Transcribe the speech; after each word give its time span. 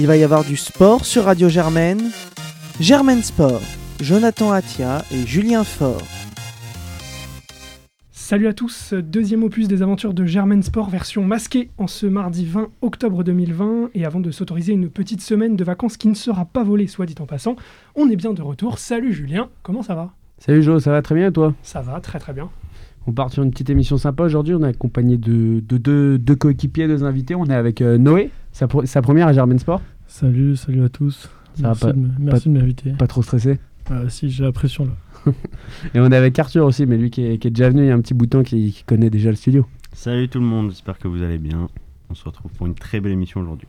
Il 0.00 0.06
va 0.06 0.16
y 0.16 0.22
avoir 0.22 0.44
du 0.44 0.56
sport 0.56 1.04
sur 1.04 1.24
Radio 1.24 1.48
Germaine. 1.48 2.12
Germaine 2.78 3.20
Sport, 3.20 3.60
Jonathan 4.00 4.52
Atia 4.52 5.04
et 5.10 5.26
Julien 5.26 5.64
Faure. 5.64 6.06
Salut 8.12 8.46
à 8.46 8.52
tous, 8.52 8.94
deuxième 8.94 9.42
opus 9.42 9.66
des 9.66 9.82
aventures 9.82 10.14
de 10.14 10.24
Germaine 10.24 10.62
Sport 10.62 10.88
version 10.88 11.24
masquée 11.24 11.70
en 11.78 11.88
ce 11.88 12.06
mardi 12.06 12.46
20 12.46 12.68
octobre 12.80 13.24
2020 13.24 13.90
et 13.94 14.04
avant 14.04 14.20
de 14.20 14.30
s'autoriser 14.30 14.72
une 14.72 14.88
petite 14.88 15.20
semaine 15.20 15.56
de 15.56 15.64
vacances 15.64 15.96
qui 15.96 16.06
ne 16.06 16.14
sera 16.14 16.44
pas 16.44 16.62
volée 16.62 16.86
soit 16.86 17.06
dit 17.06 17.16
en 17.18 17.26
passant, 17.26 17.56
on 17.96 18.08
est 18.08 18.14
bien 18.14 18.32
de 18.32 18.40
retour. 18.40 18.78
Salut 18.78 19.12
Julien, 19.12 19.48
comment 19.64 19.82
ça 19.82 19.96
va? 19.96 20.12
Salut 20.38 20.62
Jo, 20.62 20.78
ça 20.78 20.92
va 20.92 21.02
très 21.02 21.16
bien 21.16 21.32
toi? 21.32 21.54
Ça 21.64 21.80
va 21.80 21.98
très 21.98 22.20
très 22.20 22.32
bien. 22.32 22.48
On 23.08 23.12
part 23.12 23.32
sur 23.32 23.42
une 23.42 23.50
petite 23.50 23.70
émission 23.70 23.96
sympa 23.96 24.22
aujourd'hui, 24.22 24.54
on 24.54 24.62
est 24.62 24.68
accompagné 24.68 25.16
de, 25.16 25.60
deux, 25.60 26.36
coéquipiers, 26.36 26.86
deux 26.86 27.04
invités, 27.04 27.34
on 27.34 27.46
est 27.46 27.54
avec 27.54 27.80
euh, 27.80 27.96
Noé, 27.96 28.30
sa, 28.52 28.68
première 28.68 29.28
à 29.28 29.32
Germaine 29.32 29.58
Sport. 29.58 29.80
Salut, 30.06 30.56
salut 30.56 30.84
à 30.84 30.90
tous. 30.90 31.30
Ça 31.54 31.68
merci 31.68 31.84
va 31.86 31.92
de, 31.94 32.06
merci 32.18 32.48
de 32.50 32.58
m'inviter. 32.58 32.90
Pas 32.98 33.06
trop 33.06 33.22
stressé 33.22 33.60
ah, 33.88 34.10
Si, 34.10 34.28
j'ai 34.28 34.44
la 34.44 34.52
pression 34.52 34.84
là. 34.84 35.32
Et 35.94 36.00
on 36.00 36.12
est 36.12 36.16
avec 36.16 36.38
Arthur 36.38 36.66
aussi, 36.66 36.84
mais 36.84 36.98
lui 36.98 37.08
qui 37.08 37.22
est, 37.22 37.42
déjà 37.42 37.70
venu 37.70 37.84
il 37.84 37.86
y 37.86 37.90
a 37.90 37.94
un 37.94 38.00
petit 38.02 38.12
bout 38.12 38.26
de 38.26 38.30
temps, 38.30 38.42
qui, 38.42 38.84
connaît 38.86 39.08
déjà 39.08 39.30
le 39.30 39.36
studio. 39.36 39.64
Salut 39.94 40.28
tout 40.28 40.40
le 40.40 40.44
monde, 40.44 40.68
j'espère 40.68 40.98
que 40.98 41.08
vous 41.08 41.22
allez 41.22 41.38
bien. 41.38 41.66
On 42.10 42.14
se 42.14 42.24
retrouve 42.24 42.52
pour 42.52 42.66
une 42.66 42.74
très 42.74 43.00
belle 43.00 43.12
émission 43.12 43.40
aujourd'hui. 43.40 43.68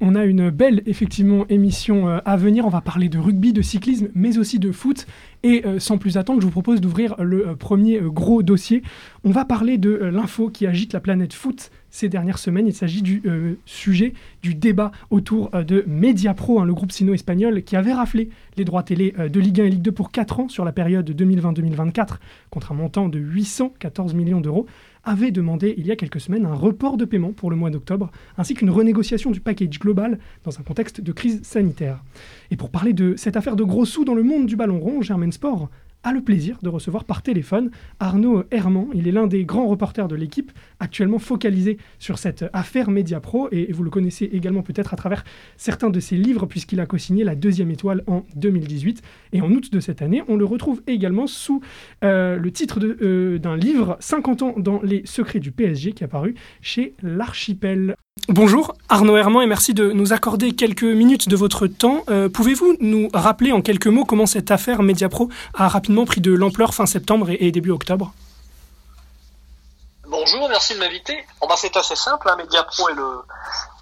On 0.00 0.14
a 0.14 0.24
une 0.24 0.50
belle, 0.50 0.82
effectivement, 0.86 1.44
émission 1.48 2.08
euh, 2.08 2.18
à 2.24 2.36
venir. 2.36 2.64
On 2.64 2.68
va 2.68 2.80
parler 2.80 3.08
de 3.08 3.18
rugby, 3.18 3.52
de 3.52 3.62
cyclisme, 3.62 4.08
mais 4.14 4.38
aussi 4.38 4.60
de 4.60 4.70
foot. 4.70 5.08
Et 5.42 5.66
euh, 5.66 5.80
sans 5.80 5.98
plus 5.98 6.16
attendre, 6.16 6.40
je 6.40 6.46
vous 6.46 6.52
propose 6.52 6.80
d'ouvrir 6.80 7.16
le 7.18 7.48
euh, 7.48 7.54
premier 7.56 8.00
gros 8.00 8.44
dossier. 8.44 8.84
On 9.24 9.32
va 9.32 9.44
parler 9.44 9.76
de 9.76 9.90
l'info 9.90 10.50
qui 10.50 10.68
agite 10.68 10.92
la 10.92 11.00
planète 11.00 11.32
foot 11.32 11.72
ces 11.90 12.08
dernières 12.08 12.38
semaines. 12.38 12.68
Il 12.68 12.74
s'agit 12.74 13.02
du 13.02 13.22
sujet 13.64 14.12
du 14.42 14.54
débat 14.54 14.92
autour 15.10 15.50
de 15.50 15.84
Mediapro, 15.86 16.60
hein, 16.60 16.66
le 16.66 16.74
groupe 16.74 16.92
sino-espagnol 16.92 17.62
qui 17.62 17.76
avait 17.76 17.94
raflé 17.94 18.28
les 18.56 18.64
droits 18.64 18.82
télé 18.82 19.14
de 19.16 19.40
Ligue 19.40 19.62
1 19.62 19.64
et 19.64 19.70
Ligue 19.70 19.82
2 19.82 19.92
pour 19.92 20.12
4 20.12 20.40
ans 20.40 20.48
sur 20.48 20.66
la 20.66 20.72
période 20.72 21.10
2020-2024 21.10 22.18
contre 22.50 22.72
un 22.72 22.74
montant 22.74 23.08
de 23.08 23.18
814 23.18 24.12
millions 24.12 24.42
d'euros 24.42 24.66
avait 25.08 25.30
demandé 25.30 25.74
il 25.78 25.86
y 25.86 25.90
a 25.90 25.96
quelques 25.96 26.20
semaines 26.20 26.44
un 26.44 26.54
report 26.54 26.96
de 26.96 27.04
paiement 27.04 27.32
pour 27.32 27.50
le 27.50 27.56
mois 27.56 27.70
d'octobre, 27.70 28.10
ainsi 28.36 28.54
qu'une 28.54 28.70
renégociation 28.70 29.30
du 29.30 29.40
package 29.40 29.78
global 29.78 30.18
dans 30.44 30.58
un 30.60 30.62
contexte 30.62 31.00
de 31.00 31.12
crise 31.12 31.42
sanitaire. 31.42 32.04
Et 32.50 32.56
pour 32.56 32.70
parler 32.70 32.92
de 32.92 33.14
cette 33.16 33.36
affaire 33.36 33.56
de 33.56 33.64
gros 33.64 33.86
sous 33.86 34.04
dans 34.04 34.14
le 34.14 34.22
monde 34.22 34.46
du 34.46 34.56
ballon 34.56 34.78
rond, 34.78 35.00
Germain 35.02 35.30
Sport 35.30 35.70
a 36.02 36.12
le 36.12 36.20
plaisir 36.20 36.58
de 36.62 36.68
recevoir 36.68 37.04
par 37.04 37.22
téléphone 37.22 37.70
Arnaud 38.00 38.44
Herman. 38.50 38.86
Il 38.94 39.08
est 39.08 39.12
l'un 39.12 39.26
des 39.26 39.44
grands 39.44 39.66
reporters 39.66 40.08
de 40.08 40.16
l'équipe, 40.16 40.52
actuellement 40.80 41.18
focalisé 41.18 41.78
sur 41.98 42.18
cette 42.18 42.44
affaire 42.52 42.90
Mediapro, 42.90 43.48
et 43.52 43.72
vous 43.72 43.82
le 43.82 43.90
connaissez 43.90 44.24
également 44.26 44.62
peut-être 44.62 44.94
à 44.94 44.96
travers 44.96 45.24
certains 45.56 45.90
de 45.90 46.00
ses 46.00 46.16
livres, 46.16 46.46
puisqu'il 46.46 46.80
a 46.80 46.86
co-signé 46.86 47.24
La 47.24 47.34
Deuxième 47.34 47.70
Étoile 47.70 48.02
en 48.06 48.24
2018. 48.36 49.02
Et 49.32 49.40
en 49.40 49.50
août 49.50 49.72
de 49.72 49.80
cette 49.80 50.02
année, 50.02 50.22
on 50.28 50.36
le 50.36 50.44
retrouve 50.44 50.82
également 50.86 51.26
sous 51.26 51.60
euh, 52.04 52.36
le 52.36 52.50
titre 52.50 52.80
euh, 52.80 53.38
d'un 53.38 53.56
livre, 53.56 53.96
50 54.00 54.42
ans 54.42 54.54
dans 54.56 54.80
les 54.82 55.02
secrets 55.04 55.40
du 55.40 55.52
PSG, 55.52 55.92
qui 55.92 56.04
est 56.04 56.06
apparu 56.06 56.34
chez 56.60 56.94
l'Archipel. 57.02 57.96
Bonjour 58.26 58.74
Arnaud 58.88 59.16
Herman 59.16 59.42
et 59.42 59.46
merci 59.46 59.74
de 59.74 59.92
nous 59.92 60.12
accorder 60.12 60.54
quelques 60.54 60.82
minutes 60.82 61.28
de 61.28 61.36
votre 61.36 61.66
temps. 61.66 62.04
Euh, 62.08 62.28
pouvez-vous 62.28 62.76
nous 62.80 63.08
rappeler 63.12 63.52
en 63.52 63.62
quelques 63.62 63.86
mots 63.86 64.04
comment 64.04 64.26
cette 64.26 64.50
affaire 64.50 64.82
Mediapro 64.82 65.28
a 65.54 65.68
rapidement 65.68 66.04
pris 66.04 66.20
de 66.20 66.32
l'ampleur 66.32 66.74
fin 66.74 66.86
septembre 66.86 67.28
et, 67.30 67.52
début 67.52 67.70
octobre? 67.70 68.12
Bonjour, 70.06 70.48
merci 70.48 70.74
de 70.74 70.78
m'inviter. 70.78 71.24
ben 71.40 71.54
c'est 71.56 71.76
assez 71.76 71.96
simple, 71.96 72.28
hein. 72.28 72.36
Mediapro 72.36 72.88
est 72.88 72.94
le, 72.94 73.22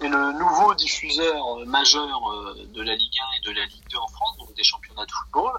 le 0.01 0.39
nouveau 0.39 0.73
diffuseur 0.75 1.59
euh, 1.59 1.65
majeur 1.65 2.05
euh, 2.05 2.67
de 2.73 2.81
la 2.81 2.95
Ligue 2.95 3.19
1 3.19 3.49
et 3.49 3.53
de 3.53 3.59
la 3.59 3.65
Ligue 3.65 3.83
2 3.91 3.97
en 3.97 4.07
France, 4.07 4.37
donc 4.39 4.53
des 4.55 4.63
championnats 4.63 5.05
de 5.05 5.11
football. 5.11 5.53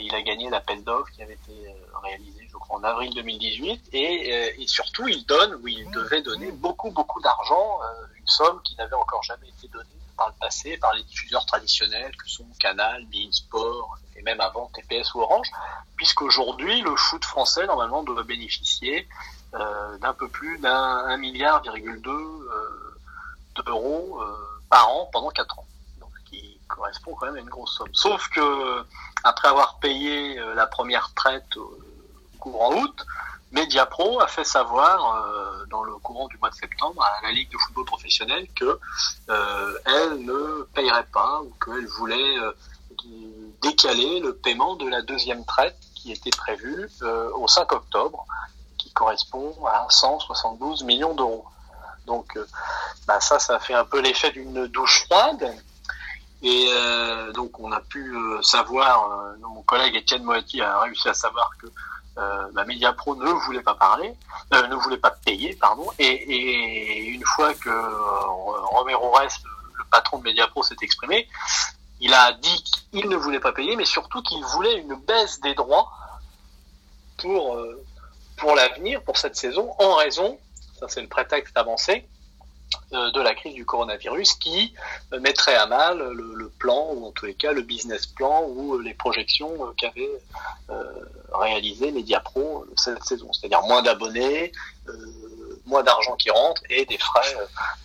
il 0.00 0.14
a 0.14 0.22
gagné 0.22 0.50
l'appel 0.50 0.82
d'offres 0.84 1.10
qui 1.14 1.22
avait 1.22 1.34
été 1.34 1.74
réalisé 2.02 2.45
en 2.68 2.82
avril 2.82 3.12
2018 3.14 3.90
et, 3.92 4.32
euh, 4.32 4.62
et, 4.62 4.66
surtout 4.66 5.08
il 5.08 5.24
donne 5.26 5.54
ou 5.62 5.68
il 5.68 5.90
devait 5.90 6.22
donner 6.22 6.50
beaucoup 6.52 6.90
beaucoup 6.90 7.20
d'argent, 7.20 7.78
euh, 7.82 8.06
une 8.18 8.26
somme 8.26 8.60
qui 8.62 8.76
n'avait 8.76 8.94
encore 8.94 9.22
jamais 9.22 9.48
été 9.48 9.68
donnée 9.68 9.86
par 10.16 10.28
le 10.28 10.34
passé 10.40 10.76
par 10.78 10.94
les 10.94 11.02
diffuseurs 11.04 11.46
traditionnels 11.46 12.14
que 12.16 12.28
sont 12.28 12.46
Canal, 12.58 13.04
Bein 13.06 13.30
Sport 13.30 13.98
et 14.16 14.22
même 14.22 14.40
avant 14.40 14.70
TPS 14.74 15.14
ou 15.14 15.20
Orange, 15.20 15.50
puisqu'aujourd'hui 15.96 16.80
le 16.80 16.96
foot 16.96 17.24
français 17.24 17.66
normalement 17.66 18.02
doit 18.02 18.22
bénéficier 18.22 19.06
euh, 19.54 19.98
d'un 19.98 20.14
peu 20.14 20.28
plus 20.28 20.58
d'un 20.58 21.16
milliard 21.18 21.62
virgule 21.62 22.00
deux 22.02 22.48
d'euros 23.64 24.20
par 24.68 24.88
an 24.90 25.08
pendant 25.12 25.30
quatre 25.30 25.58
ans. 25.58 25.66
Donc, 25.98 26.10
ce 26.18 26.30
qui 26.30 26.60
correspond 26.68 27.14
quand 27.14 27.26
même 27.26 27.36
à 27.36 27.40
une 27.40 27.48
grosse 27.48 27.74
somme. 27.76 27.94
Sauf 27.94 28.28
que 28.28 28.84
après 29.24 29.48
avoir 29.48 29.78
payé 29.78 30.38
la 30.54 30.66
première 30.66 31.12
traite 31.14 31.56
courant 32.50 32.74
août, 32.74 33.06
Mediapro 33.52 34.20
a 34.20 34.26
fait 34.26 34.44
savoir 34.44 35.16
euh, 35.16 35.64
dans 35.70 35.82
le 35.82 35.94
courant 35.96 36.26
du 36.28 36.36
mois 36.38 36.50
de 36.50 36.54
septembre 36.54 37.02
à 37.02 37.22
la 37.22 37.32
Ligue 37.32 37.50
de 37.50 37.58
football 37.58 37.84
professionnel 37.84 38.46
que 38.54 38.78
euh, 39.30 39.78
elle 39.86 40.24
ne 40.24 40.62
payerait 40.74 41.06
pas 41.12 41.40
ou 41.42 41.52
qu'elle 41.64 41.86
voulait 41.86 42.38
euh, 42.38 42.52
décaler 43.62 44.20
le 44.20 44.34
paiement 44.34 44.76
de 44.76 44.88
la 44.88 45.02
deuxième 45.02 45.44
traite 45.44 45.76
qui 45.94 46.12
était 46.12 46.30
prévue 46.30 46.88
au 47.34 47.48
5 47.48 47.72
octobre, 47.72 48.26
qui 48.78 48.92
correspond 48.92 49.56
à 49.66 49.86
172 49.88 50.84
millions 50.84 51.14
d'euros. 51.14 51.44
Donc 52.06 52.38
bah 53.06 53.20
ça, 53.20 53.38
ça 53.40 53.58
fait 53.58 53.74
un 53.74 53.84
peu 53.84 54.00
l'effet 54.00 54.30
d'une 54.30 54.66
douche 54.68 55.04
froide. 55.06 55.52
Et 56.42 56.68
donc 57.34 57.58
on 57.58 57.72
a 57.72 57.80
pu 57.80 58.16
savoir, 58.42 59.34
mon 59.40 59.62
collègue 59.62 59.96
Étienne 59.96 60.22
Moati 60.22 60.60
a 60.60 60.80
réussi 60.80 61.08
à 61.08 61.14
savoir 61.14 61.50
que 61.60 61.66
euh, 62.18 62.48
bah, 62.52 62.64
Mediapro 62.64 63.14
ne 63.16 63.28
voulait 63.28 63.62
pas 63.62 63.74
parler, 63.74 64.14
euh, 64.54 64.66
ne 64.68 64.74
voulait 64.76 64.96
pas 64.96 65.10
payer, 65.10 65.54
pardon. 65.54 65.86
Et, 65.98 66.06
et 66.06 67.06
une 67.08 67.24
fois 67.24 67.52
que 67.54 67.68
euh, 67.68 68.20
Romero 68.70 69.10
Rest, 69.12 69.40
le, 69.44 69.84
patron 69.90 70.18
de 70.18 70.24
Mediapro, 70.24 70.62
s'est 70.62 70.76
exprimé, 70.82 71.28
il 72.00 72.12
a 72.14 72.32
dit 72.32 72.64
qu'il 72.90 73.08
ne 73.08 73.16
voulait 73.16 73.40
pas 73.40 73.52
payer, 73.52 73.76
mais 73.76 73.84
surtout 73.84 74.22
qu'il 74.22 74.42
voulait 74.44 74.78
une 74.78 74.94
baisse 74.94 75.40
des 75.40 75.54
droits 75.54 75.90
pour 77.18 77.56
euh, 77.56 77.82
pour 78.36 78.54
l'avenir, 78.54 79.02
pour 79.02 79.16
cette 79.16 79.36
saison, 79.36 79.72
en 79.78 79.94
raison, 79.94 80.38
ça 80.78 80.88
c'est 80.88 81.00
le 81.00 81.08
prétexte 81.08 81.56
avancé, 81.56 82.06
de 82.92 83.20
la 83.20 83.34
crise 83.34 83.54
du 83.54 83.64
coronavirus 83.64 84.34
qui 84.34 84.74
euh, 85.12 85.20
mettrait 85.20 85.56
à 85.56 85.66
mal 85.66 85.98
le, 85.98 86.48
plan 86.58 86.92
ou 86.94 87.06
en 87.06 87.10
tous 87.12 87.26
les 87.26 87.34
cas 87.34 87.52
le 87.52 87.62
business 87.62 88.06
plan 88.06 88.44
ou 88.48 88.74
euh, 88.74 88.82
les 88.82 88.94
projections 88.94 89.56
qu'avait 89.76 90.10
réalisé 91.34 91.92
Mediapro 91.92 92.64
cette 92.76 93.04
saison, 93.04 93.30
c'est-à-dire 93.32 93.62
moins 93.62 93.82
d'abonnés, 93.82 94.52
moins 95.66 95.82
d'argent 95.82 96.16
qui 96.16 96.30
rentre 96.30 96.62
et 96.70 96.84
des 96.86 96.98
frais 96.98 97.36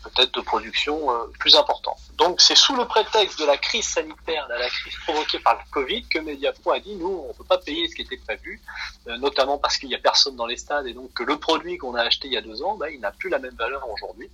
peut-être 0.03 0.33
de 0.33 0.41
production 0.41 1.07
plus 1.39 1.55
importants. 1.55 1.97
Donc 2.17 2.41
c'est 2.41 2.55
sous 2.55 2.75
le 2.75 2.85
prétexte 2.85 3.39
de 3.39 3.45
la 3.45 3.57
crise 3.57 3.87
sanitaire, 3.87 4.47
de 4.47 4.53
la 4.53 4.69
crise 4.69 4.95
provoquée 5.03 5.39
par 5.39 5.55
le 5.55 5.61
Covid, 5.71 6.07
que 6.07 6.19
Mediapro 6.19 6.71
a 6.71 6.79
dit 6.79 6.95
nous 6.95 7.23
on 7.25 7.27
ne 7.29 7.33
peut 7.33 7.43
pas 7.43 7.57
payer 7.57 7.87
ce 7.87 7.95
qui 7.95 8.03
était 8.03 8.17
prévu, 8.17 8.61
notamment 9.05 9.57
parce 9.57 9.77
qu'il 9.77 9.89
n'y 9.89 9.95
a 9.95 9.99
personne 9.99 10.35
dans 10.35 10.45
les 10.45 10.57
stades 10.57 10.87
et 10.87 10.93
donc 10.93 11.11
que 11.13 11.23
le 11.23 11.37
produit 11.37 11.77
qu'on 11.77 11.95
a 11.95 12.01
acheté 12.01 12.27
il 12.27 12.33
y 12.33 12.37
a 12.37 12.41
deux 12.41 12.61
ans, 12.63 12.75
bah, 12.75 12.89
il 12.89 12.99
n'a 12.99 13.11
plus 13.11 13.29
la 13.29 13.39
même 13.39 13.55
valeur 13.55 13.87
aujourd'hui. 13.89 14.29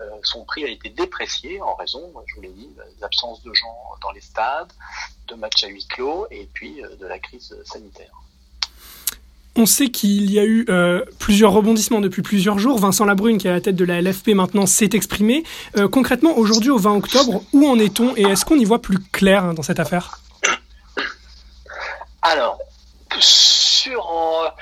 Euh, 0.00 0.08
son 0.22 0.44
prix 0.44 0.64
a 0.64 0.68
été 0.68 0.88
déprécié 0.88 1.60
en 1.60 1.74
raison, 1.74 2.12
je 2.26 2.34
vous 2.34 2.40
l'ai 2.40 2.48
dit, 2.48 2.70
des 2.96 3.04
absences 3.04 3.42
de 3.42 3.52
gens 3.52 3.76
dans 4.00 4.12
les 4.12 4.20
stades, 4.20 4.72
de 5.26 5.34
matchs 5.34 5.64
à 5.64 5.68
huis 5.68 5.86
clos 5.86 6.26
et 6.30 6.48
puis 6.52 6.82
euh, 6.82 6.96
de 6.96 7.06
la 7.06 7.18
crise 7.18 7.54
sanitaire. 7.64 8.12
On 9.56 9.66
sait 9.66 9.88
qu'il 9.88 10.30
y 10.30 10.38
a 10.38 10.44
eu 10.44 10.64
euh, 10.68 11.04
plusieurs 11.18 11.52
rebondissements 11.52 12.00
depuis 12.00 12.22
plusieurs 12.22 12.58
jours. 12.58 12.78
Vincent 12.78 13.04
Labrune, 13.04 13.38
qui 13.38 13.48
est 13.48 13.50
à 13.50 13.54
la 13.54 13.60
tête 13.60 13.76
de 13.76 13.84
la 13.84 14.00
LFP 14.00 14.28
maintenant, 14.28 14.66
s'est 14.66 14.90
exprimé. 14.92 15.44
concrètement, 15.90 16.36
aujourd'hui, 16.38 16.70
au 16.70 16.78
20 16.78 16.96
octobre, 16.96 17.42
où 17.52 17.68
en 17.68 17.78
est-on 17.78 18.14
et 18.16 18.22
est-ce 18.22 18.44
qu'on 18.44 18.56
y 18.56 18.64
voit 18.64 18.80
plus 18.80 18.98
clair 18.98 19.44
hein, 19.44 19.54
dans 19.54 19.62
cette 19.62 19.80
affaire? 19.80 20.20
Alors, 22.22 22.58
sur 23.18 24.54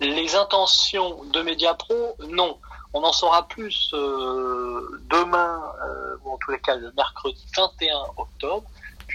les 0.00 0.34
intentions 0.34 1.24
de 1.32 1.42
Mediapro, 1.42 2.16
non. 2.28 2.58
On 2.92 3.02
en 3.02 3.12
saura 3.12 3.46
plus 3.46 3.90
euh, 3.92 5.00
demain, 5.10 5.62
euh, 5.84 6.16
ou 6.24 6.30
en 6.30 6.38
tous 6.38 6.52
les 6.52 6.60
cas 6.60 6.76
le 6.76 6.90
mercredi 6.96 7.44
21 7.56 7.94
octobre, 8.16 8.64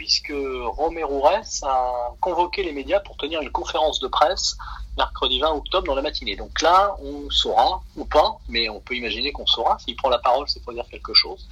puisque 0.01 0.33
Romero 0.33 1.27
a 1.27 2.15
convoqué 2.19 2.63
les 2.63 2.71
médias 2.71 2.99
pour 3.01 3.17
tenir 3.17 3.39
une 3.39 3.51
conférence 3.51 3.99
de 3.99 4.07
presse 4.07 4.57
mercredi 4.97 5.39
20 5.39 5.51
octobre 5.51 5.85
dans 5.85 5.93
la 5.93 6.01
matinée. 6.01 6.35
Donc 6.35 6.59
là, 6.63 6.95
on 7.03 7.29
saura, 7.29 7.83
ou 7.95 8.05
pas, 8.05 8.39
mais 8.49 8.67
on 8.67 8.79
peut 8.79 8.95
imaginer 8.95 9.31
qu'on 9.31 9.45
saura, 9.45 9.77
s'il 9.77 9.95
prend 9.95 10.09
la 10.09 10.17
parole, 10.17 10.49
c'est 10.49 10.63
pour 10.63 10.73
dire 10.73 10.85
quelque 10.89 11.13
chose, 11.13 11.47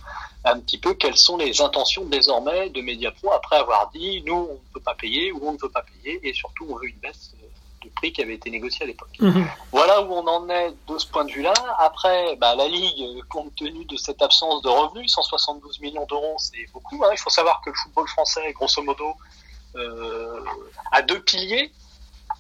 un 0.46 0.60
petit 0.62 0.80
peu 0.80 0.96
quelles 0.96 1.16
sont 1.16 1.38
les 1.38 1.62
intentions 1.62 2.06
désormais 2.06 2.72
de 2.72 2.82
Mediapro 2.82 3.32
après 3.34 3.58
avoir 3.58 3.92
dit, 3.92 4.24
nous, 4.26 4.48
on 4.50 4.54
ne 4.54 4.74
peut 4.74 4.82
pas 4.82 4.96
payer, 4.96 5.32
ou 5.32 5.48
on 5.48 5.54
ne 5.54 5.58
veut 5.60 5.70
pas 5.70 5.84
payer, 5.84 6.20
et 6.28 6.34
surtout, 6.34 6.66
on 6.72 6.76
veut 6.78 6.90
une 6.90 6.98
baisse 6.98 7.36
de 7.84 7.90
prix 7.90 8.12
qui 8.14 8.22
avait 8.22 8.36
été 8.36 8.50
négocié 8.50 8.84
à 8.84 8.88
l'époque. 8.88 9.16
Mhm. 9.20 9.48
Voilà 9.72 10.02
où 10.02 10.14
on 10.14 10.28
en 10.28 10.50
est 10.50 10.74
de 10.88 10.98
ce 10.98 11.08
point 11.08 11.26
de 11.26 11.32
vue-là. 11.32 11.54
Après, 11.78 12.36
bah, 12.38 12.56
la 12.56 12.68
Ligue, 12.68 13.24
compte 13.30 13.56
tenu 13.56 13.86
de 13.86 13.98
cette 13.98 14.22
absence 14.22 14.62
de 14.62 14.70
revenus, 14.70 15.12
172 15.12 15.80
millions 15.80 16.06
d'euros, 16.06 16.36
c'est 16.38 16.66
beaucoup. 16.74 17.04
hein. 17.04 17.10
Il 17.12 17.18
faut 17.18 17.30
savoir 17.30 17.62
que 17.62 17.70
le 17.70 17.76
football 17.76 18.08
français, 18.08 18.52
grosso 18.54 18.82
modo, 18.82 19.14
euh, 19.76 20.40
a 20.92 21.02
deux 21.02 21.22
piliers, 21.22 21.72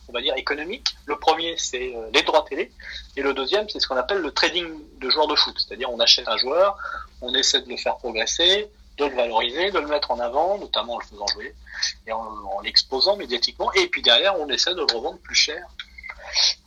on 0.07 0.13
va 0.13 0.21
dire 0.21 0.33
économiques. 0.35 0.95
Le 1.05 1.17
premier, 1.17 1.55
c'est 1.57 1.95
euh, 1.95 2.09
les 2.13 2.23
droits 2.23 2.45
télé, 2.47 2.71
et 3.15 3.21
le 3.21 3.33
deuxième, 3.33 3.69
c'est 3.69 3.79
ce 3.79 3.87
qu'on 3.87 3.97
appelle 3.97 4.19
le 4.19 4.31
trading 4.31 4.67
de 4.99 5.09
joueurs 5.09 5.27
de 5.27 5.35
foot. 5.35 5.55
C'est-à-dire, 5.57 5.91
on 5.91 5.99
achète 5.99 6.27
un 6.27 6.37
joueur, 6.37 6.77
on 7.21 7.33
essaie 7.33 7.61
de 7.61 7.69
le 7.69 7.77
faire 7.77 7.97
progresser, 7.97 8.69
de 8.99 9.05
le 9.05 9.15
valoriser, 9.15 9.71
de 9.71 9.79
le 9.79 9.87
mettre 9.87 10.11
en 10.11 10.19
avant, 10.19 10.57
notamment 10.57 10.95
en 10.95 10.99
le 10.99 11.05
faisant 11.05 11.27
jouer 11.27 11.55
et 12.07 12.11
en, 12.11 12.61
l'exposant 12.63 13.15
médiatiquement. 13.15 13.71
Et 13.73 13.87
puis 13.87 14.01
derrière, 14.01 14.39
on 14.39 14.49
essaie 14.49 14.71
de 14.71 14.81
le 14.81 14.95
revendre 14.95 15.19
plus 15.19 15.35
cher 15.35 15.65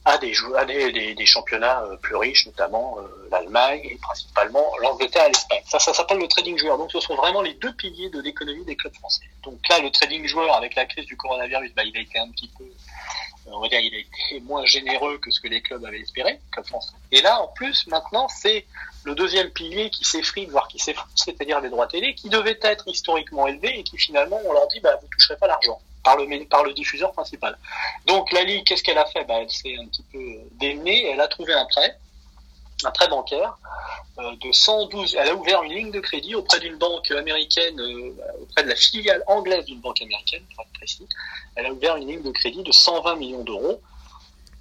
à 0.04 0.18
des, 0.18 0.34
à 0.56 0.64
des, 0.64 1.14
des, 1.14 1.26
championnats 1.26 1.82
euh, 1.84 1.96
plus 1.96 2.16
riches, 2.16 2.46
notamment 2.46 2.96
euh, 2.98 3.28
l'Allemagne 3.30 3.82
et 3.84 3.96
principalement 3.96 4.64
l'Angleterre 4.80 5.26
et 5.26 5.28
l'Espagne. 5.28 5.62
Ça, 5.66 5.78
ça 5.78 5.94
s'appelle 5.94 6.18
le 6.18 6.26
trading 6.26 6.58
joueur. 6.58 6.78
Donc, 6.78 6.90
ce 6.90 6.98
sont 6.98 7.14
vraiment 7.14 7.42
les 7.42 7.54
deux 7.54 7.72
piliers 7.74 8.10
de 8.10 8.20
l'économie 8.20 8.64
des 8.64 8.74
clubs 8.74 8.94
français. 8.94 9.22
Donc 9.44 9.60
là, 9.68 9.78
le 9.78 9.90
trading 9.90 10.26
joueur, 10.26 10.56
avec 10.56 10.74
la 10.74 10.86
crise 10.86 11.06
du 11.06 11.16
coronavirus, 11.16 11.72
bah, 11.74 11.84
il 11.84 11.96
a 11.96 12.00
été 12.00 12.18
un 12.18 12.28
petit 12.30 12.50
peu, 12.58 12.64
on 13.52 13.60
va 13.60 13.68
dire, 13.68 13.80
il 13.80 13.94
a 13.94 13.98
été 14.30 14.40
moins 14.40 14.64
généreux 14.64 15.18
que 15.18 15.30
ce 15.30 15.40
que 15.40 15.48
les 15.48 15.60
clubs 15.60 15.84
avaient 15.84 16.00
espéré, 16.00 16.40
clubs 16.50 16.66
français. 16.66 16.92
Et 17.10 17.22
là, 17.22 17.40
en 17.40 17.48
plus, 17.48 17.86
maintenant, 17.86 18.28
c'est 18.28 18.66
le 19.04 19.14
deuxième 19.14 19.50
pilier 19.50 19.90
qui 19.90 20.04
s'effrite, 20.04 20.50
voire 20.50 20.68
qui 20.68 20.78
s'effondre, 20.78 21.08
c'est-à-dire 21.14 21.60
les 21.60 21.70
droits 21.70 21.86
télé, 21.86 22.14
qui 22.14 22.28
devaient 22.28 22.58
être 22.62 22.88
historiquement 22.88 23.46
élevés 23.46 23.78
et 23.78 23.82
qui 23.82 23.98
finalement, 23.98 24.40
on 24.44 24.52
leur 24.52 24.66
dit, 24.68 24.80
bah, 24.80 24.98
vous 25.00 25.08
toucherez 25.08 25.36
pas 25.36 25.46
l'argent 25.46 25.80
par 26.02 26.16
le, 26.16 26.44
par 26.46 26.64
le 26.64 26.72
diffuseur 26.72 27.12
principal. 27.12 27.56
Donc 28.06 28.32
la 28.32 28.42
Ligue, 28.42 28.64
qu'est-ce 28.64 28.82
qu'elle 28.82 28.98
a 28.98 29.06
fait? 29.06 29.24
Bah, 29.24 29.36
Elle 29.40 29.50
s'est 29.50 29.76
un 29.76 29.86
petit 29.86 30.04
peu 30.12 30.18
démenée, 30.58 31.06
elle 31.06 31.20
a 31.20 31.28
trouvé 31.28 31.52
un 31.52 31.64
prêt, 31.66 31.96
un 32.84 32.90
prêt 32.90 33.08
bancaire 33.08 33.56
euh, 34.18 34.36
de 34.42 34.52
112, 34.52 35.16
elle 35.18 35.28
a 35.30 35.34
ouvert 35.34 35.62
une 35.62 35.72
ligne 35.72 35.90
de 35.90 36.00
crédit 36.00 36.34
auprès 36.34 36.60
d'une 36.60 36.76
banque 36.76 37.10
américaine, 37.10 37.80
euh, 37.80 38.14
auprès 38.42 38.62
de 38.62 38.68
la 38.68 38.76
filiale 38.76 39.22
anglaise 39.26 39.64
d'une 39.64 39.80
banque 39.80 40.02
américaine, 40.02 40.42
pour 40.54 40.64
être 40.64 40.72
précis. 40.74 41.06
Elle 41.56 41.66
a 41.66 41.72
ouvert 41.72 41.96
une 41.96 42.08
ligne 42.08 42.22
de 42.22 42.30
crédit 42.30 42.62
de 42.62 42.72
120 42.72 43.16
millions 43.16 43.44
d'euros. 43.44 43.80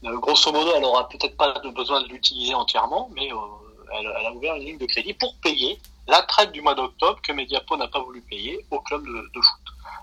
Euh, 0.05 0.17
grosso 0.19 0.51
modo, 0.51 0.71
elle 0.75 0.85
aura 0.85 1.09
peut-être 1.09 1.35
pas 1.35 1.53
besoin 1.75 2.01
de 2.01 2.07
l'utiliser 2.07 2.53
entièrement, 2.53 3.09
mais 3.13 3.27
elle, 3.27 4.25
a 4.25 4.31
ouvert 4.31 4.55
une 4.55 4.65
ligne 4.65 4.77
de 4.77 4.85
crédit 4.85 5.13
pour 5.13 5.35
payer 5.35 5.79
la 6.07 6.21
traite 6.21 6.51
du 6.51 6.61
mois 6.61 6.73
d'octobre 6.73 7.19
que 7.21 7.33
Mediapro 7.33 7.75
n'a 7.77 7.87
pas 7.87 7.99
voulu 7.99 8.21
payer 8.21 8.65
au 8.71 8.79
club 8.79 9.05
de, 9.05 9.41
foot. 9.41 9.61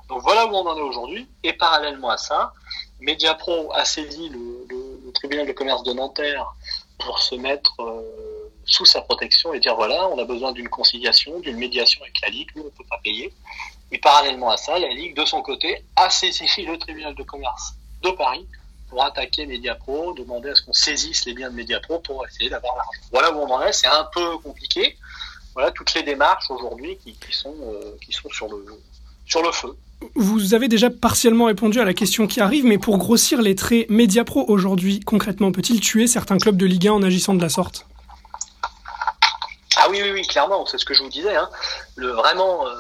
Donc 0.09 0.23
voilà 0.23 0.47
où 0.47 0.51
on 0.51 0.67
en 0.67 0.77
est 0.77 0.83
aujourd'hui. 0.83 1.27
Et 1.43 1.53
parallèlement 1.55 2.11
à 2.11 2.19
ça, 2.19 2.53
Mediapro 3.01 3.73
a 3.73 3.85
saisi 3.85 4.29
le 4.29 5.13
tribunal 5.13 5.47
de 5.47 5.53
commerce 5.53 5.83
de 5.83 5.93
Nanterre 5.93 6.55
pour 6.99 7.19
se 7.21 7.35
mettre 7.35 7.75
euh, 7.81 8.51
sous 8.65 8.85
sa 8.85 9.01
protection 9.01 9.55
et 9.55 9.61
dire 9.61 9.75
voilà, 9.75 10.09
on 10.09 10.19
a 10.19 10.25
besoin 10.25 10.53
d'une 10.53 10.69
conciliation, 10.69 11.41
d'une 11.41 11.57
médiation 11.57 12.03
avec 12.03 12.21
la 12.23 12.29
Ligue, 12.29 12.51
nous 12.57 12.63
on 12.63 12.67
ne 12.67 12.71
peut 12.71 12.85
pas 12.89 13.01
payer. 13.03 13.33
Et 13.91 13.99
parallèlement 13.99 14.51
à 14.51 14.57
ça, 14.57 14.79
la 14.79 14.89
Ligue, 14.89 15.17
de 15.17 15.25
son 15.25 15.43
côté, 15.43 15.85
a 15.97 16.11
saisi 16.11 16.63
le 16.67 16.79
tribunal 16.79 17.15
de 17.15 17.23
commerce 17.23 17.75
de 18.03 18.11
Paris 18.11 18.47
pour 18.89 19.03
attaquer 19.03 19.47
Mediapro, 19.47 20.15
demander 20.15 20.51
à 20.51 20.55
ce 20.55 20.63
qu'on 20.63 20.73
saisisse 20.73 21.27
les 21.27 21.35
biens 21.35 21.51
de 21.51 21.57
Mediapro 21.57 21.99
pour 22.01 22.27
essayer 22.27 22.49
d'avoir 22.49 22.75
l'argent. 22.77 23.01
Voilà 23.13 23.33
où 23.33 23.41
on 23.41 23.51
en 23.51 23.63
est, 23.63 23.73
c'est 23.73 23.87
un 23.87 24.09
peu 24.13 24.39
compliqué. 24.39 24.97
Voilà 25.55 25.71
toutes 25.73 25.93
les 25.95 26.03
démarches 26.03 26.51
aujourd'hui 26.51 26.97
qui, 26.99 27.15
qui 27.15 27.33
sont, 27.33 27.55
euh, 27.63 27.99
qui 28.01 28.13
sont 28.13 28.31
sur, 28.31 28.49
le, 28.49 28.65
sur 29.27 29.43
le 29.43 29.53
feu. 29.53 29.77
Vous 30.15 30.55
avez 30.55 30.69
déjà 30.69 30.91
partiellement 30.91 31.47
répondu 31.47 31.81
à 31.81 31.85
la 31.85 31.95
question 31.95 32.27
qui 32.27 32.41
arrive, 32.41 32.65
mais 32.65 32.79
pour 32.79 32.99
grossir 32.99 33.43
les 33.43 33.55
traits, 33.55 33.89
Mediapro 33.91 34.45
aujourd'hui, 34.49 35.01
concrètement, 35.01 35.51
peut-il 35.53 35.81
tuer 35.81 36.07
certains 36.07 36.39
clubs 36.39 36.57
de 36.57 36.67
Ligue 36.67 36.89
1 36.89 36.93
en 36.93 37.03
agissant 37.03 37.35
de 37.35 37.43
la 37.43 37.49
sorte? 37.49 37.87
Ah 39.77 39.87
oui, 39.91 40.01
oui, 40.03 40.11
oui, 40.13 40.23
clairement, 40.27 40.67
c'est 40.67 40.79
ce 40.79 40.85
que 40.85 40.95
je 40.95 41.03
vous 41.03 41.09
disais. 41.09 41.35
Hein. 41.35 41.49
Le, 41.97 42.11
vraiment, 42.11 42.67
euh, 42.67 42.75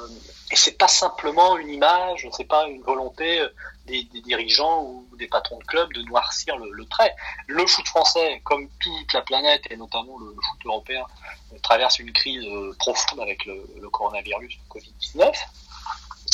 et 0.50 0.56
c'est 0.56 0.78
pas 0.78 0.88
simplement 0.88 1.58
une 1.58 1.68
image, 1.68 2.26
c'est 2.32 2.44
pas 2.44 2.66
une 2.68 2.82
volonté 2.82 3.40
euh, 3.40 3.48
des, 3.86 4.04
dirigeants 4.24 4.82
ou 4.82 5.06
des 5.18 5.28
patrons 5.28 5.58
de 5.58 5.64
clubs 5.64 5.92
de 5.92 6.02
noircir 6.02 6.56
le, 6.56 6.84
trait. 6.86 7.14
Le 7.46 7.66
foot 7.66 7.86
français, 7.86 8.40
comme 8.44 8.68
toute 8.80 9.12
la 9.12 9.22
planète 9.22 9.62
et 9.70 9.76
notamment 9.76 10.18
le, 10.18 10.26
le 10.26 10.32
foot 10.32 10.60
européen, 10.64 11.04
euh, 11.52 11.58
traverse 11.62 11.98
une 11.98 12.12
crise 12.12 12.44
euh, 12.46 12.74
profonde 12.78 13.20
avec 13.20 13.44
le, 13.44 13.62
le 13.80 13.90
coronavirus, 13.90 14.56
le 14.56 14.80
Covid-19. 14.80 15.32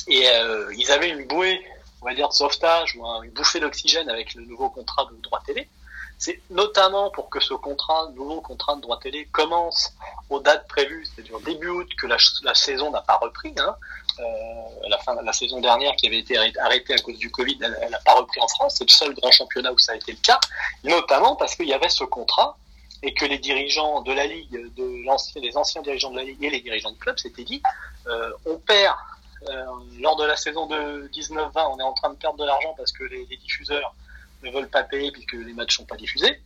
Et 0.09 0.29
euh, 0.29 0.73
ils 0.77 0.91
avaient 0.91 1.11
une 1.11 1.27
bouée, 1.27 1.61
on 2.03 2.07
va 2.07 2.15
dire, 2.15 2.29
de 2.29 2.35
sauvetage 2.35 2.95
ou 2.97 3.07
un- 3.07 3.23
une 3.23 3.31
bouffée 3.31 3.61
d'oxygène 3.61 4.09
avec 4.11 4.35
le 4.35 4.43
nouveau 4.45 4.69
contrat 4.71 5.07
de 5.11 5.17
droit 5.23 5.41
télé. 5.47 5.69
C'est 6.19 6.41
notamment 6.51 7.11
pour 7.11 7.29
que 7.29 7.41
ce 7.41 7.55
contrat, 7.55 8.09
nouveau 8.15 8.41
contrat 8.41 8.77
de 8.77 8.81
droit 8.83 9.01
télé, 9.01 9.27
commence 9.33 9.93
aux 10.31 10.39
dates 10.41 10.69
prévues, 10.69 11.05
c'est-à-dire 11.07 11.41
début 11.41 11.69
août, 11.69 11.89
que 11.99 12.07
la, 12.07 12.17
la 12.45 12.55
saison 12.55 12.91
n'a 12.91 13.01
pas 13.01 13.17
repris. 13.17 13.53
Hein. 13.59 13.75
Euh, 14.21 14.89
la, 14.89 14.99
fin, 14.99 15.21
la 15.21 15.33
saison 15.33 15.61
dernière 15.61 15.97
qui 15.97 16.07
avait 16.07 16.21
été 16.21 16.37
arrêt- 16.37 16.57
arrêtée 16.61 16.95
à 16.95 16.99
cause 16.99 17.19
du 17.19 17.31
Covid, 17.33 17.59
elle 17.83 17.91
n'a 17.91 17.99
pas 17.99 18.15
repris 18.15 18.41
en 18.41 18.47
France. 18.47 18.77
C'est 18.79 18.85
le 18.85 18.91
seul 18.91 19.13
grand 19.15 19.33
championnat 19.33 19.73
où 19.73 19.79
ça 19.79 19.93
a 19.93 19.97
été 19.97 20.13
le 20.13 20.19
cas, 20.23 20.39
notamment 20.85 21.35
parce 21.35 21.57
qu'il 21.57 21.67
y 21.67 21.75
avait 21.75 21.89
ce 21.89 22.05
contrat 22.05 22.57
et 23.03 23.13
que 23.13 23.25
les 23.25 23.39
dirigeants 23.39 24.03
de 24.03 24.13
la 24.13 24.27
Ligue, 24.27 24.53
de 24.77 25.05
l'ancien, 25.05 25.41
les 25.43 25.57
anciens 25.57 25.83
dirigeants 25.83 26.13
de 26.13 26.19
la 26.19 26.23
Ligue 26.25 26.43
et 26.45 26.49
les 26.51 26.61
dirigeants 26.61 26.93
de 26.93 26.97
club 26.99 27.19
s'étaient 27.19 27.43
dit, 27.45 27.61
euh, 28.07 28.31
on 28.47 28.57
perd 28.59 28.95
lors 30.01 30.17
de 30.17 30.25
la 30.25 30.37
saison 30.37 30.67
de 30.67 31.09
19-20, 31.09 31.51
on 31.73 31.79
est 31.79 31.83
en 31.83 31.93
train 31.93 32.11
de 32.11 32.17
perdre 32.17 32.39
de 32.39 32.45
l'argent 32.45 32.75
parce 32.77 32.93
que 32.93 33.05
les, 33.05 33.27
diffuseurs 33.37 33.95
ne 34.43 34.51
veulent 34.51 34.69
pas 34.69 34.83
payer 34.83 35.11
puisque 35.11 35.33
les 35.33 35.53
matchs 35.53 35.77
sont 35.77 35.85
pas 35.85 35.97
diffusés. 35.97 36.41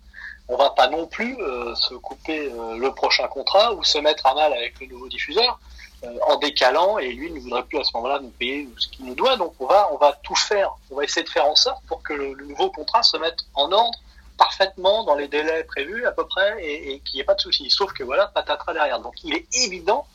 On 0.49 0.57
va 0.57 0.71
pas 0.71 0.89
non 0.89 1.07
plus 1.07 1.37
euh, 1.41 1.75
se 1.75 1.95
couper 1.95 2.51
euh, 2.51 2.77
le 2.77 2.95
prochain 2.95 3.29
contrat 3.29 3.75
ou 3.75 3.85
se 3.85 3.99
mettre 3.99 4.27
à 4.27 4.35
mal 4.35 4.53
avec 4.53 4.81
le 4.81 4.87
nouveau 4.87 5.09
diffuseur 5.09 5.61
euh, 6.05 6.19
en 6.27 6.37
décalant 6.37 6.99
et 6.99 7.13
lui 7.13 7.31
ne 7.31 7.39
voudrait 7.39 7.65
plus 7.65 7.79
à 7.79 7.85
ce 7.85 7.91
moment-là 7.95 8.21
nous 8.21 8.31
payer 8.31 8.69
ce 8.79 8.89
qu'il 8.89 9.05
nous 9.05 9.15
doit. 9.15 9.37
Donc 9.37 9.55
on 9.61 9.67
va 9.67 10.19
tout 10.23 10.37
faire, 10.37 10.75
on 10.91 10.97
va 10.97 11.05
essayer 11.05 11.25
de 11.25 11.29
faire 11.29 11.47
en 11.47 11.57
sorte 11.57 11.85
pour 11.87 12.03
que 12.03 12.15
le, 12.15 12.35
nouveau 12.47 12.71
contrat 12.71 13.03
se 13.03 13.17
mette 13.19 13.41
en 13.55 13.71
ordre 13.73 13.99
parfaitement 14.39 15.05
dans 15.05 15.17
les 15.17 15.29
délais 15.29 15.65
prévus 15.65 16.07
à 16.07 16.13
peu 16.13 16.27
près 16.27 16.65
et, 16.65 16.93
et 16.93 17.01
qu'il 17.01 17.17
n'y 17.17 17.21
ait 17.21 17.25
pas 17.25 17.35
de 17.35 17.41
souci. 17.41 17.69
Sauf 17.69 17.93
que 17.93 18.05
voilà, 18.05 18.29
patatras 18.29 18.73
derrière. 18.73 19.01
Donc 19.01 19.15
il 19.25 19.35
est 19.35 19.47
évident 19.65 20.07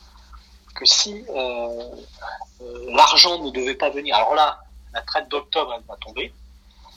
que 0.76 0.86
si 0.86 1.24
euh, 1.30 1.86
euh, 2.62 2.86
l'argent 2.96 3.40
ne 3.40 3.52
devait 3.52 3.76
pas 3.76 3.90
venir, 3.90 4.16
alors 4.16 4.36
là, 4.36 4.60
la 4.94 5.02
traite 5.02 5.30
d'octobre 5.30 5.74
elle 5.76 5.84
va 5.88 5.96
tomber 5.98 6.34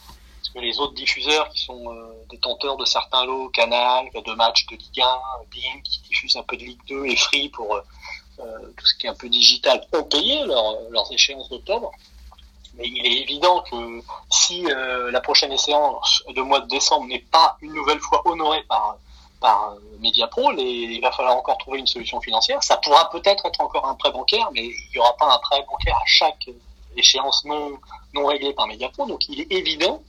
parce 0.07 0.49
que 0.55 0.59
les 0.61 0.79
autres 0.79 0.95
diffuseurs 0.95 1.49
qui 1.51 1.65
sont 1.65 1.93
euh, 1.93 2.13
détenteurs 2.31 2.77
de 2.77 2.85
certains 2.85 3.25
lots, 3.27 3.49
Canal, 3.51 4.07
de 4.15 4.35
matchs 4.35 4.67
de 4.67 4.77
Ligue 4.77 5.01
1, 5.01 5.05
Bein 5.51 5.81
qui 5.83 6.01
diffusent 6.09 6.37
un 6.37 6.43
peu 6.43 6.57
de 6.57 6.63
Ligue 6.65 6.81
2 6.89 7.05
et 7.07 7.17
Free 7.17 7.49
pour 7.51 7.81
tout 8.39 8.85
ce 8.87 8.95
qui 8.97 9.07
est 9.07 9.09
un 9.09 9.15
peu 9.15 9.29
digital, 9.31 9.81
ont 9.95 10.05
payé 10.05 10.45
leur- 10.45 10.77
leurs 10.91 11.11
échéances 11.11 11.49
d'octobre. 11.49 11.91
Mais 12.75 12.87
il 12.87 13.07
est 13.07 13.23
évident 13.23 13.63
que 13.63 14.03
si 14.31 14.63
la 14.63 15.21
prochaine 15.23 15.53
échéance 15.53 16.23
de 16.29 16.43
mois 16.43 16.61
de 16.61 16.69
décembre 16.69 17.07
n'est 17.07 17.21
pas 17.31 17.57
une 17.63 17.73
nouvelle 17.73 17.99
fois 18.01 18.21
honorée 18.27 18.63
par 18.65 18.99
par 19.47 19.71
euh, 19.75 19.79
il 20.59 21.01
va 21.01 21.13
falloir 21.13 21.37
encore 21.37 21.57
trouver 21.59 21.79
une 21.79 21.87
solution 21.87 22.21
financière. 22.21 22.63
Ça 22.65 22.77
pourra 22.79 23.09
peut-être 23.11 23.47
être 23.47 23.61
encore 23.61 23.87
un 23.87 23.95
prêt 23.95 24.11
bancaire, 24.11 24.49
mais 24.53 24.65
il 24.65 24.91
n'y 24.93 24.99
aura 24.99 25.17
pas 25.17 25.33
un 25.33 25.39
prêt 25.39 25.65
bancaire 25.69 25.97
à 25.97 26.07
chaque 26.07 26.49
euh, 26.49 26.53
échéance 26.97 27.45
non 27.45 28.27
réglée 28.27 28.53
par 28.55 28.67
Mediapro. 28.67 29.07
Donc 29.07 29.29
il 29.29 29.41
est 29.41 29.53
évident 29.53 30.03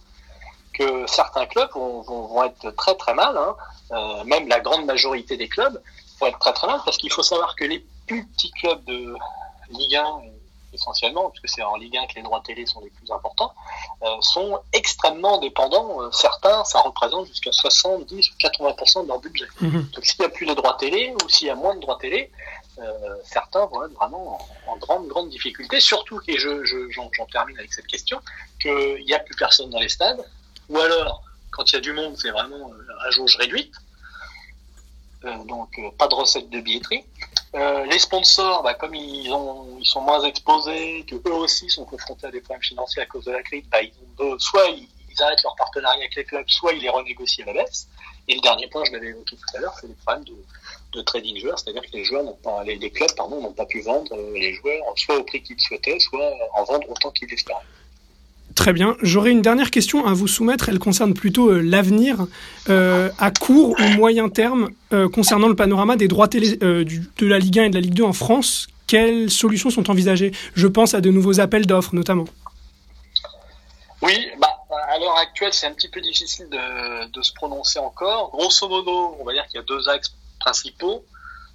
que 0.74 1.06
certains 1.08 1.46
clubs 1.46 1.70
vont 1.74 2.44
être 2.44 2.72
très 2.72 2.96
très 2.96 3.13
mal, 3.13 3.38
hein. 3.38 3.56
Euh, 3.91 4.24
même 4.25 4.48
la 4.48 4.60
grande 4.60 4.86
majorité 4.86 5.38
des 5.38 5.48
clubs 5.48 5.82
vont 6.20 6.27
être 6.27 6.39
très 6.39 6.53
très 6.53 6.67
mal, 6.67 6.82
parce 6.84 6.98
qu'il 6.98 7.12
faut 7.12 7.24
savoir 7.24 7.56
que 7.56 7.65
les 7.65 7.86
plus 8.08 8.25
petits 8.27 8.51
clubs 8.51 8.84
de 8.86 9.15
Ligue 9.70 9.96
1, 9.96 10.22
essentiellement, 10.77 11.29
puisque 11.29 11.50
c'est 11.55 11.63
en 11.63 11.75
Ligue 11.75 11.98
1 11.98 12.07
que 12.07 12.15
les 12.15 12.22
droits 12.22 12.41
télé 12.46 12.65
sont 12.65 12.81
les 12.81 12.89
plus 12.89 13.12
importants, 13.12 13.51
euh, 14.03 14.07
sont 14.22 14.60
extrêmement 14.74 15.39
dépendants. 15.39 16.01
Euh, 16.01 16.10
certains, 16.12 16.63
ça 16.63 16.79
représente 16.81 17.27
jusqu'à 17.27 17.51
70 17.51 18.31
ou 18.31 18.34
80% 18.39 19.03
de 19.03 19.07
leur 19.07 19.19
budget. 19.19 19.48
Mhm. 19.62 19.89
Donc 19.93 20.05
s'il 20.05 20.19
n'y 20.22 20.25
a 20.25 20.29
plus 20.29 20.46
de 20.46 20.53
droits 20.53 20.77
télé, 20.79 21.13
ou 21.24 21.29
s'il 21.29 21.48
y 21.48 21.50
a 21.50 21.55
moins 21.55 21.75
de 21.75 21.81
droits 21.81 21.98
télé, 22.00 22.31
euh, 22.79 23.15
certains 23.24 23.65
vont 23.65 23.86
être 23.86 23.93
vraiment 23.93 24.39
en, 24.67 24.74
en 24.74 24.77
grande, 24.77 25.07
grande 25.07 25.29
difficulté, 25.29 25.79
surtout, 25.79 26.19
et 26.27 26.38
je, 26.38 26.63
je, 26.63 26.89
j'en, 26.91 27.10
j'en 27.13 27.25
termine 27.25 27.57
avec 27.57 27.74
cette 27.74 27.88
question, 27.88 28.22
qu'il 28.62 29.03
n'y 29.05 29.13
a 29.13 29.19
plus 29.19 29.36
personne 29.36 29.69
dans 29.69 29.79
les 29.79 29.89
stades, 29.89 30.24
ou 30.69 30.77
alors, 30.77 31.24
quand 31.51 31.72
il 31.72 31.75
y 31.75 31.77
a 31.77 31.81
du 31.81 31.93
monde, 31.93 32.15
c'est 32.17 32.29
vraiment 32.29 32.72
à 33.05 33.10
jauge 33.10 33.36
réduite, 33.38 33.74
donc 35.24 35.77
euh, 35.79 35.89
pas 35.97 36.07
de 36.07 36.15
recette 36.15 36.50
de 36.50 36.59
billetterie. 36.59 37.03
Euh, 37.55 37.86
les 37.86 38.00
sponsors, 38.00 38.62
bah, 38.63 38.74
comme 38.74 38.93
ils, 38.95 39.31
ont, 39.31 39.77
ils 39.79 39.86
sont 39.86 40.01
moins 40.01 40.21
exposés, 40.24 41.05
que 41.07 41.15
eux 41.15 41.33
aussi 41.33 41.69
sont 41.69 41.86
confrontés 41.86 42.27
à 42.27 42.31
des 42.31 42.41
problèmes 42.41 42.62
financiers 42.62 43.01
à 43.01 43.05
cause 43.05 43.25
de 43.25 43.31
la 43.31 43.41
crise, 43.41 43.63
bah, 43.71 43.81
ils 43.81 43.89
ont 43.89 44.31
deux- 44.31 44.39
soit 44.39 44.67
ils, 44.69 44.88
arrêtent 45.19 45.41
leur 45.41 45.55
partenariat 45.55 46.01
avec 46.01 46.15
les 46.15 46.24
clubs, 46.24 46.45
soit 46.47 46.74
ils 46.74 46.81
les 46.81 46.89
renégocient 46.89 47.43
à 47.47 47.51
la 47.51 47.63
baisse. 47.63 47.88
Et 48.27 48.36
le 48.36 48.41
dernier 48.41 48.67
point, 48.67 48.83
je 48.86 48.91
l'avais 48.91 49.07
évoqué 49.07 49.36
tout 49.36 49.57
à 49.57 49.59
l'heure, 49.59 49.74
c'est 49.81 49.88
les 49.88 49.95
problèmes 49.95 50.25
de, 50.25 50.36
de 50.91 51.01
trading 51.01 51.39
joueurs, 51.39 51.57
c'est-à-dire 51.57 51.81
que 51.81 51.91
les 51.91 52.03
joueurs 52.03 52.38
pas, 52.43 52.63
les, 52.63 52.75
les 52.75 52.91
clubs 52.91 53.12
pardon, 53.15 53.41
n'ont 53.41 53.53
pas 53.53 53.65
pu 53.65 53.81
vendre 53.81 54.13
euh, 54.13 54.33
les 54.33 54.53
joueurs 54.53 54.83
soit 54.95 55.17
au 55.17 55.24
prix 55.24 55.41
qu'ils 55.41 55.59
souhaitaient, 55.59 56.00
soit 56.00 56.31
en 56.53 56.63
vendre 56.65 56.88
autant 56.91 57.09
qu'ils 57.09 57.33
espéraient. 57.33 57.63
Très 58.58 58.74
bien. 58.74 58.98
J'aurais 59.04 59.30
une 59.30 59.44
dernière 59.44 59.70
question 59.70 60.08
à 60.08 60.14
vous 60.14 60.28
soumettre. 60.28 60.68
Elle 60.68 60.80
concerne 60.80 61.14
plutôt 61.14 61.52
euh, 61.52 61.62
l'avenir 61.62 62.26
euh, 62.70 63.12
à 63.20 63.30
court 63.30 63.76
ou 63.80 63.84
moyen 63.96 64.30
terme 64.30 64.72
euh, 64.94 65.08
concernant 65.08 65.48
le 65.48 65.56
panorama 65.56 65.96
des 65.96 66.08
droits 66.08 66.28
télé 66.28 66.58
de 66.58 67.28
la 67.28 67.38
Ligue 67.38 67.60
1 67.60 67.64
et 67.66 67.70
de 67.70 67.76
la 67.76 67.82
Ligue 67.82 67.94
2 67.94 68.04
en 68.04 68.14
France. 68.14 68.66
Quelles 68.88 69.30
solutions 69.30 69.70
sont 69.70 69.92
envisagées? 69.92 70.32
Je 70.56 70.66
pense 70.66 70.96
à 70.96 71.02
de 71.02 71.12
nouveaux 71.12 71.40
appels 71.40 71.68
d'offres 71.68 71.94
notamment. 71.94 72.26
Oui, 74.02 74.28
bah, 74.40 74.50
à 74.90 74.98
l'heure 74.98 75.18
actuelle, 75.18 75.54
c'est 75.54 75.68
un 75.68 75.74
petit 75.74 75.90
peu 75.90 76.02
difficile 76.02 76.50
de, 76.50 77.22
se 77.22 77.34
prononcer 77.34 77.78
encore. 77.78 78.32
Grosso 78.32 78.68
modo, 78.68 79.18
on 79.20 79.24
va 79.24 79.34
dire 79.34 79.46
qu'il 79.46 79.58
y 79.58 79.60
a 79.60 79.66
deux 79.66 79.88
axes 79.88 80.16
principaux. 80.40 81.06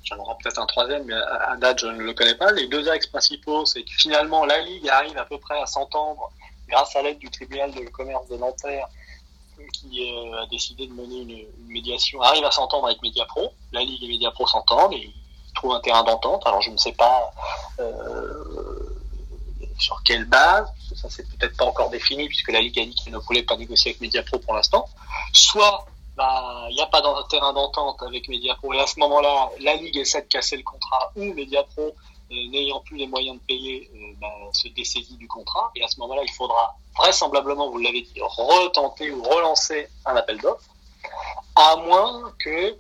J'en 0.05 0.19
aurai 0.19 0.35
peut-être 0.41 0.61
un 0.61 0.67
troisième, 0.67 1.05
mais 1.07 1.15
à 1.15 1.57
date, 1.57 1.81
je 1.81 1.87
ne 1.87 2.01
le 2.01 2.13
connais 2.13 2.37
pas. 2.37 2.53
Les 2.53 2.69
deux 2.69 2.89
axes 2.89 3.09
principaux, 3.09 3.67
c'est 3.67 3.83
que 3.83 3.91
finalement, 3.91 4.45
la 4.45 4.61
Ligue 4.61 4.89
arrive 4.89 5.19
à 5.19 5.25
peu 5.25 5.39
près 5.39 5.61
à 5.61 5.67
s'entendre 5.67 6.31
grâce 6.73 6.97
à 6.97 7.03
l'aide 7.03 7.19
du 7.19 7.31
tribunal 7.31 7.71
de 7.73 7.89
commerce 7.91 8.27
de 8.29 8.37
Nanterre 8.39 8.89
qui 9.73 10.11
euh, 10.11 10.43
a 10.43 10.47
décidé 10.47 10.87
de 10.87 10.93
mener 10.93 11.21
une, 11.21 11.73
médiation, 11.73 12.21
arrive 12.21 12.45
à 12.45 12.51
s'entendre 12.51 12.87
avec 12.87 13.01
Mediapro. 13.03 13.53
La 13.73 13.81
Ligue 13.81 14.03
et 14.03 14.09
Mediapro 14.09 14.47
s'entendent 14.47 14.95
et 14.95 15.13
ils 15.15 15.53
trouvent 15.55 15.75
un 15.75 15.81
terrain 15.81 16.03
d'entente. 16.03 16.43
Alors, 16.47 16.63
je 16.63 16.71
ne 16.71 16.77
sais 16.77 16.93
pas 16.93 17.31
euh, 17.79 18.99
sur 19.79 20.03
quelle 20.03 20.25
base, 20.25 20.67
ça 20.95 21.09
c'est 21.11 21.29
peut-être 21.37 21.57
pas 21.57 21.65
encore 21.67 21.91
défini 21.91 22.27
puisque 22.27 22.51
la 22.51 22.61
Ligue 22.61 22.79
a 22.79 22.85
dit 22.85 22.95
qu'elle 22.95 23.13
ne 23.13 23.19
voulait 23.19 23.43
pas 23.43 23.57
négocier 23.57 23.91
avec 23.91 24.01
Mediapro 24.01 24.39
pour 24.39 24.55
l'instant. 24.55 24.89
Soit 25.33 25.87
bah, 26.17 26.67
il 26.71 26.75
n'y 26.75 26.83
a 26.83 26.87
pas 26.87 27.01
de 27.01 27.29
terrain 27.29 27.53
d'entente 27.53 28.03
avec 28.03 28.29
Mediapro 28.29 28.73
et 28.73 28.81
à 28.81 28.87
ce 28.87 28.99
moment-là, 29.01 29.51
la 29.61 29.77
Ligue 29.77 29.97
essaie 29.99 30.23
de 30.23 30.29
casser 30.29 30.57
le 30.57 30.63
contrat 30.63 31.13
ou 31.17 31.33
Mediapro, 31.35 31.95
n'ayant 32.33 32.81
plus 32.81 32.97
les 32.97 33.07
moyens 33.07 33.37
de 33.37 33.43
payer, 33.43 33.91
euh, 33.95 33.99
bah, 34.21 34.29
se 34.53 34.69
dessaisit 34.69 35.17
du 35.17 35.29
contrat 35.29 35.71
et 35.77 35.83
à 35.83 35.89
ce 35.89 35.99
moment-là, 36.01 36.23
il 36.25 36.33
faudra 36.33 36.75
vraisemblablement, 36.97 37.71
vous 37.71 37.79
l'avez 37.79 38.03
dit, 38.03 38.21
retenter 38.21 39.11
ou 39.11 39.23
relancer 39.23 39.89
un 40.05 40.17
appel 40.17 40.39
d'offres, 40.39 40.69
à 41.57 41.77
moins 41.77 42.33
que 42.39 42.77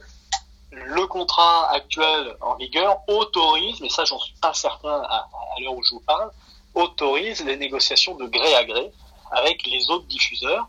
le 0.72 1.06
contrat 1.06 1.70
actuel 1.72 2.34
en 2.40 2.54
vigueur 2.56 2.98
autorise, 3.08 3.80
mais 3.80 3.90
ça 3.90 4.04
j'en 4.04 4.18
suis 4.18 4.34
pas 4.40 4.54
certain 4.54 5.02
à, 5.02 5.28
l'heure 5.60 5.74
où 5.74 5.82
je 5.82 5.90
vous 5.90 6.00
parle, 6.00 6.30
autorise 6.74 7.44
les 7.44 7.56
négociations 7.56 8.14
de 8.14 8.26
gré 8.26 8.54
à 8.54 8.64
gré 8.64 8.90
avec 9.30 9.66
les 9.66 9.90
autres 9.90 10.06
diffuseurs. 10.06 10.66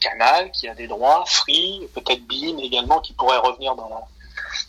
Canal 0.00 0.50
qui 0.50 0.66
a 0.66 0.74
des 0.74 0.88
droits, 0.88 1.24
Free, 1.26 1.86
peut-être 1.94 2.26
Beam 2.26 2.58
également 2.58 3.00
qui 3.00 3.12
pourrait 3.12 3.38
revenir 3.38 3.76
dans 3.76 3.88
la 3.88 4.00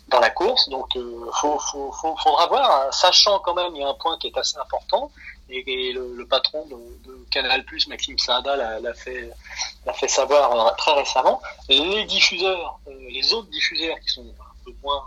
dans 0.10 0.20
la 0.20 0.30
course. 0.30 0.70
Donc 0.70 0.96
euh, 0.96 1.30
faut, 1.40 1.58
faut, 1.60 1.92
faut- 1.92 2.16
faudra 2.18 2.48
voir, 2.48 2.70
hein. 2.72 2.92
sachant 2.92 3.40
quand 3.40 3.54
même 3.54 3.76
il 3.76 3.82
y 3.82 3.84
a 3.84 3.90
un 3.90 3.94
point 3.96 4.18
qui 4.20 4.28
est 4.28 4.38
assez 4.38 4.58
important 4.58 5.12
et, 5.50 5.64
et 5.90 5.94
le, 5.94 6.14
le 6.16 6.26
patron 6.28 6.66
de, 6.68 6.76
de 7.10 7.26
Canal 7.32 7.64
Maxime 7.88 8.18
Saada 8.18 8.56
l'a 8.56 8.94
fait 8.94 9.32
fait 9.94 10.08
savoir 10.08 10.52
euh, 10.68 10.72
très 10.78 10.94
récemment. 10.94 11.42
Les 11.70 12.06
diffuseurs, 12.06 12.80
euh, 12.88 12.92
les 13.10 13.34
autres 13.34 13.50
diffuseurs 13.50 14.00
qui 14.00 14.10
sont 14.10 14.22
un 14.22 14.64
peu 14.66 14.72
moins 14.84 15.04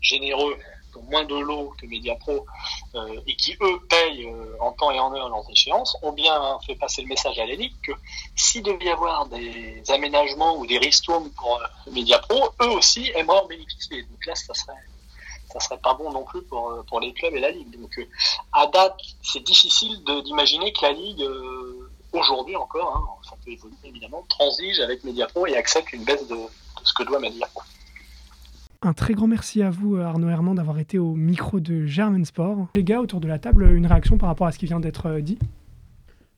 généreux, 0.00 0.56
ont 0.96 1.02
moins 1.10 1.24
de 1.24 1.36
lots 1.36 1.72
que 1.80 1.86
Mediapro, 1.86 2.46
euh, 2.94 3.20
et 3.26 3.36
qui 3.36 3.56
eux 3.60 3.78
payent 3.88 4.26
euh, 4.26 4.56
en 4.60 4.72
temps 4.72 4.90
et 4.90 4.98
en 4.98 5.14
heure 5.14 5.28
leurs 5.28 5.48
échéances, 5.50 5.96
ont 6.02 6.12
bien 6.12 6.58
fait 6.66 6.74
passer 6.74 7.02
le 7.02 7.08
message 7.08 7.38
à 7.38 7.46
la 7.46 7.54
Ligue 7.54 7.74
que 7.82 7.92
s'il 8.36 8.62
devait 8.62 8.86
y 8.86 8.90
avoir 8.90 9.26
des 9.26 9.82
aménagements 9.88 10.56
ou 10.56 10.66
des 10.66 10.78
ristournes 10.78 11.30
pour 11.30 11.56
euh, 11.56 11.90
Mediapro, 11.90 12.50
eux 12.62 12.70
aussi 12.70 13.10
aimeraient 13.14 13.40
en 13.40 13.46
bénéficier. 13.46 14.02
Donc 14.02 14.26
là, 14.26 14.34
ça 14.34 14.54
serait 14.54 14.72
ça 15.52 15.60
serait 15.60 15.78
pas 15.78 15.94
bon 15.94 16.10
non 16.10 16.24
plus 16.24 16.42
pour, 16.42 16.84
pour 16.88 16.98
les 16.98 17.12
clubs 17.12 17.32
et 17.32 17.38
la 17.38 17.50
Ligue. 17.52 17.80
Donc 17.80 17.92
à 18.52 18.66
date, 18.66 18.96
c'est 19.22 19.44
difficile 19.44 20.02
d'imaginer 20.24 20.72
que 20.72 20.82
la 20.82 20.92
Ligue, 20.92 21.24
aujourd'hui 22.12 22.56
encore, 22.56 22.96
hein, 22.96 23.28
ça 23.28 23.36
peut 23.44 23.52
évoluer 23.52 23.76
évidemment, 23.84 24.24
transige 24.28 24.80
avec 24.80 25.04
Mediapro 25.04 25.46
et 25.46 25.56
accepte 25.56 25.92
une 25.92 26.02
baisse 26.02 26.26
de, 26.26 26.34
de 26.34 26.48
ce 26.82 26.92
que 26.92 27.04
doit 27.04 27.20
Mediapro. 27.20 27.62
Un 28.86 28.92
très 28.92 29.14
grand 29.14 29.26
merci 29.26 29.62
à 29.62 29.70
vous, 29.70 29.96
euh, 29.96 30.02
Arnaud 30.02 30.28
Herman, 30.28 30.54
d'avoir 30.54 30.78
été 30.78 30.98
au 30.98 31.14
micro 31.14 31.58
de 31.58 31.86
Germain 31.86 32.22
Sport. 32.22 32.68
Les 32.76 32.84
gars, 32.84 33.00
autour 33.00 33.18
de 33.18 33.26
la 33.26 33.38
table, 33.38 33.66
une 33.74 33.86
réaction 33.86 34.18
par 34.18 34.28
rapport 34.28 34.46
à 34.46 34.52
ce 34.52 34.58
qui 34.58 34.66
vient 34.66 34.78
d'être 34.78 35.06
euh, 35.06 35.20
dit? 35.22 35.38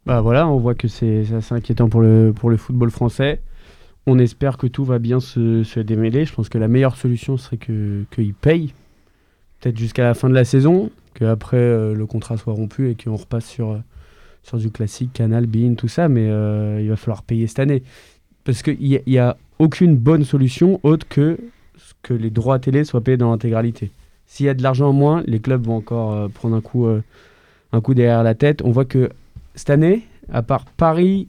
Bah 0.06 0.20
voilà, 0.20 0.46
on 0.46 0.56
voit 0.58 0.76
que 0.76 0.86
c'est 0.86 1.24
assez 1.34 1.56
inquiétant 1.56 1.88
pour 1.88 2.00
le, 2.00 2.32
pour 2.32 2.48
le 2.48 2.56
football 2.56 2.92
français. 2.92 3.40
On 4.06 4.20
espère 4.20 4.58
que 4.58 4.68
tout 4.68 4.84
va 4.84 5.00
bien 5.00 5.18
se, 5.18 5.80
démêler. 5.80 6.24
Je 6.24 6.32
pense 6.32 6.48
que 6.48 6.58
la 6.58 6.68
meilleure 6.68 6.96
solution 6.96 7.36
serait 7.36 7.56
que- 7.56 8.04
qu'ils 8.12 8.32
payent, 8.32 8.72
peut-être 9.58 9.76
jusqu'à 9.76 10.04
la 10.04 10.14
fin 10.14 10.28
de 10.28 10.34
la 10.34 10.44
saison, 10.44 10.92
qu'après 11.14 11.56
euh, 11.56 11.94
le 11.94 12.06
contrat 12.06 12.36
soit 12.36 12.52
rompu 12.52 12.90
et 12.90 12.94
qu'on 12.94 13.16
repasse 13.16 13.46
sur, 13.46 13.72
euh, 13.72 13.78
sur 14.44 14.58
du 14.58 14.70
classique, 14.70 15.12
Canal, 15.12 15.46
Bein, 15.46 15.74
tout 15.74 15.88
ça, 15.88 16.08
mais 16.08 16.26
il 16.80 16.88
va 16.88 16.94
falloir 16.94 17.24
payer 17.24 17.48
cette 17.48 17.58
année. 17.58 17.82
Parce 18.44 18.62
qu'il 18.62 18.78
n'y 18.78 19.00
y 19.04 19.18
a 19.18 19.36
aucune 19.58 19.96
bonne 19.96 20.22
solution 20.22 20.78
autre 20.84 21.08
que 21.08 21.36
que 22.06 22.14
les 22.14 22.30
droits 22.30 22.58
télé 22.60 22.84
soient 22.84 23.00
payés 23.00 23.16
dans 23.16 23.30
l'intégralité. 23.32 23.90
S'il 24.26 24.46
y 24.46 24.48
a 24.48 24.54
de 24.54 24.62
l'argent 24.62 24.88
en 24.90 24.92
moins, 24.92 25.22
les 25.26 25.40
clubs 25.40 25.64
vont 25.64 25.76
encore 25.76 26.12
euh, 26.12 26.28
prendre 26.28 26.54
un 26.56 26.60
coup, 26.60 26.86
euh, 26.86 27.02
un 27.72 27.80
coup 27.80 27.94
derrière 27.94 28.22
la 28.22 28.34
tête. 28.34 28.62
On 28.64 28.70
voit 28.70 28.84
que 28.84 29.10
cette 29.54 29.70
année, 29.70 30.02
à 30.32 30.42
part 30.42 30.64
Paris, 30.76 31.26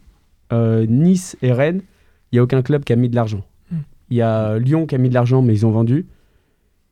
euh, 0.54 0.86
Nice 0.88 1.36
et 1.42 1.52
Rennes, 1.52 1.82
il 2.32 2.36
n'y 2.36 2.40
a 2.40 2.44
aucun 2.44 2.62
club 2.62 2.84
qui 2.84 2.94
a 2.94 2.96
mis 2.96 3.10
de 3.10 3.16
l'argent. 3.16 3.44
Mm. 3.72 3.76
Il 4.12 4.18
y 4.18 4.22
a 4.22 4.58
Lyon 4.60 4.86
qui 4.86 4.96
a 4.96 4.98
mis 5.00 5.10
de 5.10 5.14
l'argent, 5.16 5.42
mais 5.42 5.54
ils 5.54 5.66
ont 5.66 5.72
vendu. 5.72 6.06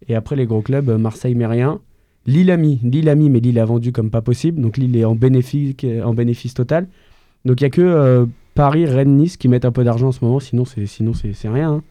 Et 0.07 0.15
après, 0.15 0.35
les 0.35 0.45
gros 0.45 0.61
clubs, 0.61 0.89
Marseille 0.89 1.35
met 1.35 1.47
rien. 1.47 1.79
Lille 2.27 2.49
a 2.49 2.57
mis, 2.57 2.79
Lille 2.83 3.07
a 3.09 3.15
mis, 3.15 3.29
mais 3.29 3.39
Lille 3.39 3.59
a 3.59 3.65
vendu 3.65 3.91
comme 3.91 4.09
pas 4.09 4.21
possible. 4.21 4.61
Donc 4.61 4.77
Lille 4.77 4.95
est 4.97 5.05
en 5.05 5.15
bénéfice, 5.15 5.75
en 6.03 6.13
bénéfice 6.13 6.53
total. 6.53 6.87
Donc 7.45 7.61
il 7.61 7.63
n'y 7.63 7.67
a 7.67 7.69
que 7.69 7.81
euh, 7.81 8.25
Paris, 8.55 8.85
Rennes, 8.87 9.17
Nice 9.17 9.37
qui 9.37 9.47
mettent 9.47 9.65
un 9.65 9.71
peu 9.71 9.83
d'argent 9.83 10.07
en 10.07 10.11
ce 10.11 10.23
moment. 10.25 10.39
Sinon, 10.39 10.65
c'est 10.65 10.87
sinon 10.87 11.13
c'est 11.13 11.49
rien. 11.49 11.71
hein. 11.73 11.83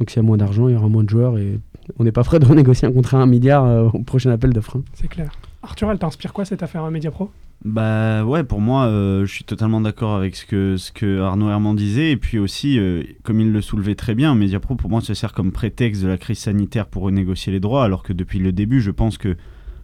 Donc 0.00 0.10
s'il 0.10 0.16
y 0.16 0.24
a 0.24 0.26
moins 0.26 0.38
d'argent, 0.38 0.66
il 0.68 0.72
y 0.74 0.76
aura 0.76 0.88
moins 0.88 1.04
de 1.04 1.10
joueurs. 1.10 1.38
Et 1.38 1.60
on 1.98 2.04
n'est 2.04 2.12
pas 2.12 2.24
prêt 2.24 2.40
de 2.40 2.44
renégocier 2.46 2.88
un 2.88 2.92
contrat 2.92 3.18
à 3.18 3.20
un 3.20 3.26
milliard 3.26 3.64
euh, 3.66 3.88
au 3.92 4.02
prochain 4.02 4.30
appel 4.30 4.52
d'offres. 4.52 4.78
hein. 4.78 4.82
C'est 4.94 5.08
clair. 5.08 5.30
Arthur, 5.62 5.90
elle 5.90 5.98
t'inspire 5.98 6.32
quoi 6.32 6.46
cette 6.46 6.62
affaire 6.62 6.84
à 6.84 6.90
Mediapro 6.90 7.30
Bah 7.66 8.24
ouais, 8.24 8.42
pour 8.42 8.62
moi, 8.62 8.86
euh, 8.86 9.26
je 9.26 9.32
suis 9.32 9.44
totalement 9.44 9.82
d'accord 9.82 10.16
avec 10.16 10.34
ce 10.36 10.46
que, 10.46 10.78
ce 10.78 10.90
que 10.90 11.20
Arnaud 11.20 11.50
Herman 11.50 11.76
disait. 11.76 12.12
Et 12.12 12.16
puis 12.16 12.38
aussi, 12.38 12.78
euh, 12.78 13.02
comme 13.24 13.40
il 13.40 13.52
le 13.52 13.60
soulevait 13.60 13.94
très 13.94 14.14
bien, 14.14 14.34
Mediapro, 14.34 14.74
pour 14.74 14.88
moi, 14.88 15.02
se 15.02 15.12
sert 15.12 15.34
comme 15.34 15.52
prétexte 15.52 16.02
de 16.02 16.08
la 16.08 16.16
crise 16.16 16.38
sanitaire 16.38 16.86
pour 16.86 17.02
renégocier 17.02 17.52
les 17.52 17.60
droits, 17.60 17.84
alors 17.84 18.02
que 18.02 18.14
depuis 18.14 18.38
le 18.38 18.52
début, 18.52 18.80
je 18.80 18.90
pense 18.90 19.18
que 19.18 19.36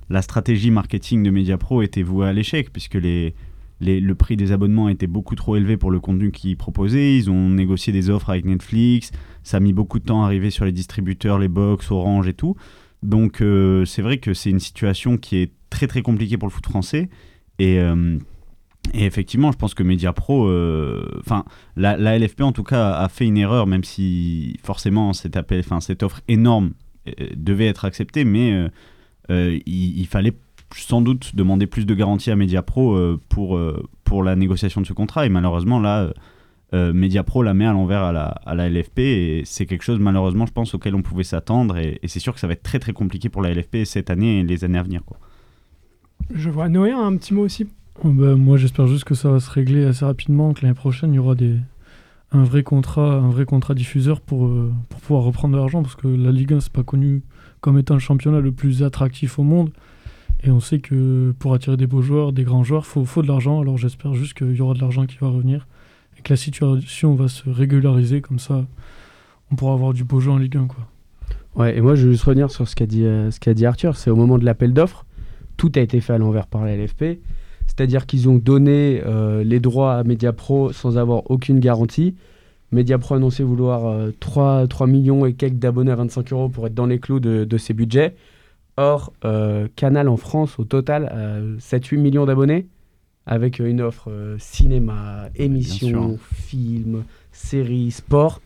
la 0.08 0.23
stratégie 0.23 0.70
marketing 0.70 1.23
de 1.23 1.30
Mediapro 1.30 1.82
était 1.82 2.02
vouée 2.02 2.26
à 2.26 2.32
l'échec, 2.32 2.73
puisque 2.73 2.94
les, 2.94 3.35
le 3.80 4.12
prix 4.14 4.37
des 4.37 4.52
abonnements 4.52 4.88
était 4.88 5.06
beaucoup 5.06 5.35
trop 5.35 5.56
élevé 5.56 5.76
pour 5.76 5.90
le 5.90 6.00
contenu 6.00 6.30
qu'ils 6.30 6.56
proposaient. 6.56 7.16
Ils 7.16 7.30
ont 7.30 7.50
négocié 7.50 7.92
des 7.92 8.11
offres 8.11 8.30
avec 8.30 8.45
Netflix. 8.45 9.11
Ça 9.42 9.59
a 9.59 9.61
mis 9.61 9.73
beaucoup 9.73 9.99
de 9.99 10.04
temps 10.04 10.23
à 10.23 10.26
arriver 10.26 10.50
sur 10.50 10.64
les 10.64 10.73
distributeurs, 10.73 11.38
les 11.38 11.49
box, 11.49 11.90
Orange 11.90 12.28
et 12.28 12.35
tout. 12.35 12.56
Donc 13.02 13.40
euh, 13.40 13.85
c'est 13.85 14.02
vrai 14.02 14.18
que 14.18 14.35
c'est 14.35 14.50
une 14.50 14.61
situation 14.61 15.18
qui 15.18 15.37
est 15.37 15.52
très 15.71 15.87
très 15.87 16.02
compliquée 16.02 16.38
pour 16.38 16.49
le 16.49 16.52
foot 16.52 16.66
français. 16.66 17.09
Et, 17.59 17.78
euh, 17.78 18.18
effectivement, 18.95 19.52
je 19.52 19.59
pense 19.59 19.75
que 19.75 19.83
Mediapro, 19.83 20.47
euh, 20.47 21.21
enfin 21.21 21.45
la, 21.76 22.18
LFP 22.18 22.42
en 22.42 22.52
tout 22.52 22.64
cas 22.64 22.92
a 22.92 23.09
fait 23.09 23.26
une 23.26 23.37
erreur, 23.37 23.66
même 23.66 23.85
si 23.85 24.59
forcément 24.62 25.12
cette 25.12 25.37
offre 26.02 26.21
énorme 26.28 26.73
devait 27.37 27.66
être 27.66 27.85
acceptée, 27.85 28.25
mais 28.25 28.68
il 29.28 30.06
fallait 30.06 30.35
sans 30.75 31.00
doute 31.00 31.35
demander 31.35 31.66
plus 31.66 31.87
de 31.87 31.94
garanties 31.94 32.30
à 32.30 32.37
Mediapro 32.37 32.94
euh, 32.94 33.20
pour, 33.28 33.56
euh, 33.56 33.88
pour 34.04 34.23
la 34.23 34.37
négociation 34.37 34.80
de 34.80 34.87
ce 34.87 34.92
contrat. 34.92 35.26
Et 35.26 35.28
malheureusement, 35.28 35.78
là, 35.78 36.11
euh, 36.75 36.92
Mediapro 36.92 37.42
la 37.42 37.54
met 37.54 37.66
à 37.66 37.73
l'envers 37.73 38.02
à 38.02 38.12
la, 38.12 38.26
à 38.44 38.54
la 38.54 38.68
LFP. 38.68 38.99
Et 38.99 39.42
c'est 39.44 39.66
quelque 39.66 39.85
chose, 39.85 39.99
malheureusement, 39.99 40.46
je 40.46 40.52
pense, 40.52 40.75
auquel 40.75 40.94
on 40.94 41.02
pouvait 41.02 41.25
s'attendre. 41.25 41.76
Et, 41.78 41.99
et 42.02 42.08
c'est 42.08 42.20
sûr 42.20 42.35
que 42.35 42.40
ça 42.40 42.46
va 42.46 42.54
être 42.54 42.62
très, 42.62 42.78
très 42.78 42.92
compliqué 42.92 43.28
pour 43.28 43.42
la 43.42 43.52
LFP 43.52 43.85
cette 43.85 44.11
année 44.11 44.40
et 44.40 44.42
les 44.42 44.64
années 44.64 44.78
à 44.78 44.82
venir. 44.82 45.04
Quoi. 45.04 45.18
Je 46.35 46.50
vois. 46.50 46.68
Noé, 46.68 46.92
un 46.92 47.16
petit 47.16 47.35
mot 47.35 47.42
aussi 47.42 47.66
Oh, 48.04 48.11
bah, 48.11 48.35
moi, 48.35 48.56
j'espère 48.58 48.87
juste 48.87 49.04
que 49.04 49.14
ça 49.14 49.30
va 49.30 49.40
se 49.40 49.50
régler 49.50 49.85
assez 49.85 50.04
rapidement, 50.04 50.52
que 50.52 50.62
l'année 50.62 50.75
prochaine, 50.75 51.12
il 51.12 51.16
y 51.16 51.18
aura 51.18 51.35
des... 51.35 51.56
un, 52.30 52.44
vrai 52.44 52.62
contrat, 52.62 53.14
un 53.14 53.30
vrai 53.30 53.46
contrat 53.46 53.75
diffuseur 53.75 54.20
pour, 54.20 54.46
euh, 54.46 54.70
pour 54.90 55.00
pouvoir 55.00 55.23
reprendre 55.23 55.54
de 55.54 55.58
l'argent, 55.58 55.82
parce 55.82 55.94
que 55.94 56.06
la 56.06 56.30
Ligue 56.30 56.52
1, 56.52 56.61
c'est 56.61 56.73
pas 56.73 56.82
connu 56.82 57.23
comme 57.61 57.78
étant 57.78 57.94
le 57.94 58.00
championnat 58.00 58.40
le 58.40 58.52
plus 58.52 58.82
attractif 58.82 59.38
au 59.38 59.44
monde. 59.44 59.70
Et 60.44 60.50
on 60.50 60.60
sait 60.60 60.78
que 60.80 61.34
pour 61.38 61.54
attirer 61.54 61.76
des 61.76 61.86
beaux 61.86 62.02
joueurs, 62.02 62.32
des 62.32 62.44
grands 62.44 62.62
joueurs, 62.62 62.84
il 62.84 62.90
faut, 62.90 63.04
faut 63.04 63.22
de 63.22 63.28
l'argent. 63.28 63.60
Alors 63.60 63.78
j'espère 63.78 64.14
juste 64.14 64.34
qu'il 64.34 64.54
y 64.54 64.60
aura 64.60 64.74
de 64.74 64.80
l'argent 64.80 65.06
qui 65.06 65.16
va 65.18 65.28
revenir 65.28 65.66
et 66.18 66.22
que 66.22 66.32
la 66.32 66.36
situation 66.36 67.14
va 67.14 67.28
se 67.28 67.48
régulariser, 67.48 68.20
comme 68.20 68.38
ça, 68.38 68.64
on 69.50 69.56
pourra 69.56 69.72
avoir 69.72 69.92
du 69.92 70.04
beau 70.04 70.20
jeu 70.20 70.30
en 70.30 70.38
Ligue 70.38 70.56
1. 70.56 70.66
Quoi. 70.66 70.86
Ouais, 71.56 71.76
et 71.76 71.80
moi 71.80 71.94
je 71.94 72.06
veux 72.06 72.12
juste 72.12 72.24
revenir 72.24 72.50
sur 72.50 72.68
ce 72.68 72.76
qu'a 72.76 72.86
dit, 72.86 73.04
euh, 73.04 73.30
dit 73.30 73.66
Arthur. 73.66 73.96
C'est 73.96 74.10
au 74.10 74.16
moment 74.16 74.38
de 74.38 74.44
l'appel 74.44 74.72
d'offres, 74.72 75.06
tout 75.56 75.72
a 75.76 75.80
été 75.80 76.00
fait 76.00 76.12
à 76.12 76.18
l'envers 76.18 76.46
par 76.46 76.64
la 76.64 76.76
LFP. 76.76 77.20
C'est-à-dire 77.66 78.06
qu'ils 78.06 78.28
ont 78.28 78.36
donné 78.36 79.02
euh, 79.04 79.42
les 79.42 79.58
droits 79.58 79.94
à 79.94 80.04
Mediapro 80.04 80.72
sans 80.72 80.98
avoir 80.98 81.30
aucune 81.30 81.60
garantie. 81.60 82.14
Mediapro 82.72 83.14
a 83.14 83.16
annoncé 83.16 83.42
vouloir 83.42 83.86
euh, 83.86 84.10
3, 84.20 84.66
3 84.66 84.86
millions 84.86 85.26
et 85.26 85.34
quelques 85.34 85.58
d'abonnés 85.58 85.90
à 85.90 85.96
25 85.96 86.32
euros 86.32 86.48
pour 86.48 86.66
être 86.66 86.74
dans 86.74 86.86
les 86.86 86.98
clous 86.98 87.20
de, 87.20 87.44
de 87.44 87.58
ses 87.58 87.74
budgets. 87.74 88.14
Or, 88.76 89.12
euh, 89.25 89.68
Canal 89.76 90.09
en 90.09 90.16
France, 90.16 90.59
au 90.59 90.64
total, 90.64 91.06
a 91.06 91.40
7-8 91.61 91.97
millions 91.99 92.26
d'abonnés 92.26 92.66
avec 93.25 93.59
une 93.59 93.80
offre 93.80 94.11
euh, 94.11 94.37
cinéma, 94.38 95.28
émission, 95.35 96.18
film, 96.35 97.04
série, 97.33 97.90
sport. 97.90 98.40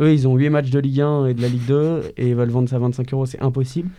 Eux, 0.00 0.12
ils 0.12 0.26
ont 0.26 0.34
8 0.36 0.50
matchs 0.50 0.70
de 0.70 0.78
Ligue 0.78 1.00
1 1.00 1.26
et 1.26 1.34
de 1.34 1.42
la 1.42 1.48
Ligue 1.48 1.66
2 1.66 2.12
et 2.16 2.28
ils 2.30 2.34
veulent 2.34 2.50
vendre 2.50 2.68
ça 2.68 2.76
à 2.76 2.78
25 2.80 3.12
euros, 3.14 3.26
c'est 3.26 3.40
impossible. 3.40 3.90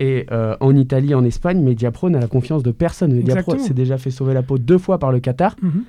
Et 0.00 0.26
euh, 0.30 0.56
en 0.60 0.76
Italie, 0.76 1.14
en 1.14 1.24
Espagne, 1.24 1.60
Mediapro 1.60 2.08
n'a 2.08 2.20
la 2.20 2.28
confiance 2.28 2.62
de 2.62 2.70
personne. 2.70 3.12
Mediapro 3.12 3.58
s'est 3.58 3.74
déjà 3.74 3.98
fait 3.98 4.10
sauver 4.12 4.32
la 4.34 4.42
peau 4.44 4.56
deux 4.58 4.78
fois 4.78 4.98
par 4.98 5.10
le 5.10 5.18
Qatar, 5.20 5.56
Mhm. 5.60 5.82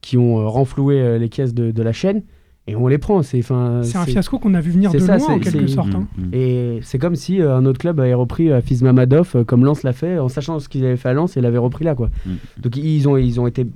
qui 0.00 0.16
ont 0.16 0.38
euh, 0.40 0.46
renfloué 0.48 1.00
euh, 1.00 1.18
les 1.18 1.28
caisses 1.28 1.52
de, 1.52 1.70
de 1.70 1.82
la 1.82 1.92
chaîne. 1.92 2.22
Et 2.70 2.76
on 2.76 2.86
les 2.86 2.98
prend. 2.98 3.22
C'est, 3.22 3.42
un 3.50 3.82
fiasco 3.82 4.38
qu'on 4.38 4.54
a 4.54 4.60
vu 4.60 4.70
venir 4.70 4.92
de 4.92 4.98
ça, 5.00 5.18
loin 5.18 5.34
en 5.34 5.38
quelque 5.40 5.66
sorte. 5.66 5.92
hein. 5.92 6.06
Mm, 6.16 6.22
mm. 6.22 6.30
Et 6.34 6.78
c'est 6.82 6.98
comme 6.98 7.16
si 7.16 7.40
euh, 7.40 7.56
un 7.56 7.66
autre 7.66 7.80
club 7.80 7.98
avait 7.98 8.14
repris 8.14 8.50
euh, 8.50 8.60
Fils 8.60 8.82
Mamadov, 8.82 9.32
euh, 9.34 9.44
comme 9.44 9.64
Lens 9.64 9.82
l'a 9.82 9.92
fait, 9.92 10.18
en 10.18 10.28
sachant 10.28 10.60
ce 10.60 10.68
qu'ils 10.68 10.84
avaient 10.84 10.96
fait 10.96 11.08
à 11.08 11.12
Lens 11.12 11.36
et 11.36 11.40
l'avait 11.40 11.58
repris 11.58 11.84
là. 11.84 11.96
Quoi. 11.96 12.10
Mm. 12.24 12.30
Donc 12.58 12.76
ils 12.76 13.08
ont, 13.08 13.16
ils 13.16 13.40
ont 13.40 13.48
été 13.48 13.66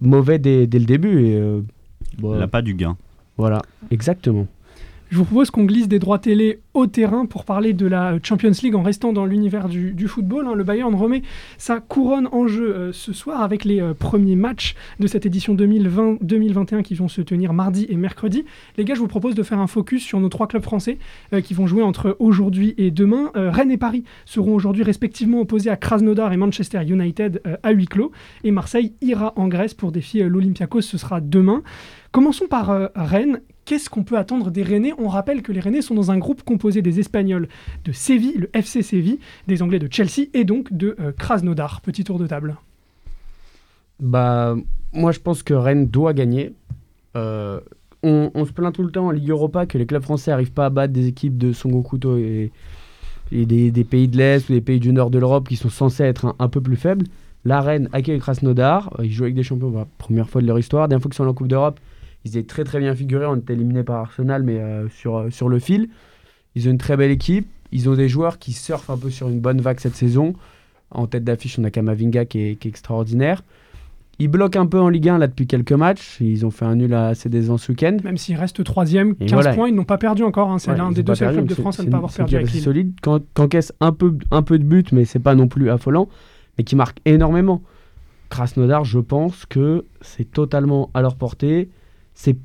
mauvais 0.00 0.38
dès, 0.38 0.66
dès 0.66 0.78
le 0.78 0.86
début. 0.86 1.26
Et, 1.26 1.36
euh, 1.36 1.60
n'a 2.22 2.48
pas 2.48 2.62
du 2.62 2.74
gain. 2.74 2.96
Voilà, 3.36 3.60
exactement. 3.90 4.46
Je 5.10 5.16
vous 5.16 5.24
propose 5.24 5.50
qu'on 5.50 5.64
glisse 5.64 5.88
des 5.88 5.98
droits 5.98 6.18
télé 6.18 6.60
au 6.74 6.86
terrain 6.86 7.24
pour 7.24 7.46
parler 7.46 7.72
de 7.72 7.86
la 7.86 8.18
Champions 8.22 8.52
League 8.62 8.74
en 8.74 8.82
restant 8.82 9.14
dans 9.14 9.24
l'univers 9.24 9.68
du, 9.68 10.06
football. 10.06 10.46
hein. 10.46 10.54
Le 10.54 10.64
Bayern 10.64 10.94
remet 10.94 11.22
sa 11.56 11.80
couronne 11.80 12.28
en 12.30 12.46
jeu 12.46 12.74
euh, 12.74 12.92
ce 12.92 13.14
soir 13.14 13.40
avec 13.40 13.64
les 13.64 13.80
euh, 13.80 13.94
premiers 13.94 14.36
matchs 14.36 14.74
de 15.00 15.06
cette 15.06 15.24
édition 15.24 15.54
2020-2021 15.54 16.82
qui 16.82 16.94
vont 16.94 17.08
se 17.08 17.22
tenir 17.22 17.54
mardi 17.54 17.86
et 17.88 17.96
mercredi. 17.96 18.44
Les 18.76 18.84
gars, 18.84 18.94
je 18.94 19.00
vous 19.00 19.08
propose 19.08 19.34
de 19.34 19.42
faire 19.42 19.58
un 19.60 19.66
focus 19.66 20.02
sur 20.02 20.20
nos 20.20 20.28
trois 20.28 20.46
clubs 20.46 20.62
français 20.62 20.98
euh, 21.32 21.40
qui 21.40 21.54
vont 21.54 21.66
jouer 21.66 21.82
entre 21.82 22.14
aujourd'hui 22.18 22.74
et 22.76 22.90
demain. 22.90 23.30
Rennes 23.34 23.70
et 23.70 23.78
Paris 23.78 24.04
seront 24.26 24.54
aujourd'hui 24.54 24.82
respectivement 24.82 25.40
opposés 25.40 25.70
à 25.70 25.76
Krasnodar 25.76 26.32
et 26.34 26.36
Manchester 26.36 26.82
United 26.86 27.40
à 27.62 27.70
huis 27.72 27.86
clos. 27.86 28.12
Et 28.44 28.50
Marseille 28.50 28.92
ira 29.00 29.32
en 29.36 29.48
Grèce 29.48 29.72
pour 29.72 29.90
défier 29.90 30.28
l'Olympiakos. 30.28 30.82
Ce 30.82 30.98
sera 30.98 31.20
demain. 31.20 31.62
Commençons 32.12 32.46
par 32.46 32.90
Rennes. 32.94 33.40
Qu'est-ce 33.68 33.90
qu'on 33.90 34.02
peut 34.02 34.16
attendre 34.16 34.50
des 34.50 34.62
Rennais? 34.62 34.94
On 34.96 35.08
rappelle 35.08 35.42
que 35.42 35.52
les 35.52 35.60
Rennais 35.60 35.82
sont 35.82 35.94
dans 35.94 36.10
un 36.10 36.16
groupe 36.16 36.42
composé 36.42 36.80
des 36.80 37.00
Espagnols 37.00 37.48
de 37.84 37.92
Séville, 37.92 38.38
le 38.38 38.50
FC 38.54 38.80
Séville, 38.80 39.18
des 39.46 39.60
Anglais 39.60 39.78
de 39.78 39.92
Chelsea 39.92 40.28
et 40.32 40.44
donc 40.44 40.72
de 40.72 40.96
euh, 40.98 41.12
Krasnodar. 41.12 41.82
Petit 41.82 42.02
tour 42.02 42.18
de 42.18 42.26
table. 42.26 42.56
Bah, 44.00 44.56
moi, 44.94 45.12
je 45.12 45.20
pense 45.20 45.42
que 45.42 45.52
Rennes 45.52 45.86
doit 45.86 46.14
gagner. 46.14 46.54
Euh, 47.14 47.60
on, 48.02 48.46
se 48.46 48.52
plaint 48.52 48.74
tout 48.74 48.82
le 48.82 48.90
temps 48.90 49.08
en 49.08 49.10
Ligue 49.10 49.28
Europa 49.28 49.66
que 49.66 49.76
les 49.76 49.84
clubs 49.84 50.02
français 50.02 50.30
n'arrivent 50.30 50.52
pas 50.52 50.64
à 50.64 50.70
battre 50.70 50.94
des 50.94 51.06
équipes 51.06 51.36
de 51.36 51.52
Son 51.52 51.68
Gokuto 51.68 52.16
et, 52.16 52.50
des, 53.30 53.84
pays 53.84 54.08
de 54.08 54.16
l'Est 54.16 54.48
ou 54.48 54.54
des 54.54 54.62
pays 54.62 54.80
du 54.80 54.94
Nord 54.94 55.10
de 55.10 55.18
l'Europe 55.18 55.46
qui 55.46 55.56
sont 55.56 55.68
censés 55.68 56.04
être 56.04 56.24
un, 56.24 56.34
un 56.38 56.48
peu 56.48 56.62
plus 56.62 56.76
faibles. 56.76 57.04
La 57.44 57.60
Rennes 57.60 57.90
accueille 57.92 58.18
Krasnodar. 58.18 58.98
Euh, 58.98 59.04
Ils 59.04 59.12
jouent 59.12 59.24
avec 59.24 59.34
des 59.34 59.42
champions 59.42 59.68
pour 59.68 59.80
la 59.80 59.86
première 59.98 60.30
fois 60.30 60.40
de 60.40 60.46
leur 60.46 60.58
histoire. 60.58 60.88
Dernière 60.88 61.02
fois 61.02 61.10
qu'ils 61.10 61.16
sont 61.16 61.26
en 61.26 61.34
Coupe 61.34 61.48
d'Europe, 61.48 61.78
ils 62.28 62.38
étaient 62.38 62.46
très 62.46 62.64
très 62.64 62.78
bien 62.78 62.94
figurés. 62.94 63.26
On 63.26 63.36
était 63.36 63.54
éliminés 63.54 63.82
par 63.84 63.96
Arsenal, 63.96 64.42
mais 64.42 64.58
euh, 64.60 64.88
sur, 64.88 65.16
euh, 65.16 65.30
sur 65.30 65.48
le 65.48 65.58
fil. 65.58 65.88
Ils 66.54 66.68
ont 66.68 66.70
une 66.70 66.78
très 66.78 66.96
belle 66.96 67.10
équipe. 67.10 67.46
Ils 67.72 67.88
ont 67.88 67.94
des 67.94 68.08
joueurs 68.08 68.38
qui 68.38 68.52
surfent 68.52 68.90
un 68.90 68.96
peu 68.96 69.10
sur 69.10 69.28
une 69.28 69.40
bonne 69.40 69.60
vague 69.60 69.78
cette 69.80 69.94
saison. 69.96 70.32
En 70.90 71.06
tête 71.06 71.24
d'affiche, 71.24 71.58
on 71.58 71.64
a 71.64 71.70
Kamavinga 71.70 72.24
qui 72.24 72.40
est, 72.40 72.54
qui 72.56 72.68
est 72.68 72.70
extraordinaire. 72.70 73.42
Ils 74.20 74.26
bloquent 74.28 74.58
un 74.60 74.66
peu 74.66 74.80
en 74.80 74.88
Ligue 74.88 75.10
1 75.10 75.18
là 75.18 75.26
depuis 75.28 75.46
quelques 75.46 75.72
matchs. 75.72 76.16
Ils 76.20 76.44
ont 76.44 76.50
fait 76.50 76.64
un 76.64 76.74
nul 76.74 76.92
assez 76.94 77.28
décevant 77.28 77.56
ce 77.58 77.70
week-end. 77.70 77.98
Même 78.02 78.16
s'ils 78.16 78.34
restent 78.36 78.64
troisième, 78.64 79.10
Et 79.20 79.26
15 79.26 79.32
voilà. 79.32 79.54
points, 79.54 79.68
ils 79.68 79.74
n'ont 79.74 79.84
pas 79.84 79.98
perdu 79.98 80.24
encore. 80.24 80.50
hein. 80.50 80.58
C'est 80.58 80.72
Ouais, 80.72 80.76
l'un 80.78 80.90
des 80.90 81.02
deux 81.04 81.14
seuls 81.14 81.34
clubs 81.34 81.46
de 81.46 81.54
c'est- 81.54 81.60
France 81.60 81.78
à 81.78 81.82
c'est 81.82 81.86
ne 81.86 81.90
pas 81.92 81.98
avoir 81.98 82.10
c'est 82.10 82.24
perdu 82.24 82.50
Lille. 82.50 82.60
solide, 82.62 82.92
qu'en- 83.00 83.20
qu'encaisse 83.34 83.72
un 83.80 83.92
peu, 83.92 84.16
un 84.32 84.42
peu 84.42 84.58
de 84.58 84.64
buts, 84.64 84.84
mais 84.92 85.04
c'est 85.04 85.20
pas 85.20 85.34
non 85.36 85.46
plus 85.46 85.70
affolant, 85.70 86.08
mais 86.56 86.64
qui 86.64 86.74
marque 86.74 86.98
énormément. 87.04 87.62
Krasnodar, 88.30 88.84
je 88.84 88.98
pense 88.98 89.46
que 89.46 89.84
c'est 90.00 90.30
totalement 90.30 90.90
à 90.94 91.00
leur 91.02 91.14
portée. 91.16 91.68
C'est 92.20 92.36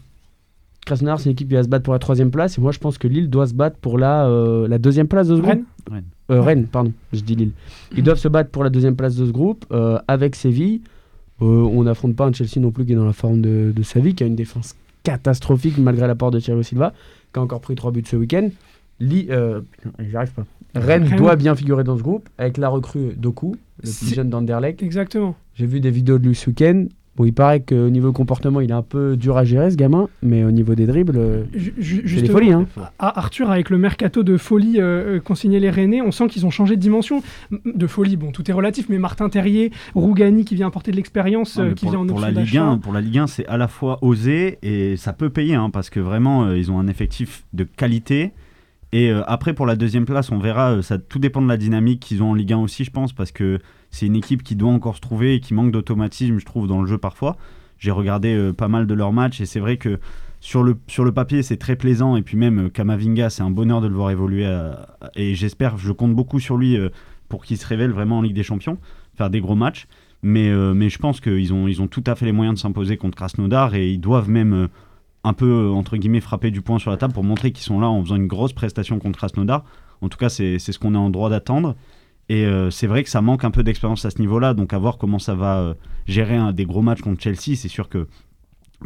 Krasnodar, 0.86 1.20
c'est 1.20 1.26
une 1.26 1.32
équipe 1.32 1.48
qui 1.48 1.56
va 1.56 1.64
se 1.64 1.68
battre 1.70 1.84
pour 1.84 1.94
la 1.94 2.00
troisième 2.00 2.30
place, 2.30 2.58
et 2.58 2.62
moi 2.62 2.72
je 2.72 2.78
pense 2.80 2.98
que 2.98 3.08
Lille 3.08 3.30
doit 3.30 3.48
se 3.48 3.54
battre 3.54 3.78
pour 3.78 3.98
la, 3.98 4.28
euh, 4.28 4.68
la 4.68 4.78
deuxième 4.78 5.08
place 5.08 5.28
de 5.30 5.38
ce 5.38 5.42
Rennes 5.42 5.64
groupe. 5.88 6.04
Euh, 6.30 6.42
Rennes, 6.42 6.68
pardon, 6.68 6.92
je 7.14 7.22
dis 7.22 7.36
Lille. 7.36 7.52
Ils 7.96 8.04
doivent 8.04 8.18
se 8.20 8.28
battre 8.28 8.50
pour 8.52 8.64
la 8.64 8.70
deuxième 8.70 8.96
place 8.96 9.16
de 9.16 9.26
ce 9.26 9.32
groupe 9.32 9.66
euh, 9.72 9.98
avec 10.08 10.36
Séville. 10.36 10.82
On 11.40 11.84
n'affronte 11.84 12.16
pas 12.16 12.26
un 12.26 12.32
Chelsea 12.32 12.60
non 12.62 12.72
plus 12.72 12.86
qui 12.86 12.94
est 12.94 12.96
dans 12.96 13.06
la 13.06 13.12
forme 13.14 13.42
de, 13.42 13.74
de 13.76 13.84
sa 13.84 14.00
vie, 14.00 14.14
qui 14.16 14.24
a 14.24 14.28
une 14.28 14.36
défense 14.36 14.76
catastrophique 15.04 15.78
malgré 15.78 16.06
l'apport 16.08 16.32
de 16.32 16.40
Thiago 16.40 16.64
Silva, 16.64 16.94
qui 17.34 17.40
a 17.40 17.42
encore 17.42 17.60
pris 17.60 17.76
trois 17.76 17.92
buts 17.92 18.04
ce 18.06 18.16
week-end. 18.16 18.50
Li- 19.02 19.28
euh, 19.30 19.60
putain, 19.72 19.90
j'y 20.00 20.16
arrive 20.16 20.32
pas. 20.32 20.46
Rennes 20.76 21.04
Rennes. 21.06 21.18
doit 21.18 21.36
bien 21.36 21.56
figurer 21.56 21.84
dans 21.84 21.98
ce 21.98 22.04
groupe 22.04 22.30
avec 22.38 22.58
la 22.58 22.70
recrue 22.70 23.14
Doku, 23.18 23.56
le 23.84 23.90
petit 23.90 24.14
jeune 24.16 24.30
d'Anderlecht. 24.30 24.82
Exactement. 24.84 25.36
J'ai 25.56 25.66
vu 25.66 25.80
des 25.82 25.92
vidéos 25.92 26.18
de 26.18 26.28
lui 26.28 26.36
ce 26.36 26.50
week-end. 26.50 26.86
Bon, 27.16 27.26
il 27.26 27.34
paraît 27.34 27.60
qu'au 27.60 27.90
niveau 27.90 28.12
comportement, 28.12 28.60
il 28.60 28.72
est 28.72 28.74
un 28.74 28.82
peu 28.82 29.16
dur 29.16 29.38
à 29.38 29.44
gérer 29.44 29.70
ce 29.70 29.76
gamin, 29.76 30.10
mais 30.24 30.44
au 30.44 30.50
niveau 30.50 30.74
des 30.74 30.88
dribbles, 30.88 31.18
euh, 31.18 31.44
c'est 31.54 31.76
des 31.76 31.82
justement, 31.82 32.34
folies. 32.34 32.52
Hein. 32.52 32.66
Ah, 32.98 33.20
Arthur, 33.20 33.52
avec 33.52 33.70
le 33.70 33.78
mercato 33.78 34.24
de 34.24 34.36
folie 34.38 34.80
euh, 34.82 35.18
euh, 35.18 35.20
qu'ont 35.20 35.36
signé 35.36 35.60
les 35.60 35.70
Rennais, 35.70 36.02
on 36.02 36.12
sent 36.12 36.28
qu'ils 36.28 36.48
ont 36.48 36.50
changé 36.50 36.76
de 36.76 36.82
dimension. 36.82 37.22
De 37.66 37.86
folie, 37.86 38.18
bon, 38.18 38.32
tout 38.32 38.50
est 38.50 38.54
relatif, 38.54 38.90
mais 38.90 38.98
Martin 38.98 39.30
Terrier, 39.30 39.72
Rougani 39.94 40.44
qui 40.44 40.56
vient 40.56 40.68
apporter 40.68 40.90
de 40.90 40.96
l'expérience, 40.96 41.60
euh, 41.60 41.74
qui 41.74 41.86
pour, 41.86 41.92
vient 41.92 42.00
en 42.02 42.08
pour 42.08 42.20
la 42.20 42.30
Ligue 42.30 42.38
d'achat. 42.40 42.66
1, 42.66 42.78
pour 42.80 42.94
la 42.94 43.02
Ligue 43.02 43.20
1, 43.20 43.28
c'est 43.28 43.46
à 43.46 43.58
la 43.58 43.68
fois 43.68 44.00
osé 44.02 44.58
et 44.64 44.98
ça 44.98 45.14
peut 45.14 45.30
payer 45.30 45.54
hein, 45.56 45.70
parce 45.70 45.92
que 45.92 46.00
vraiment 46.00 46.46
euh, 46.46 46.58
ils 46.58 46.72
ont 46.72 46.80
un 46.80 46.88
effectif 46.88 47.46
de 47.54 47.64
qualité. 47.64 48.32
Et 48.92 49.10
euh, 49.12 49.24
après 49.26 49.54
pour 49.54 49.66
la 49.66 49.76
deuxième 49.76 50.06
place, 50.06 50.32
on 50.32 50.38
verra. 50.38 50.74
euh, 50.74 50.82
ça 50.82 50.98
tout 51.00 51.20
dépend 51.20 51.42
de 51.42 51.48
la 51.48 51.58
dynamique 51.58 52.00
qu'ils 52.00 52.22
ont 52.22 52.32
en 52.32 52.34
Ligue 52.36 52.54
1 52.54 52.58
aussi, 52.60 52.84
je 52.84 52.92
pense, 52.92 53.12
parce 53.12 53.32
que 53.32 53.60
c'est 53.94 54.08
une 54.08 54.16
équipe 54.16 54.42
qui 54.42 54.56
doit 54.56 54.72
encore 54.72 54.96
se 54.96 55.02
trouver 55.02 55.36
et 55.36 55.40
qui 55.40 55.54
manque 55.54 55.72
d'automatisme, 55.72 56.40
je 56.40 56.46
trouve, 56.46 56.68
dans 56.68 56.82
le 56.82 56.88
jeu 56.88 56.98
parfois. 56.98 57.38
J'ai 57.78 57.92
regardé 57.92 58.34
euh, 58.34 58.52
pas 58.52 58.68
mal 58.68 58.88
de 58.88 58.94
leurs 58.96 59.14
matchs 59.14 59.40
et 59.40 59.46
c'est 59.46 59.60
vrai 59.60 59.78
que 59.78 60.00
sur 60.40 60.64
le, 60.64 60.78
sur 60.88 61.06
le 61.06 61.12
papier, 61.12 61.44
c'est 61.44 61.58
très 61.58 61.76
plaisant. 61.76 62.16
Et 62.16 62.24
puis 62.24 62.36
même 62.36 62.66
euh, 62.66 62.70
Kamavinga, 62.70 63.30
c'est 63.30 63.44
un 63.44 63.52
bonheur 63.52 63.82
de 63.82 63.88
le 63.88 63.94
voir 63.94 64.10
évoluer. 64.10 64.50
et 65.16 65.36
j'espère, 65.36 65.78
je 65.78 65.92
compte 65.92 66.16
beaucoup 66.16 66.40
sur 66.40 66.58
lui 66.58 66.76
euh, 66.76 66.90
pour 67.30 67.46
qu'il 67.46 67.56
se 67.56 67.68
révèle 67.68 67.92
vraiment 67.92 68.18
en 68.18 68.22
Ligue 68.24 68.34
des 68.34 68.42
Champions, 68.42 68.80
faire 69.16 69.30
des 69.30 69.42
gros 69.42 69.56
matchs. 69.56 69.86
Mais, 70.24 70.50
mais 70.74 70.90
je 70.90 70.98
pense 71.00 71.20
qu'ils 71.20 71.54
ont, 71.54 71.68
ils 71.68 71.82
ont 71.82 71.88
tout 71.88 72.04
à 72.08 72.16
fait 72.16 72.26
les 72.26 72.32
moyens 72.32 72.56
de 72.56 72.60
s'imposer 72.60 72.96
contre 72.96 73.18
Krasnodar 73.18 73.76
et 73.76 73.92
ils 73.92 74.00
doivent 74.00 74.30
même 74.30 74.70
un 75.26 75.34
peu, 75.34 75.70
entre 75.70 75.98
guillemets, 75.98 76.22
frapper 76.22 76.50
du 76.50 76.62
poing 76.62 76.80
sur 76.80 76.92
la 76.92 76.98
table 76.98 77.12
pour 77.12 77.26
montrer 77.26 77.52
qu'ils 77.52 77.66
sont 77.66 77.82
là 77.82 77.90
en 77.90 78.02
faisant 78.02 78.16
une 78.16 78.28
grosse 78.28 78.54
prestation 78.54 79.00
contre 79.00 79.18
Krasnodar. 79.18 79.66
En 80.00 80.08
tout 80.08 80.18
cas, 80.18 80.30
c'est 80.30 80.60
ce 80.60 80.80
qu'on 80.80 80.96
est 80.96 80.98
en 80.98 81.10
droit 81.10 81.30
d'attendre. 81.30 81.76
Et 82.30 82.46
euh, 82.46 82.70
c'est 82.70 82.88
vrai 82.88 83.04
que 83.04 83.10
ça 83.10 83.22
manque 83.22 83.44
un 83.44 83.52
peu 83.52 83.64
d'expérience 83.64 84.06
à 84.06 84.10
ce 84.10 84.20
niveau-là. 84.20 84.54
Donc 84.54 84.74
à 84.74 84.78
voir 84.78 84.98
comment 84.98 85.20
ça 85.20 85.36
va 85.36 85.60
euh, 85.60 85.74
gérer 86.08 86.36
un, 86.36 86.52
des 86.52 86.66
gros 86.66 86.82
matchs 86.82 87.02
contre 87.02 87.22
Chelsea. 87.22 87.56
C'est 87.56 87.70
sûr 87.70 87.90
que 87.90 88.08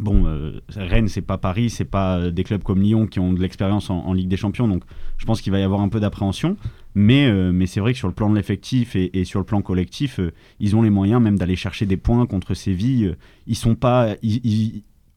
Bon, 0.00 0.26
euh, 0.26 0.60
Rennes, 0.76 1.08
c'est 1.08 1.22
pas 1.22 1.38
Paris, 1.38 1.70
c'est 1.70 1.84
pas 1.84 2.30
des 2.30 2.44
clubs 2.44 2.62
comme 2.62 2.80
Lyon 2.80 3.08
qui 3.08 3.18
ont 3.18 3.32
de 3.32 3.40
l'expérience 3.40 3.90
en, 3.90 4.12
Ligue 4.12 4.28
des 4.28 4.36
Champions, 4.36 4.68
donc 4.68 4.84
je 5.16 5.26
pense 5.26 5.40
qu'il 5.40 5.50
va 5.50 5.58
y 5.58 5.64
avoir 5.64 5.80
un 5.80 5.88
peu 5.88 5.98
d'appréhension. 5.98 6.56
Mais, 6.94 7.28
mais 7.50 7.66
c'est 7.66 7.80
vrai 7.80 7.94
que 7.94 7.98
sur 7.98 8.06
le 8.06 8.14
plan 8.14 8.30
de 8.30 8.36
l'effectif 8.36 8.94
et, 8.94 9.24
sur 9.24 9.40
le 9.40 9.44
plan 9.44 9.60
collectif, 9.60 10.20
ils 10.60 10.76
ont 10.76 10.82
les 10.82 10.90
moyens 10.90 11.20
même 11.20 11.36
d'aller 11.36 11.56
chercher 11.56 11.84
des 11.84 11.96
points 11.96 12.26
contre 12.26 12.54
Séville. 12.54 13.16
Ils 13.48 13.56
sont 13.56 13.74
pas, 13.74 14.14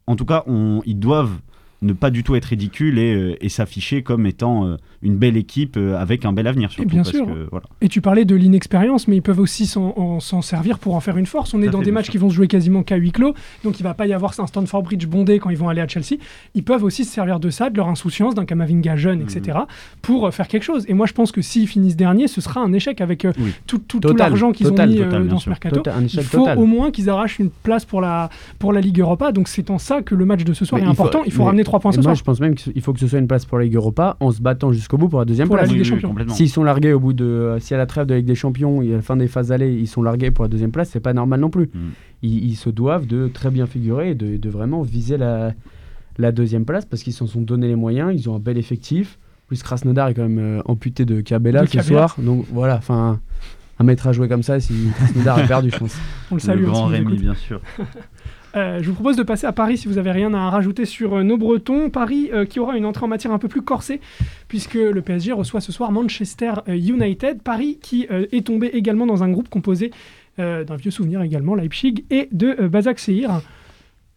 en 0.08 0.16
tout 0.16 0.26
cas, 0.26 0.46
ils 0.48 0.98
doivent 0.98 1.38
ne 1.84 1.94
pas 1.94 2.12
du 2.12 2.24
tout 2.24 2.36
être 2.36 2.46
ridicules 2.46 3.00
et, 3.00 3.14
euh, 3.16 3.36
et 3.42 3.50
s'afficher 3.50 4.04
comme 4.04 4.28
étant 4.28 4.68
euh, 4.68 4.76
une 5.02 5.16
belle 5.16 5.36
équipe 5.36 5.78
euh, 5.78 5.98
avec 6.00 6.26
un 6.26 6.32
bel 6.34 6.46
avenir. 6.46 6.70
Surtout, 6.72 6.88
bien 6.88 7.00
parce 7.02 7.10
sûr. 7.16 7.26
que, 7.26 7.48
voilà. 7.50 7.66
Et 7.82 7.90
tu 7.90 8.02
parlais 8.02 8.24
de 8.24 8.36
l'inexpérience, 8.36 9.08
mais 9.08 9.16
ils 9.16 9.22
peuvent 9.24 9.40
aussi 9.40 9.66
s'en 9.66 9.94
en- 9.98 10.20
s'en 10.20 10.44
servir 10.44 10.78
pour 10.78 10.94
en 10.94 11.00
faire 11.00 11.18
une 11.18 11.26
force. 11.26 11.56
On 11.56 11.62
est 11.64 11.70
dans 11.70 11.80
des 11.80 11.86
bien 11.86 11.94
matchs 11.96 12.06
sûr. 12.06 12.12
qui 12.12 12.18
vont 12.20 12.30
se 12.30 12.36
jouer 12.36 12.48
quasiment 12.48 12.84
qu'à 12.84 12.98
huis 12.98 13.12
clos, 13.12 13.34
donc 13.64 13.80
il 13.80 13.84
va 13.84 13.96
pas 13.96 14.06
y 14.06 14.14
avoir 14.14 14.40
un 14.40 14.46
Stanford 14.46 14.84
Bridge 14.84 15.08
bondé 15.08 15.40
quand 15.40 15.50
ils 15.50 15.58
vont 15.58 15.70
aller 15.70 15.82
à 15.82 15.88
Chelsea. 15.88 16.20
Ils 16.54 16.64
peuvent 16.64 16.84
aussi 16.84 17.04
se 17.04 17.12
servir 17.12 17.40
de 17.40 17.50
ça, 17.50 17.72
de 17.72 17.78
leur 17.78 17.88
insouciance, 17.88 18.36
d'un 18.36 18.46
Kamavinga 18.46 18.96
jeune, 18.96 19.22
Mhm. 19.22 19.28
etc., 19.36 19.58
pour 20.04 20.28
euh, 20.28 20.32
faire 20.32 20.48
quelque 20.48 20.64
chose. 20.64 20.86
Et 20.88 20.94
moi, 20.94 21.08
je 21.08 21.14
pense 21.14 21.32
que 21.32 21.42
s'ils 21.42 21.68
finissent 21.68 21.96
dernier, 21.96 22.28
ce 22.28 22.42
sera 22.42 22.62
un 22.62 22.74
échec 22.74 23.02
avec 23.02 23.26
euh, 23.26 23.32
Oui. 23.40 23.54
tout, 23.66 23.80
tout- 23.80 24.00
tout 24.00 24.10
Total, 24.10 24.30
l'argent 24.30 24.52
qu'ils 24.52 24.68
ont 24.68 24.72
mis 24.72 24.76
total, 24.76 24.90
bien 24.94 25.20
dans 25.22 25.40
ce 25.40 25.50
mercato. 25.50 25.78
Total- 25.78 25.96
un 25.98 26.06
Il 26.06 26.22
faut 26.22 26.38
total. 26.40 26.60
au 26.60 26.68
moins 26.68 26.92
qu'ils 26.92 27.10
arrachent 27.10 27.40
une 27.40 27.50
place 27.50 27.86
pour 27.86 28.02
la, 28.02 28.30
pour 28.60 28.72
la 28.72 28.82
Ligue 28.82 29.00
Europa. 29.00 29.32
Donc 29.32 29.48
c'est 29.48 29.72
en 29.72 29.80
ça 29.80 30.04
que 30.04 30.14
le 30.14 30.26
match 30.26 30.44
de 30.44 30.54
ce 30.54 30.64
soir 30.64 30.80
Mais 30.80 30.86
est 30.88 30.92
il 30.92 30.96
faut- 30.96 31.02
important. 31.04 31.24
Il 31.26 31.32
faut 31.32 31.40
mais- 31.40 31.46
ramener 31.46 31.64
trois 31.72 31.80
points 31.80 31.92
Et 31.92 31.96
ce 31.96 32.00
moi, 32.00 32.04
soir 32.04 32.16
je 32.16 32.24
pense 32.24 32.40
même 32.40 32.56
qu'il 32.56 32.82
faut 32.82 32.94
que 32.94 33.00
ce 33.00 33.08
soit 33.08 33.20
une 33.20 33.28
place 33.28 33.46
pour 33.46 33.58
la 33.58 33.64
Ligue 33.66 33.76
Europa 33.76 34.18
en 34.20 34.32
se 34.32 34.42
battant 34.42 34.72
jusqu'au 34.72 34.98
bout 34.98 35.10
pour 35.10 35.20
la 35.20 35.26
deuxième 35.26 35.48
Pour 35.48 35.56
la 35.58 35.64
place. 35.64 35.74
Ligue 35.74 35.82
Oui, 35.94 36.00
Champions. 36.02 36.30
S'ils 36.30 36.50
sont 36.50 36.64
largués 36.64 36.94
au 36.94 37.00
bout 37.00 37.14
de. 37.14 37.26
euh, 37.26 37.60
si 37.60 37.74
à 37.74 37.78
la 37.78 37.86
trêve 37.86 38.06
de 38.06 38.14
la 38.14 38.18
Ligue 38.20 38.28
des 38.28 38.36
Champions 38.36 38.82
et 38.82 38.94
à 38.94 38.98
la 38.98 39.02
fin 39.02 39.16
des 39.18 39.28
phases 39.28 39.52
allées, 39.52 39.74
ils 39.74 39.88
sont 39.88 40.02
largués 40.04 40.32
pour 40.32 40.44
la 40.46 40.50
deuxième 40.50 40.72
place, 40.72 40.90
c'est 40.90 41.00
pas 41.00 41.14
normal 41.14 41.40
non 41.40 41.50
plus. 41.50 41.70
Mm. 41.74 41.80
Ils, 42.24 42.46
ils 42.52 42.56
se 42.56 42.70
doivent 42.70 43.08
de 43.08 43.28
très 43.28 43.50
bien 43.50 43.66
figurer 43.66 44.12
et 44.12 44.16
de, 44.16 44.38
de 44.38 44.50
vraiment 44.50 44.82
viser 44.82 45.18
la, 45.18 45.54
la 46.18 46.32
deuxième 46.32 46.66
place 46.66 46.86
parce 46.86 47.02
qu'ils 47.04 47.14
s'en 47.14 47.28
sont 47.28 47.42
donné 47.42 47.68
les 47.68 47.76
moyens, 47.76 48.12
ils 48.14 48.30
ont 48.30 48.36
un 48.36 48.40
bel 48.40 48.58
effectif. 48.58 49.18
Plus 49.48 49.64
Krasnodar 49.64 50.08
est 50.10 50.14
quand 50.14 50.24
même 50.30 50.40
euh, 50.40 50.62
amputé 50.66 51.06
de 51.06 51.20
Cabella 51.22 51.62
De 51.62 51.66
ce 51.68 51.74
Cabella. 51.74 52.08
soir. 52.08 52.16
Donc 52.20 52.46
voilà, 52.52 52.76
enfin. 52.78 53.20
Un 53.80 53.84
maître 53.84 54.06
à 54.06 54.12
jouer 54.14 54.28
comme 54.28 54.44
ça 54.44 54.60
si 54.60 54.74
Krasnodar 54.96 55.40
a 55.40 55.44
perdu, 55.44 55.72
je 55.72 55.78
pense. 55.80 55.98
On 56.30 56.36
le 56.36 56.40
salue. 56.40 56.62
le 56.62 56.66
grand 56.68 56.86
Rémi, 56.86 57.18
bien 57.18 57.34
sûr. 57.34 57.60
Euh, 58.56 58.80
je 58.82 58.88
vous 58.90 58.94
propose 58.96 59.16
de 59.16 59.24
passer 59.24 59.48
à 59.48 59.54
Paris 59.54 59.78
si 59.78 59.88
vous 59.88 59.98
avez 59.98 60.12
rien 60.12 60.34
à 60.34 60.50
rajouter 60.50 60.86
sur 60.86 61.16
euh, 61.18 61.24
nos 61.24 61.38
Bretons. 61.38 61.90
Paris 61.90 62.30
euh, 62.34 62.46
qui 62.46 62.60
aura 62.60 62.76
une 62.78 62.86
entrée 62.86 63.06
en 63.06 63.08
matière 63.08 63.32
un 63.34 63.40
peu 63.40 63.48
plus 63.48 63.62
corsée 63.62 64.02
puisque 64.50 64.74
le 64.74 65.02
PSG 65.02 65.32
reçoit 65.32 65.62
ce 65.62 65.72
soir 65.72 65.92
Manchester 65.92 66.54
United. 66.68 67.42
Paris 67.42 67.78
qui 67.82 68.08
euh, 68.12 68.26
est 68.34 68.46
tombé 68.46 68.68
également 68.74 69.06
dans 69.06 69.24
un 69.24 69.30
groupe 69.30 69.48
composé 69.50 69.92
euh, 70.40 70.64
d'un 70.66 70.76
vieux 70.76 70.92
souvenir 70.92 71.22
également, 71.22 71.56
Leipzig, 71.56 72.04
et 72.10 72.28
de 72.32 72.56
euh, 72.60 72.68
Basak 72.68 73.00
Seir. 73.00 73.42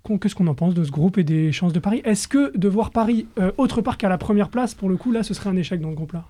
Qu'on- 0.02 0.18
Qu'est-ce 0.18 0.34
qu'on 0.34 0.46
en 0.48 0.54
pense 0.54 0.74
de 0.74 0.82
ce 0.84 0.90
groupe 0.90 1.16
et 1.18 1.24
des 1.24 1.52
chances 1.52 1.72
de 1.72 1.78
Paris? 1.80 2.02
Est-ce 2.04 2.26
que 2.28 2.56
de 2.56 2.68
voir 2.68 2.90
Paris 2.90 3.26
euh, 3.38 3.52
autre 3.56 3.82
part 3.82 3.98
qu'à 3.98 4.08
la 4.08 4.18
première 4.18 4.48
place, 4.48 4.74
pour 4.74 4.88
le 4.88 4.96
coup, 4.96 5.12
là, 5.12 5.22
ce 5.22 5.32
serait 5.32 5.50
un 5.50 5.56
échec 5.56 5.80
dans 5.80 5.88
le 5.90 5.94
groupe-là? 5.94 6.24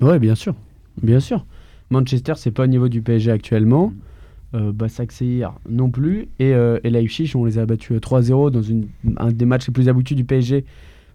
Ouais, 0.00 0.18
bien 0.18 0.34
sûr. 0.34 0.54
Bien 1.02 1.20
sûr. 1.20 1.46
Manchester, 1.90 2.34
c'est 2.36 2.50
pas 2.50 2.64
au 2.64 2.66
niveau 2.66 2.88
du 2.88 3.00
PSG 3.00 3.30
actuellement. 3.30 3.92
Euh, 4.54 4.72
Seir 5.10 5.52
non 5.68 5.90
plus. 5.90 6.28
Et, 6.38 6.54
euh, 6.54 6.78
et 6.84 6.90
Leipzig, 6.90 7.32
on 7.34 7.44
les 7.44 7.58
a 7.58 7.66
battus 7.66 7.96
euh, 7.96 8.00
3-0 8.00 8.50
dans 8.50 8.62
une, 8.62 8.86
un 9.18 9.30
des 9.30 9.44
matchs 9.44 9.66
les 9.68 9.72
plus 9.72 9.88
aboutis 9.88 10.14
du 10.14 10.24
PSG 10.24 10.64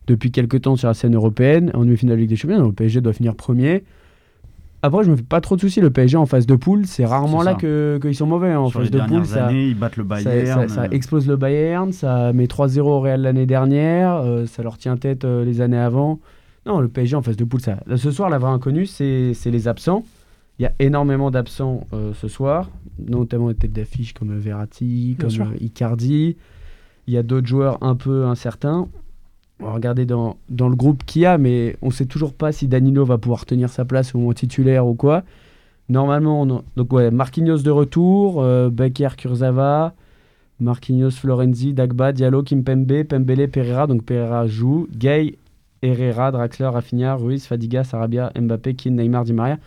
depuis 0.07 0.31
quelques 0.31 0.61
temps 0.61 0.75
sur 0.75 0.87
la 0.87 0.93
scène 0.93 1.15
européenne, 1.15 1.71
en 1.73 1.83
demi-finale 1.85 2.17
de 2.17 2.21
Ligue 2.21 2.29
des 2.29 2.35
Champions. 2.35 2.59
Donc, 2.59 2.67
le 2.67 2.73
PSG 2.73 3.01
doit 3.01 3.13
finir 3.13 3.35
premier. 3.35 3.83
Après, 4.81 5.03
je 5.05 5.11
me 5.11 5.15
fais 5.15 5.23
pas 5.23 5.39
trop 5.39 5.55
de 5.55 5.61
soucis. 5.61 5.79
Le 5.79 5.89
PSG 5.91 6.17
en 6.17 6.25
phase 6.25 6.45
de 6.45 6.55
poule, 6.55 6.85
c'est 6.85 7.05
rarement 7.05 7.41
là 7.41 7.53
que- 7.55 7.99
qu'ils 8.01 8.15
sont 8.15 8.27
mauvais. 8.27 8.51
hein. 8.51 8.59
En 8.59 8.69
Sur 8.69 8.81
phase 8.81 8.91
les 8.91 8.99
de 8.99 9.05
poule, 9.05 9.25
ça, 9.25 9.51
ils 9.53 9.75
battent 9.75 9.95
le 9.95 10.03
Bayern. 10.03 10.45
ça- 10.45 10.67
ça 10.67 10.81
euh, 10.83 10.87
explose 10.91 11.25
le 11.25 11.37
Bayern, 11.37 11.93
ça 11.93 12.33
met 12.33 12.47
3-0 12.47 12.89
au 12.89 12.99
Real 12.99 13.21
l'année 13.21 13.45
dernière, 13.45 14.15
euh, 14.17 14.45
ça 14.45 14.61
leur 14.61 14.77
tient 14.77 14.97
tête 14.97 15.23
euh, 15.23 15.45
les 15.45 15.61
années 15.61 15.77
avant. 15.77 16.19
Non, 16.65 16.81
le 16.81 16.89
PSG 16.89 17.15
en 17.15 17.21
phase 17.21 17.37
de 17.37 17.45
poule, 17.45 17.61
ça. 17.61 17.77
Là, 17.87 17.95
ce 17.95 18.11
soir, 18.11 18.29
la 18.29 18.37
vraie 18.37 18.51
inconnue, 18.51 18.85
c'est 18.85 19.33
c'est 19.33 19.51
les 19.51 19.67
absents. 19.69 20.03
Il 20.59 20.63
y 20.63 20.65
a 20.65 20.73
énormément 20.79 21.31
d'absents 21.31 21.87
euh, 21.93 22.11
ce 22.13 22.27
soir, 22.27 22.69
notamment 22.99 23.47
des 23.49 23.55
têtes 23.55 23.73
d'affiche 23.73 24.13
comme 24.13 24.37
Verratti, 24.37 25.15
Bien 25.17 25.27
comme 25.27 25.47
euh, 25.53 25.57
Icardi. 25.61 26.35
Il 27.07 27.13
y 27.13 27.17
a 27.17 27.23
d'autres 27.23 27.47
joueurs 27.47 27.77
un 27.81 27.95
peu 27.95 28.25
incertains. 28.25 28.87
On 29.59 29.65
va 29.65 29.73
regarder 29.73 30.05
dans, 30.05 30.37
dans 30.49 30.67
le 30.69 30.75
groupe 30.75 31.03
qu'il 31.05 31.21
y 31.23 31.25
a, 31.25 31.37
mais 31.37 31.75
on 31.81 31.91
sait 31.91 32.05
toujours 32.05 32.33
pas 32.33 32.51
si 32.51 32.67
Danilo 32.67 33.05
va 33.05 33.17
pouvoir 33.17 33.45
tenir 33.45 33.69
sa 33.69 33.85
place 33.85 34.13
au 34.15 34.17
moment 34.19 34.33
titulaire 34.33 34.85
ou 34.87 34.93
quoi. 34.95 35.23
Normalement, 35.89 36.41
on 36.41 36.57
a- 36.57 36.63
donc 36.75 36.91
ouais, 36.93 37.11
Marquinhos 37.11 37.59
de 37.59 37.69
retour, 37.69 38.41
euh, 38.41 38.69
Becker, 38.69 39.09
Kurzawa, 39.17 39.93
Marquinhos, 40.59 41.11
Florenzi, 41.11 41.73
Dagba, 41.73 42.13
Diallo, 42.13 42.41
Kimpembe, 42.43 43.03
Pembele, 43.03 43.47
Pereira. 43.49 43.85
Donc 43.87 44.03
Pereira 44.03 44.47
joue. 44.47 44.87
Gay, 44.95 45.37
Herrera, 45.81 46.31
Draxler, 46.31 46.67
Rafinha, 46.67 47.15
Ruiz, 47.15 47.45
Fadiga, 47.45 47.83
Sarabia, 47.83 48.31
Mbappé, 48.39 48.73
Keane, 48.75 48.95
Neymar, 48.95 49.25
Di 49.25 49.33
Maria. 49.33 49.59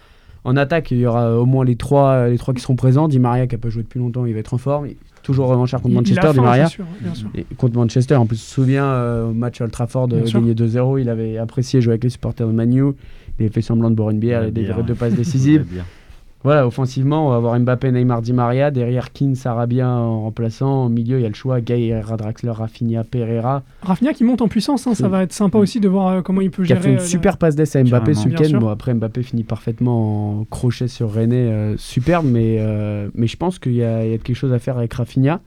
En 0.47 0.57
attaque, 0.57 0.91
il 0.93 0.99
y 0.99 1.07
aura 1.07 1.39
au 1.39 1.45
moins 1.45 1.65
les 1.65 1.77
trois, 1.77 2.29
les 2.29 2.39
trois 2.39 2.55
qui 2.55 2.61
seront 2.61 2.77
présents. 2.77 3.09
Di 3.09 3.19
Maria, 3.19 3.47
qui 3.47 3.55
n'a 3.55 3.61
pas 3.61 3.69
joué 3.69 3.83
depuis 3.83 3.99
longtemps, 3.99 4.25
il 4.27 4.33
va 4.33 4.41
être 4.41 4.55
en 4.55 4.59
forme. 4.59 4.87
Il 4.87 4.97
toujours 5.23 5.49
revanchard 5.49 5.83
contre 5.83 5.95
Il- 6.03 6.13
il 6.13 6.19
a 6.19 6.23
Manchester, 6.23 6.33
Di 6.33 6.41
Maria. 6.41 6.67
c'est 6.67 6.75
sûr, 6.75 6.85
bien 7.01 7.15
sûr. 7.15 7.29
Et 7.35 7.45
contre 7.57 7.77
Manchester, 7.77 8.15
en 8.15 8.27
plus, 8.27 8.37
je 8.37 8.43
me 8.43 8.47
souviens 8.65 8.85
euh, 8.85 9.29
au 9.29 9.33
match 9.33 9.61
Old 9.61 9.73
Trafford, 9.73 10.09
euh, 10.13 10.23
gagné 10.33 10.55
2-0. 10.55 10.99
Il 10.99 11.09
avait 11.09 11.37
apprécié 11.39 11.81
jouer 11.81 11.93
avec 11.95 12.05
les 12.05 12.11
supporters 12.11 12.47
de 12.47 12.53
Manu. 12.53 12.93
Il 13.39 13.43
avait 13.45 13.53
fait 13.53 13.61
semblant 13.61 13.91
de 13.91 13.97
boire 13.97 14.11
une 14.11 14.21
bière, 14.21 14.41
il 14.41 14.45
avait 14.45 14.51
bière, 14.53 14.69
livré 14.77 14.83
deux 14.85 14.95
passes 14.95 15.15
décisives. 15.17 15.67
Voilà, 16.47 16.65
offensivement, 16.65 17.27
on 17.27 17.31
va 17.31 17.37
avoir 17.37 17.59
Mbappé, 17.59 17.91
Neymar, 17.91 18.23
Di 18.23 18.33
Maria. 18.33 18.71
Derrière 18.71 19.13
Keane, 19.13 19.35
Sarabia 19.35 19.89
en 19.89 20.21
remplaçant. 20.23 20.87
Au 20.87 20.89
milieu, 20.89 21.19
il 21.19 21.23
y 21.23 21.25
a 21.25 21.29
le 21.29 21.35
choix 21.35 21.61
Gay, 21.61 21.89
Herrera, 21.89 22.17
Draxler, 22.17 22.51
Rafinha, 22.53 23.03
Pereira. 23.03 23.65
Rafinha 23.83 24.13
qui 24.15 24.23
monte 24.23 24.43
en 24.43 24.47
puissance, 24.47 24.87
hein, 24.87 24.95
ça 24.95 25.09
va 25.09 25.25
être 25.25 25.33
sympa 25.33 25.59
aussi 25.59 25.81
de 25.81 25.89
voir 25.89 26.07
euh, 26.09 26.23
comment 26.23 26.41
il 26.41 26.53
peut 26.53 26.63
Qui 26.63 26.73
a 26.73 26.77
gérer. 26.77 26.89
fait 26.89 26.93
une 26.95 27.01
euh, 27.01 27.05
super 27.05 27.37
passe 27.37 27.57
d'essai 27.57 27.81
à 27.81 27.85
Mbappé 27.85 28.15
ce 28.15 28.29
week-end. 28.29 28.59
Bon, 28.61 28.69
après, 28.69 28.95
Mbappé 28.95 29.25
finit 29.25 29.43
parfaitement 29.43 30.41
en 30.41 30.45
crochet 30.45 30.87
sur 30.87 31.13
René. 31.13 31.37
euh, 31.51 31.77
superbe, 31.79 32.27
mais, 32.31 32.59
euh, 32.61 33.09
mais 33.17 33.27
je 33.27 33.37
pense 33.37 33.59
qu'il 33.59 33.73
y, 33.75 33.83
a 33.83 34.05
il 34.07 34.13
y 34.13 34.15
a 34.15 34.19
quelque 34.19 34.37
chose 34.37 34.53
à 34.53 34.61
faire 34.61 34.79
avec 34.79 34.95
Rafinha. 34.95 35.41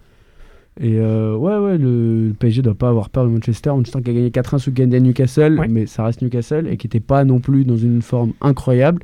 Et 0.81 0.97
euh, 0.99 1.33
ouais, 1.35 1.57
ouais, 1.57 1.77
le, 1.77 2.27
le 2.27 2.33
PSG 2.33 2.61
doit 2.61 2.73
pas 2.75 2.89
avoir 2.89 3.09
peur 3.09 3.23
de 3.23 3.29
Manchester. 3.29 3.69
Manchester 3.69 4.01
qui 4.01 4.09
a 4.09 4.13
gagné 4.13 4.29
4-1 4.31 4.57
sous 4.59 4.71
Gandhi 4.73 4.97
à 4.97 4.99
Newcastle, 4.99 5.57
Ouais. 5.59 5.67
mais 5.69 5.85
ça 5.85 6.03
reste 6.03 6.21
Newcastle 6.21 6.67
et 6.69 6.75
qui 6.75 6.87
n'était 6.87 6.99
pas 6.99 7.23
non 7.23 7.39
plus 7.39 7.63
dans 7.63 7.77
une 7.77 8.01
forme 8.01 8.33
incroyable. 8.41 9.01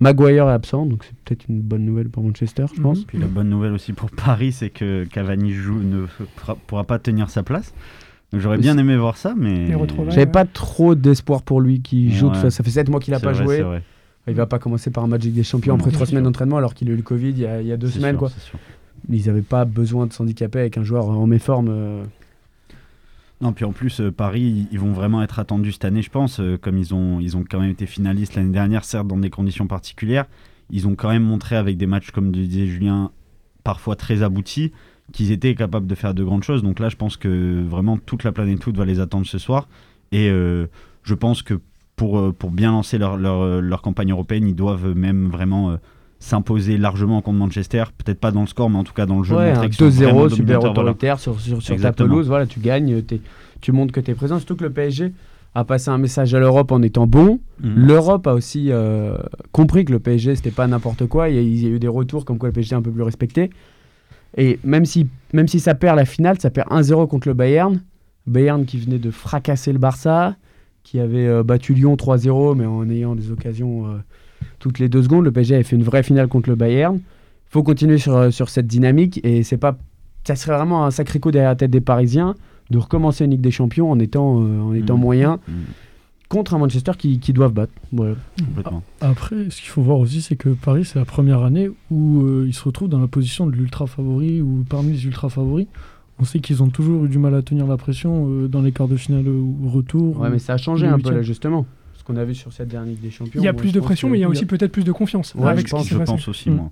Maguire 0.00 0.48
est 0.48 0.52
absent, 0.52 0.86
donc 0.86 1.02
c'est 1.04 1.16
peut-être 1.24 1.48
une 1.48 1.60
bonne 1.60 1.84
nouvelle 1.84 2.08
pour 2.08 2.22
Manchester, 2.22 2.66
je 2.74 2.80
pense. 2.80 2.98
Mhm. 3.00 3.04
Puis 3.06 3.18
la 3.18 3.26
bonne 3.26 3.48
nouvelle 3.48 3.72
aussi 3.72 3.92
pour 3.92 4.10
Paris, 4.10 4.52
c'est 4.52 4.70
que 4.70 5.04
Cavani 5.04 5.52
joue, 5.52 5.80
ne 5.80 6.06
pourra 6.66 6.84
pas 6.84 6.98
tenir 6.98 7.30
sa 7.30 7.42
place. 7.42 7.74
Donc 8.32 8.40
j'aurais 8.42 8.58
bien 8.58 8.76
aimé 8.78 8.96
voir 8.96 9.16
ça, 9.16 9.34
mais. 9.36 9.66
J'avais 10.08 10.18
ouais. 10.18 10.26
pas 10.26 10.44
trop 10.44 10.94
d'espoir 10.94 11.42
pour 11.42 11.60
lui 11.60 11.80
qui 11.80 12.12
joue. 12.12 12.28
Ouais. 12.30 12.50
Ça 12.50 12.62
fait 12.62 12.70
7 12.70 12.88
mois 12.90 13.00
qu'il 13.00 13.14
a 13.14 13.20
pas 13.20 13.32
vrai, 13.32 13.44
joué. 13.62 13.80
Il 14.28 14.34
va 14.34 14.46
pas 14.46 14.58
commencer 14.58 14.90
par 14.90 15.02
un 15.04 15.06
match 15.06 15.22
Ligue 15.22 15.34
des 15.34 15.42
Champions 15.42 15.72
Non, 15.72 15.78
après 15.78 15.90
c'est 15.90 15.94
3 15.96 16.06
sûr. 16.06 16.10
semaines 16.10 16.24
d'entraînement 16.24 16.58
alors 16.58 16.74
qu'il 16.74 16.88
a 16.90 16.92
eu 16.92 16.96
le 16.96 17.02
Covid 17.02 17.30
il 17.30 17.38
y 17.38 17.46
a, 17.46 17.62
il 17.62 17.66
y 17.66 17.72
a 17.72 17.78
2 17.78 17.86
C'est 17.88 17.94
semaines. 17.98 18.10
sûr, 18.18 18.18
quoi. 18.18 18.30
Ils 19.08 19.26
n'avaient 19.26 19.40
pas 19.40 19.64
besoin 19.64 20.06
de 20.06 20.12
s'handicaper 20.12 20.58
avec 20.60 20.76
un 20.76 20.82
joueur 20.84 21.08
en 21.08 21.26
méforme. 21.26 21.68
euh. 21.70 22.04
Non, 23.40 23.52
puis 23.52 23.64
en 23.64 23.72
plus, 23.72 24.00
euh, 24.00 24.10
Paris, 24.10 24.66
ils- 24.72 24.78
vont 24.78 24.92
vraiment 24.92 25.22
être 25.22 25.38
attendus 25.38 25.72
cette 25.72 25.84
année, 25.84 26.02
je 26.02 26.10
pense, 26.10 26.40
euh, 26.40 26.58
comme 26.58 26.76
ils 26.76 26.94
ont, 26.94 27.20
quand 27.48 27.60
même 27.60 27.70
été 27.70 27.86
finalistes 27.86 28.34
l'année 28.34 28.52
dernière, 28.52 28.84
certes 28.84 29.06
dans 29.06 29.16
des 29.16 29.30
conditions 29.30 29.66
particulières. 29.66 30.26
Ils 30.70 30.88
ont 30.88 30.96
quand 30.96 31.08
même 31.08 31.22
montré 31.22 31.56
avec 31.56 31.76
des 31.76 31.86
matchs, 31.86 32.10
comme 32.10 32.32
disait 32.32 32.66
Julien, 32.66 33.12
parfois 33.62 33.94
très 33.96 34.22
aboutis, 34.22 34.72
qu'ils 35.12 35.30
étaient 35.30 35.54
capables 35.54 35.86
de 35.86 35.94
faire 35.94 36.14
de 36.14 36.24
grandes 36.24 36.42
choses. 36.42 36.62
Donc 36.62 36.80
là, 36.80 36.88
je 36.88 36.96
pense 36.96 37.16
que 37.16 37.62
vraiment 37.64 37.96
toute 37.96 38.24
la 38.24 38.32
planète 38.32 38.62
foot 38.62 38.76
va 38.76 38.84
les 38.84 39.00
attendre 39.00 39.26
ce 39.26 39.38
soir. 39.38 39.68
Et 40.10 40.28
euh, 40.30 40.66
je 41.04 41.14
pense 41.14 41.42
que 41.42 41.60
pour, 41.96 42.32
bien 42.50 42.72
lancer 42.72 42.98
leur, 42.98 43.82
campagne 43.82 44.10
européenne, 44.10 44.46
ils 44.46 44.54
doivent 44.54 44.94
même 44.94 45.28
vraiment 45.28 45.78
s'imposer 46.18 46.78
largement 46.78 47.22
contre 47.22 47.38
Manchester. 47.38 47.84
Peut-être 47.96 48.18
pas 48.20 48.30
dans 48.30 48.40
le 48.42 48.46
score, 48.46 48.70
mais 48.70 48.78
en 48.78 48.84
tout 48.84 48.92
cas 48.92 49.06
dans 49.06 49.18
le 49.18 49.24
jeu. 49.24 49.36
Ouais, 49.36 49.48
montrer 49.50 49.66
un 49.66 49.68
qu'ils 49.68 49.76
sont 49.76 49.88
vraiment 49.88 50.26
2-0 50.26 50.30
super 50.30 50.30
dominateurs, 50.30 50.60
voilà. 50.60 50.70
autoritaire 50.70 51.18
sur, 51.20 51.40
sur, 51.40 51.62
sur 51.62 51.80
ta 51.80 51.92
pelouse. 51.92 52.26
Voilà, 52.26 52.46
tu 52.46 52.60
gagnes, 52.60 53.02
tu 53.60 53.72
montres 53.72 53.92
que 53.92 54.00
tu 54.00 54.10
es 54.10 54.14
présent. 54.14 54.38
Surtout 54.38 54.56
que 54.56 54.64
le 54.64 54.72
PSG 54.72 55.12
a 55.54 55.64
passé 55.64 55.90
un 55.90 55.98
message 55.98 56.34
à 56.34 56.40
l'Europe 56.40 56.72
en 56.72 56.82
étant 56.82 57.06
bon. 57.06 57.40
Mhm. 57.60 57.86
L'Europe 57.86 58.26
a 58.26 58.34
aussi 58.34 58.70
euh, 58.70 59.16
compris 59.52 59.84
que 59.84 59.92
le 59.92 59.98
PSG 59.98 60.36
c'était 60.36 60.50
pas 60.50 60.66
n'importe 60.66 61.06
quoi. 61.06 61.28
Il 61.28 61.36
y, 61.36 61.38
a, 61.38 61.42
il 61.42 61.62
y 61.62 61.66
a 61.66 61.70
eu 61.70 61.78
des 61.78 61.88
retours 61.88 62.24
comme 62.24 62.38
quoi 62.38 62.48
le 62.48 62.52
PSG 62.52 62.74
est 62.74 62.78
un 62.78 62.82
peu 62.82 62.90
plus 62.90 63.02
respecté. 63.02 63.50
Et 64.36 64.58
même 64.62 64.84
si, 64.84 65.08
même 65.32 65.48
si 65.48 65.58
ça 65.58 65.74
perd 65.74 65.96
la 65.96 66.04
finale, 66.04 66.38
ça 66.40 66.50
perd 66.50 66.68
1-0 66.68 67.08
contre 67.08 67.28
le 67.28 67.34
Bayern. 67.34 67.80
Bayern 68.26 68.66
qui 68.66 68.78
venait 68.78 68.98
de 68.98 69.10
fracasser 69.10 69.72
le 69.72 69.78
Barça, 69.78 70.36
qui 70.82 71.00
avait 71.00 71.26
euh, 71.26 71.42
battu 71.42 71.72
Lyon 71.74 71.96
3-0, 71.96 72.56
mais 72.56 72.66
en 72.66 72.88
ayant 72.90 73.14
des 73.14 73.30
occasions 73.30 73.86
euh, 73.86 73.96
toutes 74.58 74.78
les 74.78 74.88
deux 74.88 75.02
secondes. 75.02 75.24
Le 75.24 75.32
PSG 75.32 75.54
avait 75.54 75.64
fait 75.64 75.76
une 75.76 75.82
vraie 75.84 76.02
finale 76.02 76.28
contre 76.28 76.48
le 76.48 76.54
Bayern. 76.56 76.96
Il 76.96 77.50
faut 77.50 77.62
continuer 77.62 77.98
sur, 77.98 78.16
euh, 78.16 78.30
sur 78.30 78.48
cette 78.48 78.66
dynamique 78.66 79.20
et 79.24 79.42
c'est 79.42 79.56
pas, 79.56 79.76
ça 80.24 80.36
serait 80.36 80.56
vraiment 80.56 80.84
un 80.84 80.90
sacré 80.90 81.18
coup 81.20 81.30
derrière 81.30 81.50
la 81.50 81.56
tête 81.56 81.70
des 81.70 81.80
Parisiens 81.80 82.34
de 82.70 82.78
recommencer 82.78 83.24
une 83.24 83.30
Ligue 83.30 83.40
des 83.40 83.50
Champions 83.50 83.90
en 83.90 83.98
étant, 83.98 84.42
euh, 84.42 84.60
en 84.60 84.74
étant 84.74 84.96
Mhm. 84.96 85.00
moyen 85.02 85.38
Mhm. 85.48 85.54
contre 86.28 86.52
un 86.54 86.58
Manchester 86.58 86.92
qui, 86.98 87.18
qui 87.20 87.32
doivent 87.32 87.54
battre. 87.54 87.72
Voilà. 87.92 88.14
Complètement. 88.44 88.82
Après, 89.00 89.48
ce 89.48 89.60
qu'il 89.62 89.70
faut 89.70 89.80
voir 89.80 89.98
aussi, 89.98 90.20
c'est 90.20 90.36
que 90.36 90.50
Paris, 90.50 90.84
c'est 90.84 90.98
la 90.98 91.06
première 91.06 91.42
année 91.42 91.70
où 91.90 92.20
euh, 92.22 92.44
ils 92.46 92.52
se 92.52 92.62
retrouvent 92.64 92.90
dans 92.90 93.00
la 93.00 93.06
position 93.06 93.46
de 93.46 93.52
l'ultra 93.52 93.86
favori 93.86 94.42
ou 94.42 94.64
parmi 94.68 94.92
les 94.92 95.06
ultra 95.06 95.30
favoris. 95.30 95.66
On 96.20 96.24
sait 96.24 96.40
qu'ils 96.40 96.62
ont 96.62 96.68
toujours 96.68 97.04
eu 97.06 97.08
du 97.08 97.16
mal 97.18 97.34
à 97.34 97.40
tenir 97.42 97.66
la 97.66 97.76
pression 97.78 98.26
euh, 98.28 98.48
dans 98.48 98.60
les 98.60 98.72
quarts 98.72 98.88
de 98.88 98.96
finale 98.96 99.26
ou 99.28 99.56
retour. 99.70 100.18
Ouais, 100.20 100.28
ou- 100.28 100.32
mais 100.32 100.38
ça 100.40 100.54
a 100.54 100.56
changé 100.58 100.86
un 100.86 100.98
peu 100.98 101.10
là 101.12 101.22
justement. 101.22 101.64
Qu'on 102.08 102.16
a 102.16 102.24
vu 102.24 102.34
sur 102.34 102.52
cette 102.52 102.68
dernière 102.68 102.88
Ligue 102.90 103.00
des 103.02 103.10
Champions. 103.12 103.40
Il 103.40 103.44
y 103.44 103.48
a 103.48 103.52
plus 103.52 103.70
de 103.72 103.78
pression, 103.80 104.08
que- 104.08 104.12
mais 104.12 104.18
il 104.18 104.22
y 104.22 104.24
a 104.24 104.28
aussi 104.28 104.46
peut-être 104.46 104.72
plus 104.72 104.82
de 104.84 104.92
confiance 104.92 105.34
Ouais, 105.36 105.48
avec 105.50 105.66
je 105.66 105.70
ce 105.70 105.74
qui 105.76 105.76
pense, 105.76 105.84
s'est 105.88 105.94
Je 105.94 105.98
passé. 105.98 106.12
pense 106.12 106.28
aussi, 106.28 106.48
moi. 106.50 106.70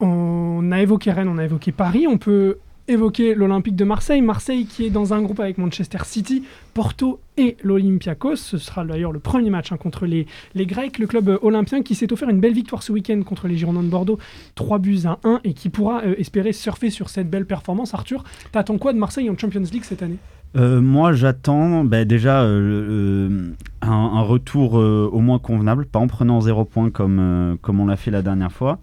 On 0.00 0.70
a 0.72 0.80
évoqué 0.80 1.12
Rennes, 1.12 1.28
on 1.28 1.38
a 1.38 1.44
évoqué 1.44 1.72
Paris, 1.72 2.06
on 2.08 2.16
peut 2.18 2.56
évoquer 2.88 3.34
l'Olympique 3.34 3.76
de 3.76 3.84
Marseille. 3.84 4.22
Marseille 4.22 4.64
qui 4.64 4.86
est 4.86 4.90
dans 4.90 5.12
un 5.12 5.20
groupe 5.22 5.38
avec 5.40 5.58
Manchester 5.58 5.98
City, 6.04 6.42
Porto 6.74 7.20
et 7.36 7.56
l'Olympiakos. 7.62 8.36
Ce 8.36 8.56
sera 8.58 8.84
d'ailleurs 8.84 9.12
le 9.12 9.18
premier 9.20 9.50
match 9.50 9.70
hein, 9.70 9.76
contre 9.76 10.06
les, 10.06 10.26
les 10.54 10.66
Grecs. 10.66 10.98
Le 10.98 11.06
club 11.06 11.28
euh, 11.28 11.38
olympien 11.42 11.82
qui 11.82 11.94
s'est 11.94 12.12
offert 12.12 12.30
une 12.30 12.40
belle 12.40 12.54
victoire 12.54 12.82
ce 12.82 12.90
week-end 12.92 13.20
contre 13.22 13.46
les 13.46 13.56
Girondins 13.58 13.82
de 13.82 13.88
Bordeaux, 13.88 14.18
3 14.54 14.78
buts 14.78 15.00
à 15.04 15.18
1 15.24 15.40
et 15.44 15.52
qui 15.52 15.68
pourra 15.68 16.02
euh, 16.02 16.14
espérer 16.18 16.52
surfer 16.52 16.88
sur 16.90 17.10
cette 17.10 17.28
belle 17.28 17.46
performance. 17.46 17.92
Arthur, 17.94 18.24
t'attends 18.52 18.78
quoi 18.78 18.92
de 18.94 18.98
Marseille 18.98 19.28
en 19.28 19.36
Champions 19.36 19.60
League 19.70 19.84
cette 19.84 20.02
année? 20.02 20.16
Euh, 20.56 20.80
moi, 20.80 21.12
j'attends 21.12 21.84
bah, 21.84 22.04
déjà 22.04 22.42
euh, 22.42 23.28
euh, 23.30 23.52
un, 23.82 24.22
retour 24.22 24.74
au 24.74 25.20
moins 25.20 25.38
convenable, 25.38 25.86
pas 25.86 25.98
en 25.98 26.08
prenant 26.08 26.40
zéro 26.40 26.64
point 26.64 26.90
comme, 26.90 27.56
comme 27.62 27.80
on 27.80 27.86
l'a 27.86 27.96
fait 27.96 28.10
la 28.10 28.22
dernière 28.22 28.52
fois. 28.52 28.78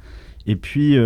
Et 0.45 0.56
puis, 0.56 0.97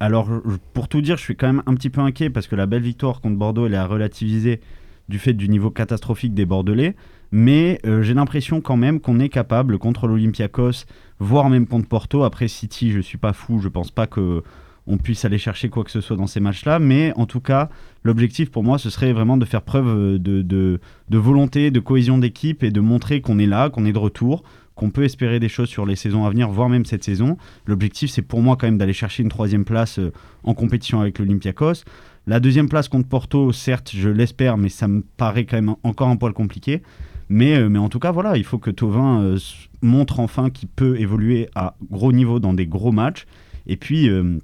alors, 0.00 0.28
pour 0.72 0.88
tout 0.88 1.00
dire, 1.00 1.16
je 1.16 1.22
suis 1.22 1.36
quand 1.36 1.46
même 1.46 1.62
un 1.66 1.74
petit 1.74 1.90
peu 1.90 2.00
inquiet 2.00 2.30
parce 2.30 2.48
que 2.48 2.56
la 2.56 2.66
belle 2.66 2.82
victoire 2.82 3.20
contre 3.20 3.36
Bordeaux, 3.36 3.66
elle 3.66 3.74
est 3.74 3.78
à 3.78 3.86
relativiser 3.86 4.60
du 5.08 5.18
fait 5.18 5.32
du 5.32 5.48
niveau 5.48 5.70
catastrophique 5.70 6.34
des 6.34 6.46
Bordelais. 6.46 6.96
Mais 7.32 7.80
j'ai 7.84 8.14
l'impression 8.14 8.60
quand 8.60 8.76
même 8.76 8.98
qu'on 8.98 9.20
est 9.20 9.28
capable 9.28 9.78
contre 9.78 10.08
l'Olympiakos, 10.08 10.84
voire 11.20 11.48
même 11.48 11.68
contre 11.68 11.88
Porto. 11.88 12.24
Après 12.24 12.48
City, 12.48 12.90
je 12.90 13.00
suis 13.00 13.18
pas 13.18 13.32
fou, 13.32 13.60
je 13.60 13.68
pense 13.68 13.92
pas 13.92 14.08
que 14.08 14.42
on 14.90 14.98
puisse 14.98 15.24
aller 15.24 15.38
chercher 15.38 15.68
quoi 15.68 15.84
que 15.84 15.90
ce 15.90 16.00
soit 16.00 16.16
dans 16.16 16.26
ces 16.26 16.40
matchs-là. 16.40 16.78
Mais 16.78 17.12
en 17.16 17.26
tout 17.26 17.40
cas, 17.40 17.70
l'objectif 18.02 18.50
pour 18.50 18.64
moi, 18.64 18.78
ce 18.78 18.90
serait 18.90 19.12
vraiment 19.12 19.36
de 19.36 19.44
faire 19.44 19.62
preuve 19.62 20.18
de, 20.18 20.42
de, 20.42 20.78
volonté, 21.18 21.70
de 21.70 21.80
cohésion 21.80 22.18
d'équipe 22.18 22.62
et 22.62 22.70
de 22.70 22.80
montrer 22.80 23.20
qu'on 23.20 23.38
est 23.38 23.46
là, 23.46 23.70
qu'on 23.70 23.84
est 23.86 23.92
de 23.92 23.98
retour, 23.98 24.42
qu'on 24.74 24.90
peut 24.90 25.04
espérer 25.04 25.40
des 25.40 25.48
choses 25.48 25.68
sur 25.68 25.86
les 25.86 25.96
saisons 25.96 26.24
à 26.24 26.30
venir, 26.30 26.50
voire 26.50 26.68
même 26.68 26.84
cette 26.84 27.04
saison. 27.04 27.36
L'objectif, 27.66 28.10
c'est 28.10 28.22
pour 28.22 28.42
moi 28.42 28.56
quand 28.56 28.66
même 28.66 28.78
d'aller 28.78 28.92
chercher 28.92 29.22
une 29.22 29.28
troisième 29.28 29.64
place 29.64 29.98
euh, 29.98 30.12
en 30.42 30.54
compétition 30.54 31.00
avec 31.00 31.18
l'Olympiakos. 31.18 31.84
La 32.26 32.40
deuxième 32.40 32.68
place 32.68 32.88
contre 32.88 33.08
Porto, 33.08 33.52
certes, 33.52 33.92
je 33.94 34.08
l'espère, 34.08 34.56
mais 34.56 34.68
ça 34.68 34.88
me 34.88 35.02
paraît 35.16 35.44
quand 35.46 35.56
même 35.56 35.74
encore 35.82 36.08
un 36.08 36.16
poil 36.16 36.32
compliqué. 36.32 36.82
Mais, 37.30 37.54
euh, 37.56 37.68
mais 37.68 37.78
en 37.78 37.88
tout 37.88 38.00
cas, 38.00 38.10
voilà, 38.10 38.36
il 38.36 38.44
faut 38.44 38.58
que 38.58 38.70
Tovin 38.70 39.22
euh, 39.22 39.38
montre 39.82 40.18
enfin 40.18 40.50
qu'il 40.50 40.68
peut 40.68 41.00
évoluer 41.00 41.48
à 41.54 41.76
gros 41.90 42.12
niveau 42.12 42.40
dans 42.40 42.52
des 42.52 42.66
gros 42.66 42.90
matchs. 42.92 43.24
Et 43.66 43.76
puis, 43.76 44.08
euh, 44.08 44.38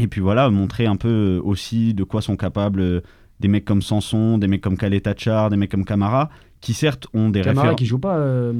et 0.00 0.06
puis 0.06 0.20
voilà, 0.20 0.48
montrer 0.50 0.86
un 0.86 0.96
peu 0.96 1.08
euh, 1.08 1.40
aussi 1.44 1.94
de 1.94 2.04
quoi 2.04 2.22
sont 2.22 2.36
capables 2.36 2.80
euh, 2.80 3.00
des 3.40 3.48
mecs 3.48 3.64
comme 3.64 3.82
Sanson, 3.82 4.38
des 4.38 4.46
mecs 4.48 4.60
comme 4.60 4.76
Khaled 4.76 5.02
Tachar, 5.02 5.50
des 5.50 5.56
mecs 5.56 5.70
comme 5.70 5.84
Camara, 5.84 6.30
qui 6.60 6.74
certes 6.74 7.06
ont 7.12 7.28
des 7.30 7.40
Camara 7.42 7.60
références. 7.62 7.78
qui 7.78 7.86
joue 7.86 7.98
pas. 7.98 8.16
euh, 8.16 8.52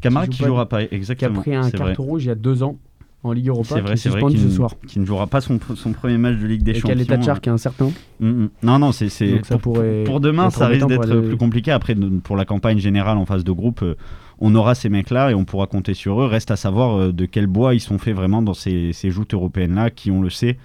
Camara 0.00 0.26
qui 0.26 0.32
qui 0.32 0.36
joue 0.38 0.42
pas- 0.44 0.48
jouera 0.48 0.68
pas, 0.68 0.84
qui 0.86 0.94
a 0.94 0.96
exactement. 0.96 1.40
pris 1.40 1.54
un 1.54 1.70
carton 1.70 2.02
rouge 2.02 2.24
il 2.24 2.28
y 2.28 2.30
a 2.30 2.34
deux 2.34 2.62
ans 2.62 2.76
en 3.22 3.32
Ligue 3.32 3.48
Europa. 3.48 3.74
C'est 3.74 3.80
vrai, 3.80 3.88
qui 3.88 3.92
est 3.94 3.96
c'est 3.98 4.08
vrai 4.10 4.22
qu'il 4.30 4.40
ce 4.40 4.48
soir. 4.50 4.70
qui 4.86 4.98
ne 4.98 5.04
jouera 5.04 5.26
pas 5.26 5.40
son, 5.42 5.58
son 5.74 5.92
premier 5.92 6.16
match 6.16 6.38
de 6.38 6.46
Ligue 6.46 6.62
des 6.62 6.74
Champions. 6.74 6.90
Khaled 6.94 7.06
Tachar 7.06 7.40
qui 7.40 7.48
est 7.48 7.52
incertain. 7.52 7.90
Mm, 8.20 8.28
mm. 8.28 8.48
Non, 8.62 8.78
non, 8.78 8.92
c'est 8.92 9.08
pour, 9.60 9.82
pour 10.06 10.20
demain, 10.20 10.48
ça 10.50 10.68
risque 10.68 10.86
d'être 10.86 11.10
aller- 11.10 11.28
plus 11.28 11.36
compliqué. 11.36 11.70
Après, 11.70 11.94
pour 12.22 12.36
la 12.36 12.44
campagne 12.44 12.78
générale 12.78 13.18
en 13.18 13.26
phase 13.26 13.44
de 13.44 13.52
groupe, 13.52 13.82
euh, 13.82 13.94
on 14.40 14.54
aura 14.54 14.74
ces 14.74 14.88
mecs-là 14.88 15.30
et 15.30 15.34
on 15.34 15.44
pourra 15.44 15.66
compter 15.66 15.94
sur 15.94 16.20
eux. 16.20 16.26
Reste 16.26 16.50
à 16.50 16.56
savoir 16.56 16.96
euh, 16.98 17.12
de 17.12 17.26
quel 17.26 17.46
bois 17.46 17.74
ils 17.74 17.80
sont 17.80 17.98
faits 17.98 18.14
vraiment 18.16 18.42
dans 18.42 18.54
ces, 18.54 18.92
ces 18.92 19.10
joutes 19.10 19.34
européennes-là, 19.34 19.90
qui, 19.90 20.10
on 20.10 20.22
le 20.22 20.30
sait, 20.30 20.56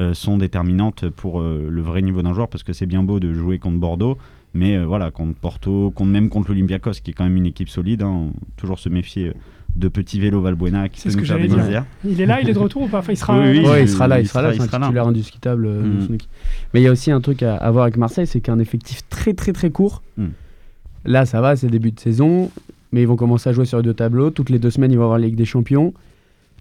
euh, 0.00 0.14
sont 0.14 0.38
déterminantes 0.38 1.08
pour 1.08 1.40
euh, 1.40 1.66
le 1.70 1.82
vrai 1.82 2.02
niveau 2.02 2.22
d'un 2.22 2.32
joueur, 2.34 2.48
parce 2.48 2.62
que 2.64 2.72
c'est 2.72 2.86
bien 2.86 3.02
beau 3.02 3.20
de 3.20 3.32
jouer 3.32 3.58
contre 3.58 3.78
Bordeaux, 3.78 4.18
mais 4.54 4.76
euh, 4.76 4.84
voilà, 4.84 5.10
contre 5.10 5.34
Porto, 5.38 5.90
contre, 5.94 6.10
même 6.10 6.28
contre 6.28 6.48
l'Olympiakos, 6.50 6.92
qui 7.04 7.10
est 7.10 7.14
quand 7.14 7.24
même 7.24 7.36
une 7.36 7.46
équipe 7.46 7.68
solide, 7.68 8.02
hein, 8.02 8.28
toujours 8.56 8.78
se 8.78 8.88
méfier 8.88 9.28
euh, 9.28 9.32
de 9.76 9.86
petits 9.86 10.18
vélos 10.18 10.40
Valbuena 10.40 10.88
qui 10.88 11.00
peut 11.00 11.10
ce 11.10 11.14
nous 11.16 11.22
que 11.22 11.28
faire 11.28 11.36
des 11.36 11.42
j'allais 11.48 11.54
dire. 11.54 11.64
misères. 11.64 11.84
Il 12.04 12.20
est 12.20 12.26
là, 12.26 12.40
il 12.40 12.48
est 12.50 12.52
de 12.54 12.58
retour 12.58 12.82
ou 12.82 12.88
pas? 12.88 12.98
Enfin, 12.98 13.12
il 13.12 13.16
sera. 13.16 13.38
Oui, 13.38 13.58
oui, 13.60 13.64
Ouais, 13.64 13.76
je- 13.78 13.82
il 13.82 13.88
sera 13.88 14.08
là, 14.08 14.18
il, 14.18 14.24
il 14.24 14.26
sera, 14.28 14.40
sera- 14.40 14.48
là, 14.48 14.54
il 14.54 14.56
c'est 14.56 14.62
un 14.64 14.66
sera 14.66 14.78
là. 14.80 14.86
titulaire 14.86 15.06
indiscutable 15.06 15.68
Mm. 15.68 16.18
Mais 16.74 16.80
il 16.80 16.82
y 16.82 16.88
a 16.88 16.90
aussi 16.90 17.12
un 17.12 17.20
truc 17.20 17.44
à, 17.44 17.54
à 17.56 17.70
voir 17.70 17.84
avec 17.84 17.96
Marseille, 17.96 18.26
c'est 18.26 18.40
qu'un 18.40 18.58
effectif 18.58 19.02
très 19.08 19.32
très 19.34 19.52
très 19.52 19.70
court. 19.70 20.02
Mm. 20.16 20.26
Là, 21.04 21.24
ça 21.24 21.40
va, 21.40 21.54
c'est 21.54 21.68
début 21.68 21.92
de 21.92 22.00
saison, 22.00 22.50
mais 22.92 23.02
ils 23.02 23.08
vont 23.08 23.16
commencer 23.16 23.48
à 23.50 23.52
jouer 23.52 23.64
sur 23.64 23.78
les 23.78 23.84
deux 23.84 23.94
tableaux. 23.94 24.30
Toutes 24.30 24.50
les 24.50 24.58
deux 24.58 24.70
semaines, 24.70 24.92
ils 24.92 24.96
vont 24.98 25.04
avoir 25.04 25.18
la 25.18 25.26
Ligue 25.26 25.36
des 25.36 25.44
Champions. 25.44 25.92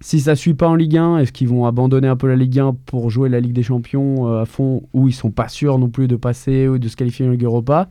Si 0.02 0.20
ça 0.22 0.36
suit 0.36 0.54
pas 0.54 0.68
en 0.70 0.76
Ligue 0.76 0.96
1, 0.98 1.18
est-ce 1.20 1.32
qu'ils 1.34 1.50
vont 1.50 1.66
abandonner 1.66 2.08
un 2.08 2.16
peu 2.16 2.28
la 2.28 2.36
Ligue 2.38 2.58
1 2.60 2.76
pour 2.86 3.10
jouer 3.10 3.28
la 3.30 3.40
Ligue 3.42 3.52
des 3.54 3.64
Champions 3.64 4.28
euh, 4.30 4.42
à 4.42 4.46
fond, 4.46 4.84
ou 4.94 5.08
ils 5.10 5.14
sont 5.14 5.32
pas 5.32 5.50
sûrs 5.50 5.78
non 5.78 5.90
plus 5.90 6.08
de 6.08 6.16
passer 6.16 6.68
ou 6.70 6.78
de 6.78 6.88
se 6.88 6.96
qualifier 6.96 7.28
en 7.28 7.32
Ligue 7.32 7.44
Europa? 7.44 7.90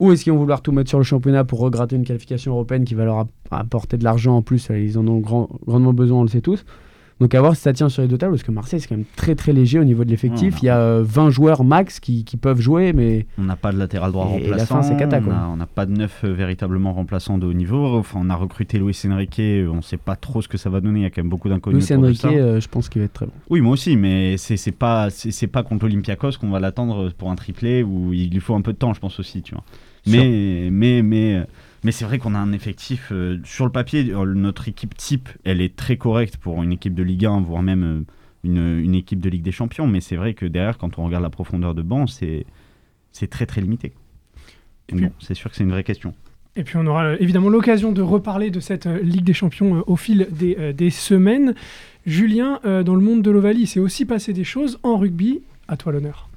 Ou 0.00 0.12
est-ce 0.12 0.22
qu'ils 0.24 0.32
vont 0.32 0.38
vouloir 0.38 0.60
tout 0.62 0.70
mettre 0.72 0.88
sur 0.88 0.98
le 0.98 1.04
championnat 1.04 1.44
pour 1.44 1.60
regratter 1.60 1.96
une 1.96 2.04
qualification 2.04 2.52
européenne 2.52 2.84
qui 2.84 2.94
va 2.94 3.04
leur 3.04 3.18
app- 3.18 3.30
apporter 3.50 3.96
de 3.96 4.04
l'argent 4.04 4.36
en 4.36 4.42
plus? 4.42 4.70
Euh, 4.70 4.78
Ils 4.78 4.96
en 4.98 5.06
ont 5.08 5.18
grand- 5.18 5.48
grandement 5.66 5.92
besoin, 5.92 6.20
on 6.20 6.22
le 6.22 6.28
sait 6.28 6.40
tous. 6.40 6.64
Donc 7.20 7.32
à 7.34 7.40
voir 7.40 7.54
si 7.54 7.62
ça 7.62 7.72
tient 7.72 7.88
sur 7.88 8.02
les 8.02 8.08
deux 8.08 8.18
tables, 8.18 8.32
parce 8.32 8.42
que 8.42 8.50
Marseille 8.50 8.80
c'est 8.80 8.88
quand 8.88 8.96
même 8.96 9.04
très 9.16 9.34
très 9.36 9.52
léger 9.52 9.78
au 9.78 9.84
niveau 9.84 10.04
de 10.04 10.10
l'effectif. 10.10 10.54
Ouais, 10.54 10.58
Il 10.62 10.66
y 10.66 10.68
a 10.68 10.78
euh, 10.78 11.02
20 11.06 11.30
joueurs 11.30 11.62
max 11.62 12.00
qui, 12.00 12.24
qui 12.24 12.36
peuvent 12.36 12.60
jouer, 12.60 12.92
mais 12.92 13.26
On 13.38 13.44
n'a 13.44 13.54
pas 13.56 13.70
de 13.72 13.78
latéral 13.78 14.10
droit 14.10 14.26
Et- 14.34 14.38
et 14.38 14.40
la 14.42 14.46
remplaçant. 14.64 14.76
fin, 14.76 14.82
c'est 14.82 14.96
cata, 14.96 15.20
on 15.50 15.56
n'a 15.56 15.66
pas 15.66 15.86
de 15.86 15.92
neuf 15.92 16.22
euh, 16.24 16.32
véritablement 16.32 16.92
remplaçant 16.92 17.38
de 17.38 17.46
haut 17.46 17.52
niveau. 17.52 17.96
Enfin, 17.98 18.18
on 18.22 18.30
a 18.30 18.34
recruté 18.34 18.78
Luis 18.78 18.98
Enrique. 19.06 19.38
euh, 19.38 19.68
On 19.72 19.76
ne 19.76 19.82
sait 19.82 19.96
pas 19.96 20.16
trop 20.16 20.42
ce 20.42 20.48
que 20.48 20.58
ça 20.58 20.70
va 20.70 20.80
donner. 20.80 21.00
Il 21.00 21.02
y 21.04 21.06
a 21.06 21.10
quand 21.10 21.22
même 21.22 21.30
beaucoup 21.30 21.48
d'inconnus. 21.48 21.88
Luis 21.88 21.96
Enrique, 21.98 22.24
euh, 22.24 22.60
je 22.60 22.68
pense 22.68 22.88
qu'il 22.88 23.00
va 23.00 23.06
être 23.06 23.12
très 23.12 23.26
bon. 23.26 23.32
Oui, 23.48 23.60
moi 23.60 23.72
aussi, 23.74 23.96
mais 23.96 24.36
c'est 24.36 24.72
pas 24.72 25.08
c'est 25.10 25.30
c'est 25.30 25.46
pas 25.46 25.62
contre 25.62 25.84
l'Olympiakos 25.86 26.32
qu'on 26.40 26.50
va 26.50 26.58
l'attendre 26.58 27.10
pour 27.16 27.30
un 27.30 27.36
triplé 27.36 27.82
où 27.84 28.12
il 28.12 28.30
lui 28.30 28.40
faut 28.40 28.54
un 28.56 28.60
peu 28.62 28.72
de 28.72 28.78
temps, 28.78 28.92
je 28.92 29.00
pense 29.00 29.20
aussi, 29.20 29.40
tu 29.42 29.54
vois. 29.54 29.62
Mais 30.06 30.68
mais 30.70 31.00
mais 31.02 31.36
euh, 31.36 31.44
mais 31.84 31.92
c'est 31.92 32.04
vrai 32.04 32.18
qu'on 32.18 32.34
a 32.34 32.38
un 32.38 32.52
effectif 32.52 33.10
euh, 33.12 33.38
sur 33.44 33.64
le 33.66 33.70
papier. 33.70 34.10
euh, 34.10 34.24
Notre 34.34 34.68
équipe 34.68 34.96
type, 34.96 35.28
elle 35.44 35.60
est 35.60 35.76
très 35.76 35.96
correcte 35.96 36.38
pour 36.38 36.62
une 36.62 36.72
équipe 36.72 36.94
de 36.94 37.02
Ligue 37.02 37.26
1, 37.26 37.40
voire 37.42 37.62
même 37.62 37.84
euh, 37.84 38.00
une, 38.42 38.80
une 38.80 38.94
équipe 38.94 39.20
de 39.20 39.28
Ligue 39.28 39.42
des 39.42 39.52
Champions. 39.52 39.86
Mais 39.86 40.00
c'est 40.00 40.16
vrai 40.16 40.34
que 40.34 40.46
derrière, 40.46 40.78
quand 40.78 40.98
on 40.98 41.04
regarde 41.04 41.22
la 41.22 41.30
profondeur 41.30 41.74
de 41.74 41.82
banc, 41.82 42.06
c'est 42.06 42.46
c'est 43.12 43.28
très 43.28 43.46
très 43.46 43.60
limité. 43.60 43.92
Et 44.88 44.96
bon, 44.96 45.12
c'est 45.20 45.34
sûr 45.34 45.50
que 45.50 45.56
c'est 45.56 45.62
une 45.62 45.70
vraie 45.70 45.84
question. 45.84 46.14
Et 46.56 46.64
puis 46.64 46.76
on 46.76 46.86
aura 46.86 47.14
évidemment 47.14 47.48
l'occasion 47.48 47.92
de 47.92 48.02
reparler 48.02 48.50
de 48.50 48.60
cette 48.60 48.86
Ligue 48.86 49.24
des 49.24 49.32
Champions 49.34 49.84
au 49.86 49.96
fil 49.96 50.26
des, 50.30 50.72
des 50.72 50.90
semaines. 50.90 51.54
Julien, 52.06 52.60
dans 52.64 52.94
le 52.94 53.00
monde 53.00 53.22
de 53.22 53.30
l'Ovalie, 53.30 53.62
il 53.62 53.66
s'est 53.66 53.80
aussi 53.80 54.04
passé 54.04 54.32
des 54.32 54.44
choses 54.44 54.78
en 54.82 54.98
rugby. 54.98 55.42
À 55.68 55.76
toi 55.76 55.92
l'honneur. 55.92 56.28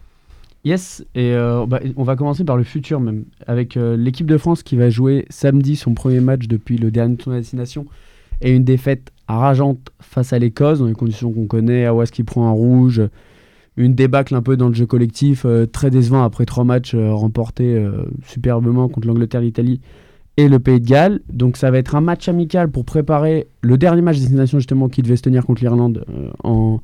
Yes, 0.68 1.06
et 1.16 1.32
euh, 1.32 1.66
bah, 1.66 1.80
on 1.96 2.04
va 2.04 2.18
commencer 2.18 2.44
par 2.44 2.58
le 2.58 2.64
futur 2.64 3.00
même, 3.00 3.24
avec 3.48 3.78
euh, 3.78 3.96
l'équipe 3.96 4.28
de 4.28 4.38
France 4.38 4.64
qui 4.64 4.76
va 4.76 4.90
jouer 4.90 5.26
samedi 5.30 5.78
son 5.78 5.94
premier 5.94 6.20
match 6.20 6.50
depuis 6.50 6.78
le 6.78 6.92
dernier 6.92 7.16
tournoi 7.16 7.38
de 7.38 7.44
destination 7.44 7.86
et 8.42 8.54
une 8.54 8.66
défaite 8.66 9.14
rageante 9.30 9.92
face 10.02 10.34
à 10.34 10.40
l'Écosse 10.40 10.80
dans 10.80 10.88
les 10.88 10.94
conditions 10.94 11.32
qu'on 11.32 11.48
connaît, 11.48 11.86
Awas 11.86 12.08
qui 12.08 12.26
prend 12.26 12.50
un 12.50 12.52
rouge, 12.52 13.02
une 13.78 13.94
débâcle 13.94 14.36
un 14.36 14.42
peu 14.42 14.58
dans 14.58 14.68
le 14.68 14.74
jeu 14.74 14.86
collectif, 14.86 15.46
euh, 15.46 15.66
très 15.68 15.90
décevant 15.90 16.22
après 16.22 16.46
trois 16.46 16.66
matchs 16.66 16.96
remportés 16.96 17.82
superbement 18.26 18.90
contre 18.90 19.08
l'Angleterre, 19.08 19.40
l'Italie 19.40 19.80
et 20.36 20.50
le 20.50 20.60
Pays 20.60 20.82
de 20.82 20.86
Galles. 20.86 21.22
Donc 21.32 21.56
ça 21.56 21.72
va 21.72 21.78
être 21.78 21.96
un 21.96 22.02
match 22.02 22.28
amical 22.28 22.70
pour 22.70 22.84
préparer 22.84 23.48
le 23.62 23.78
dernier 23.78 24.02
match 24.02 24.18
de 24.18 24.22
destination 24.24 24.60
justement 24.60 24.90
qui 24.90 25.02
devait 25.02 25.16
se 25.16 25.22
tenir 25.22 25.46
contre 25.46 25.62
l'Irlande 25.62 26.04
en, 26.44 26.82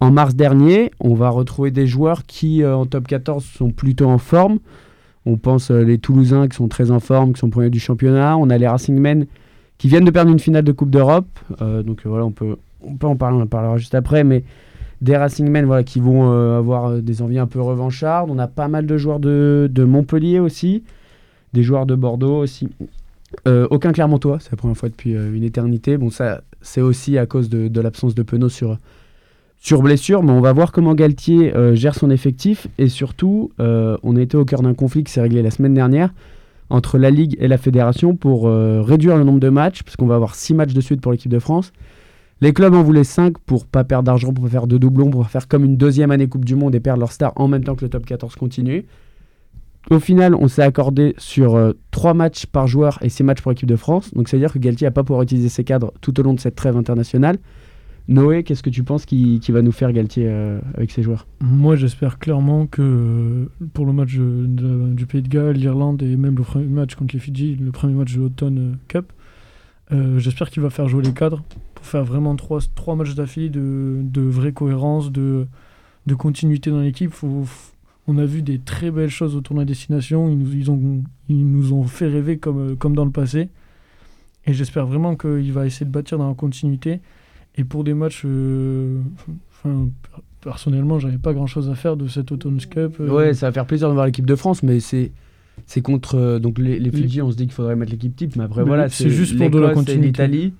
en 0.00 0.10
mars 0.10 0.34
dernier. 0.34 0.90
On 1.00 1.14
va 1.14 1.30
retrouver 1.30 1.70
des 1.70 1.86
joueurs 1.86 2.24
qui 2.26 2.62
euh, 2.62 2.76
en 2.76 2.86
top 2.86 3.06
14 3.06 3.44
sont 3.44 3.70
plutôt 3.70 4.06
en 4.06 4.18
forme. 4.18 4.58
On 5.24 5.36
pense 5.36 5.70
euh, 5.70 5.82
les 5.82 5.98
Toulousains 5.98 6.48
qui 6.48 6.56
sont 6.56 6.68
très 6.68 6.90
en 6.90 7.00
forme, 7.00 7.32
qui 7.32 7.40
sont 7.40 7.50
premiers 7.50 7.70
du 7.70 7.80
championnat. 7.80 8.36
On 8.36 8.50
a 8.50 8.58
les 8.58 8.68
Racing 8.68 8.98
Men 8.98 9.26
qui 9.78 9.88
viennent 9.88 10.04
de 10.04 10.10
perdre 10.10 10.30
une 10.30 10.38
finale 10.38 10.64
de 10.64 10.72
Coupe 10.72 10.90
d'Europe. 10.90 11.26
Euh, 11.60 11.82
donc 11.82 12.02
voilà, 12.04 12.24
on 12.24 12.30
peut, 12.30 12.56
peut 12.98 13.06
en 13.06 13.16
parler, 13.16 13.38
on 13.38 13.42
en 13.42 13.46
parlera 13.46 13.76
juste 13.78 13.94
après. 13.94 14.24
Mais 14.24 14.44
des 15.00 15.16
Racing 15.16 15.48
Men 15.48 15.66
voilà, 15.66 15.82
qui 15.82 16.00
vont 16.00 16.30
avoir 16.56 16.92
des 17.02 17.20
envies 17.20 17.38
un 17.38 17.46
peu 17.46 17.60
revanchardes. 17.60 18.30
On 18.30 18.38
a 18.38 18.46
pas 18.46 18.68
mal 18.68 18.86
de 18.86 18.96
joueurs 18.96 19.20
de, 19.20 19.70
Montpellier 19.76 20.38
aussi, 20.38 20.84
des 21.52 21.62
joueurs 21.62 21.84
de 21.84 21.94
Bordeaux 21.94 22.38
aussi. 22.38 22.68
Aucun 23.44 23.92
Clermontois, 23.92 24.38
c'est 24.40 24.52
la 24.52 24.56
première 24.56 24.76
fois 24.78 24.88
depuis 24.88 25.12
une 25.12 25.42
éternité. 25.42 25.98
Bon, 25.98 26.08
ça, 26.08 26.40
c'est 26.62 26.80
aussi 26.80 27.18
à 27.18 27.26
cause 27.26 27.50
de, 27.50 27.68
de 27.68 27.80
l'absence 27.82 28.14
de 28.14 28.22
Penaud 28.22 28.48
sur, 28.48 28.78
sur 29.58 29.82
blessure, 29.82 30.22
mais 30.22 30.32
on 30.32 30.40
va 30.40 30.52
voir 30.52 30.72
comment 30.72 30.94
Galtier 30.94 31.54
euh, 31.54 31.74
gère 31.74 31.94
son 31.94 32.10
effectif. 32.10 32.68
Et 32.78 32.88
surtout, 32.88 33.50
euh, 33.60 33.96
on 34.02 34.16
était 34.16 34.36
au 34.36 34.44
cœur 34.44 34.62
d'un 34.62 34.74
conflit 34.74 35.04
qui 35.04 35.12
s'est 35.12 35.20
réglé 35.20 35.42
la 35.42 35.50
semaine 35.50 35.74
dernière 35.74 36.12
entre 36.68 36.98
la 36.98 37.10
Ligue 37.10 37.36
et 37.38 37.48
la 37.48 37.58
Fédération 37.58 38.16
pour 38.16 38.48
euh, 38.48 38.82
réduire 38.82 39.16
le 39.16 39.24
nombre 39.24 39.40
de 39.40 39.48
matchs, 39.48 39.82
parce 39.82 39.96
qu'on 39.96 40.06
va 40.06 40.16
avoir 40.16 40.34
6 40.34 40.54
matchs 40.54 40.72
de 40.72 40.80
suite 40.80 41.00
pour 41.00 41.12
l'équipe 41.12 41.30
de 41.30 41.38
France. 41.38 41.72
Les 42.40 42.52
clubs 42.52 42.74
en 42.74 42.82
voulaient 42.82 43.04
5 43.04 43.38
pour 43.38 43.66
pas 43.66 43.84
perdre 43.84 44.04
d'argent, 44.04 44.32
pour 44.32 44.48
faire 44.48 44.66
de 44.66 44.76
doublons, 44.76 45.10
pour 45.10 45.26
faire 45.28 45.48
comme 45.48 45.64
une 45.64 45.76
deuxième 45.76 46.10
année 46.10 46.28
Coupe 46.28 46.44
du 46.44 46.54
Monde 46.54 46.74
et 46.74 46.80
perdre 46.80 47.00
leur 47.00 47.12
star 47.12 47.32
en 47.36 47.48
même 47.48 47.64
temps 47.64 47.76
que 47.76 47.84
le 47.84 47.88
top 47.88 48.04
14 48.04 48.34
continue. 48.34 48.84
Au 49.90 50.00
final, 50.00 50.34
on 50.34 50.48
s'est 50.48 50.62
accordé 50.62 51.14
sur 51.16 51.72
3 51.92 52.12
matchs 52.12 52.46
par 52.46 52.66
joueur 52.66 52.98
et 53.00 53.08
6 53.08 53.22
matchs 53.22 53.40
pour 53.40 53.52
l'équipe 53.52 53.68
de 53.68 53.76
France. 53.76 54.12
Donc, 54.12 54.28
c'est-à-dire 54.28 54.52
que 54.52 54.58
Galtier 54.58 54.88
n'a 54.88 54.90
pas 54.90 55.04
pouvoir 55.04 55.22
utiliser 55.22 55.48
ses 55.48 55.62
cadres 55.62 55.92
tout 56.00 56.18
au 56.18 56.22
long 56.24 56.34
de 56.34 56.40
cette 56.40 56.56
trêve 56.56 56.76
internationale. 56.76 57.38
Noé, 58.08 58.44
qu'est-ce 58.44 58.62
que 58.62 58.70
tu 58.70 58.84
penses 58.84 59.04
qui, 59.04 59.40
va 59.48 59.62
nous 59.62 59.72
faire 59.72 59.92
Galtier 59.92 60.26
euh, 60.28 60.60
avec 60.74 60.92
ses 60.92 61.02
joueurs? 61.02 61.26
Moi, 61.40 61.74
j'espère 61.74 62.18
clairement 62.18 62.66
que 62.66 62.82
euh, 62.82 63.46
pour 63.74 63.84
le 63.84 63.92
match 63.92 64.14
du 64.14 65.06
Pays 65.06 65.22
de 65.22 65.28
Galles, 65.28 65.56
l'Irlande 65.56 66.02
et 66.02 66.16
même 66.16 66.36
le 66.36 66.44
premier 66.44 66.66
match 66.66 66.94
contre 66.94 67.14
les 67.14 67.20
Fidji, 67.20 67.56
le 67.56 67.72
premier 67.72 67.94
match 67.94 68.14
de 68.14 68.20
l'Automne 68.20 68.58
euh, 68.58 68.74
Cup, 68.88 69.12
j'espère 70.18 70.50
qu'il 70.50 70.62
va 70.62 70.70
faire 70.70 70.88
jouer 70.88 71.02
les 71.02 71.12
cadres 71.12 71.42
pour 71.74 71.84
faire 71.84 72.04
vraiment 72.04 72.36
trois, 72.36 72.60
trois 72.74 72.94
matchs 72.94 73.14
d'affilée 73.14 73.48
de, 73.48 74.00
de 74.02 74.20
vraie 74.20 74.52
cohérence, 74.52 75.10
de, 75.10 75.46
de 76.06 76.14
continuité 76.14 76.70
dans 76.70 76.80
l'équipe. 76.80 77.12
On 78.08 78.18
a 78.18 78.24
vu 78.24 78.42
des 78.42 78.60
très 78.60 78.92
belles 78.92 79.10
choses 79.10 79.34
au 79.34 79.40
tournoi 79.40 79.64
destination. 79.64 80.28
Ils 80.28 80.38
nous, 80.38 80.54
ils 80.54 80.70
ont, 80.70 81.02
ils 81.28 81.44
nous 81.44 81.72
ont 81.72 81.84
fait 81.84 82.06
rêver 82.06 82.38
comme, 82.38 82.76
comme 82.76 82.94
dans 82.94 83.04
le 83.04 83.10
passé. 83.10 83.48
Et 84.46 84.54
j'espère 84.54 84.86
vraiment 84.86 85.16
qu'il 85.16 85.52
va 85.52 85.66
essayer 85.66 85.86
de 85.86 85.90
bâtir 85.90 86.18
dans 86.18 86.28
la 86.28 86.34
continuité. 86.34 87.00
Et 87.58 87.64
pour 87.64 87.84
des 87.84 87.94
matchs, 87.94 88.22
euh, 88.26 88.98
enfin, 89.50 89.88
personnellement, 90.42 90.98
j'avais 90.98 91.18
pas 91.18 91.32
grand 91.32 91.46
chose 91.46 91.70
à 91.70 91.74
faire 91.74 91.96
de 91.96 92.06
cette 92.08 92.30
Autumn 92.32 92.58
Cup. 92.58 92.96
euh, 93.00 93.08
Ouais, 93.08 93.34
ça 93.34 93.46
va 93.46 93.52
faire 93.52 93.66
plaisir 93.66 93.88
de 93.88 93.94
voir 93.94 94.06
l'équipe 94.06 94.26
de 94.26 94.34
France, 94.36 94.62
mais 94.62 94.80
c'est 94.80 95.12
c'est 95.64 95.80
contre 95.80 96.16
euh, 96.16 96.38
donc 96.38 96.58
les, 96.58 96.78
les 96.78 96.90
Fidji. 96.90 97.22
On 97.22 97.30
se 97.30 97.36
dit 97.36 97.44
qu'il 97.44 97.54
faudrait 97.54 97.76
mettre 97.76 97.90
l'équipe 97.92 98.14
type, 98.14 98.36
mais 98.36 98.44
après 98.44 98.60
Mais 98.62 98.68
voilà, 98.68 98.88
c'est 98.90 99.08
juste 99.08 99.36
pour 99.38 99.48
de 99.50 99.58
la 99.58 99.70
continuité. 99.72 100.06
l'Italie. 100.06 100.52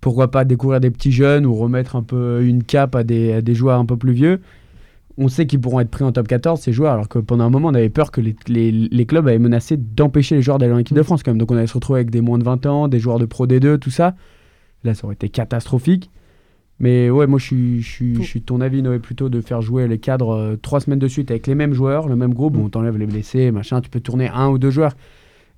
Pourquoi 0.00 0.30
pas 0.30 0.44
découvrir 0.44 0.78
des 0.80 0.90
petits 0.90 1.10
jeunes 1.10 1.46
ou 1.46 1.54
remettre 1.54 1.96
un 1.96 2.02
peu 2.02 2.44
une 2.44 2.62
cape 2.62 2.94
à 2.94 3.02
des, 3.02 3.32
à 3.32 3.40
des 3.42 3.54
joueurs 3.54 3.80
un 3.80 3.86
peu 3.86 3.96
plus 3.96 4.12
vieux 4.12 4.40
On 5.18 5.26
sait 5.28 5.46
qu'ils 5.46 5.60
pourront 5.60 5.80
être 5.80 5.90
pris 5.90 6.04
en 6.04 6.12
top 6.12 6.28
14 6.28 6.60
ces 6.60 6.72
joueurs, 6.72 6.92
alors 6.92 7.08
que 7.08 7.18
pendant 7.18 7.44
un 7.44 7.50
moment 7.50 7.68
on 7.68 7.74
avait 7.74 7.88
peur 7.88 8.12
que 8.12 8.20
les, 8.20 8.36
les, 8.46 8.70
les 8.70 9.06
clubs 9.06 9.26
avaient 9.26 9.38
menacé 9.40 9.76
d'empêcher 9.76 10.36
les 10.36 10.42
joueurs 10.42 10.58
d'aller 10.58 10.74
en 10.74 10.78
équipe 10.78 10.96
de 10.96 11.02
France 11.02 11.24
quand 11.24 11.32
même. 11.32 11.38
Donc 11.38 11.50
on 11.50 11.56
allait 11.56 11.66
se 11.66 11.74
retrouver 11.74 12.00
avec 12.00 12.10
des 12.10 12.20
moins 12.20 12.38
de 12.38 12.44
20 12.44 12.66
ans, 12.66 12.86
des 12.86 13.00
joueurs 13.00 13.18
de 13.18 13.24
Pro 13.24 13.48
D2, 13.48 13.78
tout 13.78 13.90
ça. 13.90 14.14
Là, 14.84 14.94
ça 14.94 15.06
aurait 15.06 15.14
été 15.14 15.28
catastrophique. 15.28 16.10
Mais 16.78 17.08
ouais, 17.08 17.26
moi 17.26 17.38
je 17.38 17.44
suis, 17.46 17.80
je 17.80 17.90
suis, 17.90 18.14
je 18.16 18.22
suis 18.22 18.40
de 18.40 18.44
ton 18.44 18.60
avis, 18.60 18.82
Noé, 18.82 18.98
plutôt 18.98 19.28
de 19.30 19.40
faire 19.40 19.62
jouer 19.62 19.88
les 19.88 19.98
cadres 19.98 20.34
euh, 20.34 20.56
trois 20.56 20.80
semaines 20.80 20.98
de 20.98 21.08
suite 21.08 21.30
avec 21.30 21.46
les 21.46 21.54
mêmes 21.54 21.72
joueurs, 21.72 22.06
le 22.06 22.16
même 22.16 22.34
groupe. 22.34 22.54
Bon, 22.54 22.68
t'enlèves 22.68 22.98
les 22.98 23.06
blessés, 23.06 23.50
machin, 23.50 23.80
tu 23.80 23.88
peux 23.88 24.00
tourner 24.00 24.28
un 24.28 24.48
ou 24.48 24.58
deux 24.58 24.70
joueurs. 24.70 24.92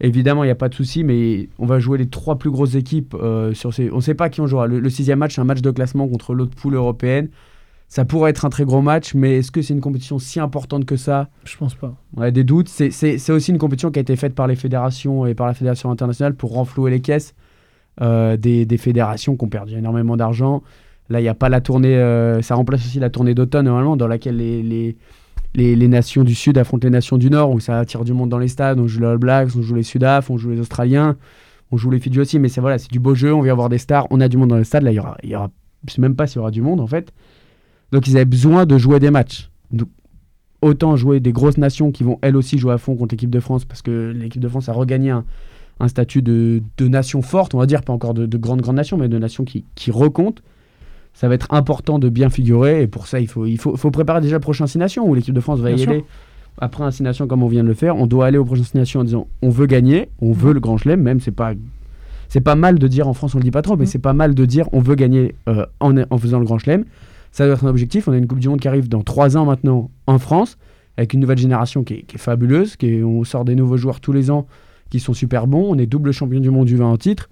Évidemment, 0.00 0.44
il 0.44 0.46
n'y 0.46 0.52
a 0.52 0.54
pas 0.54 0.68
de 0.68 0.74
souci, 0.74 1.02
mais 1.02 1.48
on 1.58 1.66
va 1.66 1.80
jouer 1.80 1.98
les 1.98 2.06
trois 2.08 2.38
plus 2.38 2.50
grosses 2.50 2.76
équipes 2.76 3.16
euh, 3.20 3.52
sur 3.52 3.74
ces. 3.74 3.90
On 3.90 3.96
ne 3.96 4.00
sait 4.00 4.14
pas 4.14 4.28
qui 4.28 4.40
on 4.40 4.46
jouera. 4.46 4.68
Le, 4.68 4.78
le 4.78 4.90
sixième 4.90 5.18
match, 5.18 5.34
c'est 5.34 5.40
un 5.40 5.44
match 5.44 5.60
de 5.60 5.72
classement 5.72 6.06
contre 6.06 6.34
l'autre 6.34 6.54
poule 6.54 6.74
européenne. 6.76 7.30
Ça 7.88 8.04
pourrait 8.04 8.30
être 8.30 8.44
un 8.44 8.50
très 8.50 8.64
gros 8.64 8.82
match, 8.82 9.14
mais 9.14 9.38
est-ce 9.38 9.50
que 9.50 9.60
c'est 9.62 9.72
une 9.74 9.80
compétition 9.80 10.20
si 10.20 10.38
importante 10.38 10.84
que 10.84 10.96
ça? 10.96 11.30
Je 11.44 11.56
pense 11.56 11.74
pas. 11.74 11.96
On 12.16 12.20
a 12.20 12.30
des 12.30 12.44
doutes. 12.44 12.68
C'est- 12.68 13.30
aussi 13.30 13.50
une 13.50 13.58
compétition 13.58 13.90
qui 13.90 13.98
a 13.98 14.02
été 14.02 14.14
faite 14.14 14.34
par 14.36 14.46
les 14.46 14.56
fédérations 14.56 15.26
et 15.26 15.34
par 15.34 15.48
la 15.48 15.54
fédération 15.54 15.90
internationale 15.90 16.34
pour 16.34 16.52
renflouer 16.52 16.90
les 16.92 17.00
caisses 17.00 17.34
euh, 18.02 18.36
des, 18.36 18.66
des 18.66 18.76
fédérations 18.76 19.36
qui 19.36 19.44
ont 19.44 19.48
perdu 19.48 19.74
énormément 19.76 20.16
d'argent. 20.16 20.62
Là, 21.10 21.20
il 21.20 21.22
n'y 21.22 21.28
a 21.28 21.34
pas 21.34 21.48
la 21.48 21.60
tournée. 21.60 21.96
euh, 21.96 22.42
ça 22.42 22.54
remplace 22.54 22.84
aussi 22.84 22.98
la 22.98 23.10
tournée 23.10 23.34
d'automne, 23.34 23.66
normalement, 23.66 23.96
dans 23.96 24.06
laquelle 24.06 24.36
les, 24.36 24.62
les, 24.62 24.96
les, 25.54 25.88
nations 25.88 26.24
du 26.24 26.34
Sud 26.34 26.58
affrontent 26.58 26.86
les 26.86 26.90
nations 26.90 27.16
du 27.16 27.30
Nord, 27.30 27.50
où 27.50 27.60
ça 27.60 27.78
attire 27.78 28.04
du 28.04 28.12
monde 28.12 28.28
dans 28.28 28.38
les 28.38 28.48
stades. 28.48 28.78
On 28.78 28.86
joue 28.86 29.00
les 29.00 29.06
All 29.06 29.18
Blacks, 29.18 29.50
on 29.56 29.62
joue 29.62 29.74
les 29.74 29.82
Sudaf, 29.82 30.30
on 30.30 30.36
joue 30.36 30.50
les 30.50 30.60
Australiens, 30.60 31.16
on 31.72 31.76
joue 31.76 31.90
les 31.90 31.98
Fidji 31.98 32.20
aussi. 32.20 32.38
Mais 32.38 32.48
c'est 32.48 32.60
voilà, 32.60 32.78
c'est 32.78 32.90
du 32.90 33.00
beau 33.00 33.14
jeu. 33.14 33.32
On 33.32 33.40
vient 33.42 33.54
voir 33.54 33.68
des 33.68 33.78
stars. 33.78 34.06
On 34.10 34.20
a 34.20 34.28
du 34.28 34.36
monde 34.36 34.50
dans 34.50 34.58
les 34.58 34.64
stades. 34.64 34.82
Là, 34.82 34.92
il 34.92 34.96
y 34.96 35.00
aura, 35.00 35.16
y 35.22 35.34
aura 35.34 35.50
je 35.86 35.94
sais 35.94 36.00
même 36.00 36.16
pas 36.16 36.26
s'il 36.26 36.36
y 36.36 36.40
aura 36.40 36.50
du 36.50 36.62
monde, 36.62 36.80
en 36.80 36.86
fait. 36.86 37.12
Donc, 37.92 38.06
ils 38.06 38.16
avaient 38.16 38.24
besoin 38.24 38.66
de 38.66 38.76
jouer 38.76 39.00
des 39.00 39.10
matchs. 39.10 39.50
Donc, 39.70 39.88
autant 40.60 40.96
jouer 40.96 41.20
des 41.20 41.32
grosses 41.32 41.56
nations 41.56 41.92
qui 41.92 42.02
vont 42.02 42.18
elles 42.20 42.36
aussi 42.36 42.58
jouer 42.58 42.72
à 42.72 42.78
fond 42.78 42.96
contre 42.96 43.14
l'équipe 43.14 43.30
de 43.30 43.40
France 43.40 43.64
parce 43.64 43.80
que 43.80 44.12
l'équipe 44.14 44.42
de 44.42 44.48
France 44.48 44.68
a 44.68 44.72
regagné 44.72 45.10
un, 45.10 45.24
un 45.78 45.88
statut 45.88 46.20
de, 46.20 46.62
de 46.76 46.88
nation 46.88 47.22
forte, 47.22 47.54
on 47.54 47.58
va 47.58 47.66
dire, 47.66 47.82
pas 47.82 47.92
encore 47.92 48.12
de, 48.12 48.26
de 48.26 48.38
grande 48.38 48.60
grande 48.60 48.76
nation, 48.76 48.96
mais 48.96 49.08
de 49.08 49.18
nation 49.18 49.44
qui, 49.44 49.64
qui 49.74 49.90
recompte. 49.90 50.42
Ça 51.20 51.26
va 51.26 51.34
être 51.34 51.48
important 51.50 51.98
de 51.98 52.08
bien 52.08 52.30
figurer 52.30 52.80
et 52.82 52.86
pour 52.86 53.08
ça, 53.08 53.18
il 53.18 53.26
faut, 53.26 53.44
il 53.44 53.58
faut, 53.58 53.76
faut 53.76 53.90
préparer 53.90 54.20
déjà 54.20 54.36
le 54.36 54.40
prochain 54.40 54.68
Six 54.68 54.78
Nations 54.78 55.04
où 55.04 55.14
l'équipe 55.14 55.34
de 55.34 55.40
France 55.40 55.58
va 55.58 55.68
Bien 55.70 55.76
y 55.76 55.80
sûr. 55.80 55.90
aller. 55.90 56.04
Après 56.58 56.84
un 56.84 56.92
Six 56.92 57.02
Nations 57.02 57.26
comme 57.26 57.42
on 57.42 57.48
vient 57.48 57.64
de 57.64 57.68
le 57.68 57.74
faire, 57.74 57.96
on 57.96 58.06
doit 58.06 58.26
aller 58.26 58.38
au 58.38 58.44
prochain 58.44 58.62
Six 58.62 58.76
Nations 58.76 59.00
en 59.00 59.04
disant 59.04 59.26
on 59.42 59.48
veut 59.50 59.66
gagner, 59.66 60.10
on 60.20 60.30
veut 60.30 60.52
le 60.52 60.60
Grand 60.60 60.76
Chelem, 60.76 61.02
même 61.02 61.18
c'est 61.18 61.32
pas 61.32 61.54
c'est 62.28 62.40
pas 62.40 62.54
mal 62.54 62.78
de 62.78 62.86
dire 62.86 63.08
en 63.08 63.14
France 63.14 63.34
on 63.34 63.38
le 63.38 63.42
dit 63.42 63.50
pas 63.50 63.62
trop, 63.62 63.76
mais 63.76 63.84
c'est 63.86 63.98
pas 63.98 64.12
mal 64.12 64.34
de 64.36 64.44
dire 64.44 64.68
on 64.72 64.78
veut 64.78 64.94
gagner 64.94 65.34
euh, 65.48 65.66
en, 65.80 65.92
en 66.08 66.18
faisant 66.18 66.38
le 66.38 66.44
Grand 66.44 66.58
Chelem. 66.58 66.84
Ça 67.32 67.46
doit 67.46 67.54
être 67.54 67.64
un 67.64 67.68
objectif. 67.68 68.06
On 68.06 68.12
a 68.12 68.16
une 68.16 68.26
Coupe 68.28 68.38
du 68.38 68.48
Monde 68.48 68.60
qui 68.60 68.68
arrive 68.68 68.88
dans 68.88 69.02
trois 69.02 69.36
ans 69.36 69.44
maintenant 69.44 69.90
en 70.06 70.18
France 70.20 70.56
avec 70.96 71.14
une 71.14 71.20
nouvelle 71.20 71.38
génération 71.38 71.82
qui 71.82 71.94
est, 71.94 72.02
qui 72.02 72.14
est 72.16 72.18
fabuleuse, 72.20 72.76
qui 72.76 72.86
est- 72.94 73.02
on 73.02 73.24
sort 73.24 73.44
des 73.44 73.54
nouveaux 73.56 73.76
joueurs 73.76 74.00
tous 74.00 74.12
les 74.12 74.30
ans 74.30 74.46
qui 74.90 75.00
sont 75.00 75.14
super 75.14 75.46
bons. 75.48 75.66
On 75.68 75.78
est 75.78 75.86
double 75.86 76.12
champion 76.12 76.38
du 76.40 76.50
monde 76.50 76.66
du 76.66 76.76
20 76.76 76.86
en 76.86 76.96
titre. 76.96 77.28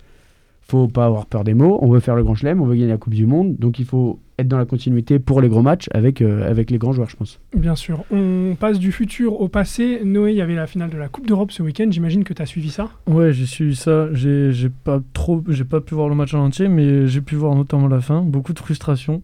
Faut 0.68 0.88
pas 0.88 1.06
avoir 1.06 1.26
peur 1.26 1.44
des 1.44 1.54
mots. 1.54 1.78
On 1.80 1.88
veut 1.88 2.00
faire 2.00 2.16
le 2.16 2.24
grand 2.24 2.34
chelem, 2.34 2.60
on 2.60 2.66
veut 2.66 2.74
gagner 2.74 2.88
la 2.88 2.96
Coupe 2.96 3.14
du 3.14 3.24
Monde. 3.24 3.54
Donc 3.56 3.78
il 3.78 3.84
faut 3.84 4.18
être 4.38 4.48
dans 4.48 4.58
la 4.58 4.64
continuité 4.66 5.18
pour 5.20 5.40
les 5.40 5.48
gros 5.48 5.62
matchs 5.62 5.88
avec, 5.94 6.20
euh, 6.20 6.50
avec 6.50 6.70
les 6.72 6.76
grands 6.78 6.90
joueurs, 6.92 7.08
je 7.08 7.14
pense. 7.16 7.38
Bien 7.56 7.76
sûr. 7.76 8.02
On 8.10 8.56
passe 8.58 8.78
du 8.80 8.90
futur 8.90 9.40
au 9.40 9.46
passé. 9.48 10.00
Noé, 10.04 10.32
il 10.32 10.36
y 10.36 10.40
avait 10.42 10.56
la 10.56 10.66
finale 10.66 10.90
de 10.90 10.98
la 10.98 11.08
Coupe 11.08 11.26
d'Europe 11.28 11.52
ce 11.52 11.62
week-end. 11.62 11.86
J'imagine 11.90 12.24
que 12.24 12.34
tu 12.34 12.42
as 12.42 12.46
suivi 12.46 12.70
ça. 12.70 12.90
Ouais, 13.06 13.32
j'ai 13.32 13.46
suivi 13.46 13.76
ça. 13.76 14.12
J'ai 14.12 14.52
j'ai 14.52 14.68
pas 14.68 15.00
trop, 15.12 15.42
j'ai 15.48 15.64
pas 15.64 15.80
pu 15.80 15.94
voir 15.94 16.08
le 16.08 16.16
match 16.16 16.34
en 16.34 16.44
entier, 16.44 16.66
mais 16.68 17.06
j'ai 17.06 17.20
pu 17.20 17.36
voir 17.36 17.54
notamment 17.54 17.86
la 17.86 18.00
fin. 18.00 18.22
Beaucoup 18.22 18.52
de 18.52 18.58
frustration, 18.58 19.22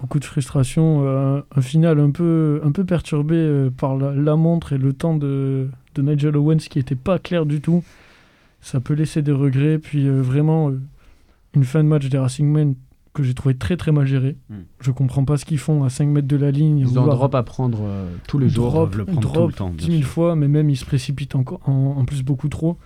beaucoup 0.00 0.18
de 0.18 0.24
frustration. 0.24 1.02
euh, 1.06 1.40
un 1.54 1.60
final 1.60 2.00
un 2.00 2.10
peu, 2.10 2.60
un 2.64 2.72
peu 2.72 2.84
perturbé 2.84 3.36
euh, 3.36 3.70
par 3.70 3.96
la, 3.96 4.12
la 4.14 4.34
montre 4.36 4.72
et 4.72 4.78
le 4.78 4.92
temps 4.92 5.14
de, 5.16 5.68
de 5.94 6.02
Nigel 6.02 6.36
Owens 6.36 6.56
qui 6.58 6.78
était 6.80 6.96
pas 6.96 7.18
clair 7.20 7.46
du 7.46 7.60
tout. 7.60 7.84
Ça 8.60 8.80
peut 8.80 8.94
laisser 8.94 9.22
des 9.22 9.32
regrets. 9.32 9.78
Puis 9.78 10.06
euh, 10.06 10.20
vraiment 10.22 10.70
euh, 10.70 10.80
une 11.54 11.64
fin 11.64 11.82
de 11.82 11.88
match 11.88 12.08
des 12.08 12.18
Racing 12.18 12.46
Men 12.46 12.74
que 13.12 13.22
j'ai 13.24 13.34
trouvé 13.34 13.56
très 13.56 13.76
très 13.76 13.90
mal 13.90 14.06
gérée. 14.06 14.36
Mm. 14.50 14.54
Je 14.80 14.90
comprends 14.92 15.24
pas 15.24 15.36
ce 15.36 15.44
qu'ils 15.44 15.58
font 15.58 15.82
à 15.82 15.90
5 15.90 16.06
mètres 16.08 16.28
de 16.28 16.36
la 16.36 16.50
ligne. 16.52 16.78
Ils 16.78 16.98
ont 16.98 17.06
drop 17.06 17.34
à 17.34 17.42
prendre 17.42 17.80
euh, 17.82 18.06
tous 18.28 18.38
les 18.38 18.48
jours. 18.48 18.66
drop, 18.70 18.94
le 18.94 19.04
prendre 19.04 19.20
tout 19.20 19.28
drop 19.28 19.48
le 19.50 19.54
temps, 19.56 19.68
bien 19.70 19.76
10 19.78 19.86
000 19.86 19.98
sûr. 20.02 20.06
fois, 20.08 20.36
mais 20.36 20.46
même 20.46 20.70
il 20.70 20.76
se 20.76 20.84
précipite 20.84 21.34
encore, 21.34 21.60
en, 21.66 21.96
en 21.98 22.04
plus 22.04 22.22
beaucoup 22.22 22.48
trop. 22.48 22.76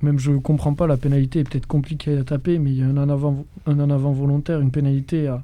Même 0.00 0.18
je 0.18 0.30
comprends 0.32 0.74
pas, 0.74 0.86
la 0.86 0.96
pénalité 0.96 1.40
est 1.40 1.44
peut-être 1.44 1.66
compliquée 1.66 2.16
à 2.16 2.24
taper, 2.24 2.58
mais 2.58 2.70
il 2.70 2.76
y 2.78 2.82
a 2.82 2.86
un 2.86 2.96
en 2.96 3.08
avant, 3.08 3.44
un 3.66 3.78
en 3.80 3.90
avant 3.90 4.12
volontaire, 4.12 4.60
une 4.60 4.70
pénalité 4.70 5.26
à, 5.26 5.42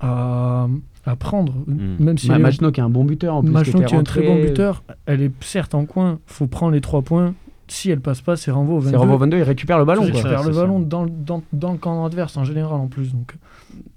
à, 0.00 0.68
à 1.04 1.16
prendre. 1.16 1.54
Mm. 1.66 2.02
Même 2.04 2.18
si 2.18 2.30
est- 2.30 2.38
Machno 2.38 2.72
qui 2.72 2.80
est 2.80 2.82
un 2.82 2.88
bon 2.90 3.04
buteur 3.04 3.36
en 3.36 3.42
plus. 3.42 3.50
Machno 3.50 3.82
qui 3.82 3.94
est 3.94 3.98
un 3.98 4.02
très 4.04 4.22
bon 4.26 4.40
buteur, 4.40 4.82
elle 5.06 5.22
est 5.22 5.32
certes 5.44 5.74
en 5.74 5.84
coin, 5.84 6.18
faut 6.26 6.46
prendre 6.46 6.72
les 6.72 6.80
3 6.80 7.02
points. 7.02 7.34
Si 7.68 7.90
elle 7.90 8.00
passe 8.00 8.20
pas, 8.20 8.36
c'est 8.36 8.50
renvoi 8.50 8.76
au 8.76 8.80
22. 8.80 8.90
C'est 8.90 8.96
Robo 8.96 9.16
22, 9.18 9.36
il 9.38 9.42
récupère 9.44 9.78
le 9.78 9.84
ballon. 9.84 10.02
Quoi. 10.02 10.10
récupères 10.12 10.42
Ça, 10.42 10.48
le 10.48 10.54
ballon 10.54 10.80
dans, 10.80 11.06
dans, 11.06 11.42
dans 11.52 11.72
le 11.72 11.78
camp 11.78 12.04
adverse 12.04 12.36
en 12.36 12.44
général 12.44 12.74
en 12.80 12.86
plus. 12.88 13.12
Donc 13.12 13.34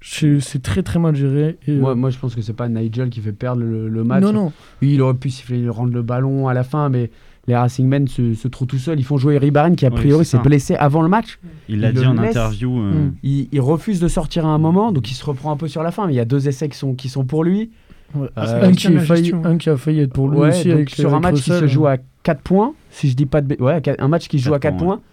c'est 0.01 0.61
très 0.61 0.83
très 0.83 0.99
mal 0.99 1.15
géré. 1.15 1.57
Et, 1.67 1.73
Moi, 1.75 1.91
euh, 1.91 1.95
moi, 1.95 2.09
je 2.09 2.17
pense 2.17 2.35
que 2.35 2.41
c'est 2.41 2.53
pas 2.53 2.69
Nigel 2.69 3.09
qui 3.09 3.19
fait 3.21 3.31
perdre 3.33 3.61
le, 3.61 3.87
le 3.89 4.03
match. 4.03 4.23
non, 4.23 4.31
non, 4.33 4.51
Oui, 4.81 4.93
il 4.93 5.01
aurait 5.01 5.13
pu 5.15 5.29
siffler, 5.29 5.67
rendre 5.67 5.93
le 5.93 6.01
ballon 6.01 6.47
à 6.47 6.53
la 6.53 6.63
fin, 6.63 6.89
mais 6.89 7.09
les 7.47 7.55
Racing 7.55 7.87
Men 7.87 8.07
se, 8.07 8.33
se 8.33 8.47
trouvent 8.47 8.67
tout 8.67 8.77
seuls. 8.77 8.99
Ils 8.99 9.03
font 9.03 9.17
jouer 9.17 9.37
Ribaren 9.37 9.75
qui, 9.75 9.85
a 9.85 9.91
priori, 9.91 10.25
s'est 10.25 10.39
blessé 10.39 10.75
avant 10.75 11.01
le 11.01 11.09
match. 11.09 11.39
Il 11.69 11.81
l'a 11.81 11.89
Il 11.89 11.95
dit 11.95 12.05
en 12.05 12.13
laisse. 12.13 12.31
interview. 12.31 12.79
euh, 12.79 12.91
Mm. 12.91 13.13
Il, 13.23 13.47
il 13.51 13.61
refuse 13.61 13.99
de 13.99 14.07
sortir 14.07 14.45
à 14.45 14.49
un 14.49 14.57
moment, 14.57 14.91
donc 14.91 15.11
il 15.11 15.15
se 15.15 15.25
reprend 15.25 15.51
un 15.51 15.57
peu 15.57 15.67
sur 15.67 15.83
la 15.83 15.91
fin. 15.91 16.07
Mais 16.07 16.13
il 16.13 16.17
y 16.17 16.21
a 16.21 16.25
deux 16.25 16.47
essais 16.47 16.69
qui 16.69 16.77
sont, 16.77 16.93
qui 16.95 17.09
sont 17.09 17.25
pour 17.25 17.43
lui. 17.43 17.71
Ouais. 18.15 18.27
Euh, 18.37 18.63
un, 18.69 18.71
qui 18.71 18.87
failli, 18.99 19.33
un 19.43 19.57
qui 19.57 19.69
a 19.69 19.75
failli 19.77 19.99
être 20.01 20.13
pour 20.13 20.29
lui 20.29 20.37
Ouais, 20.37 20.49
aussi. 20.49 20.65
donc 20.65 20.73
avec, 20.75 20.89
sur 20.91 21.13
un 21.13 21.19
match 21.19 21.41
qui 21.41 21.51
Russell. 21.51 21.67
se 21.69 21.73
joue 21.73 21.87
à 21.87 21.97
4 22.25 22.41
points, 22.41 22.73
si 22.89 23.09
je 23.09 23.15
dis 23.15 23.27
pas 23.27 23.41
de 23.41 23.55
ouais, 23.61 23.81
un 23.99 24.07
match 24.07 24.27
qui 24.27 24.39
se 24.39 24.45
joue 24.45 24.53
à 24.53 24.59
4 24.59 24.73
Quatre 24.73 24.83
points, 24.83 24.97
points, 24.97 25.03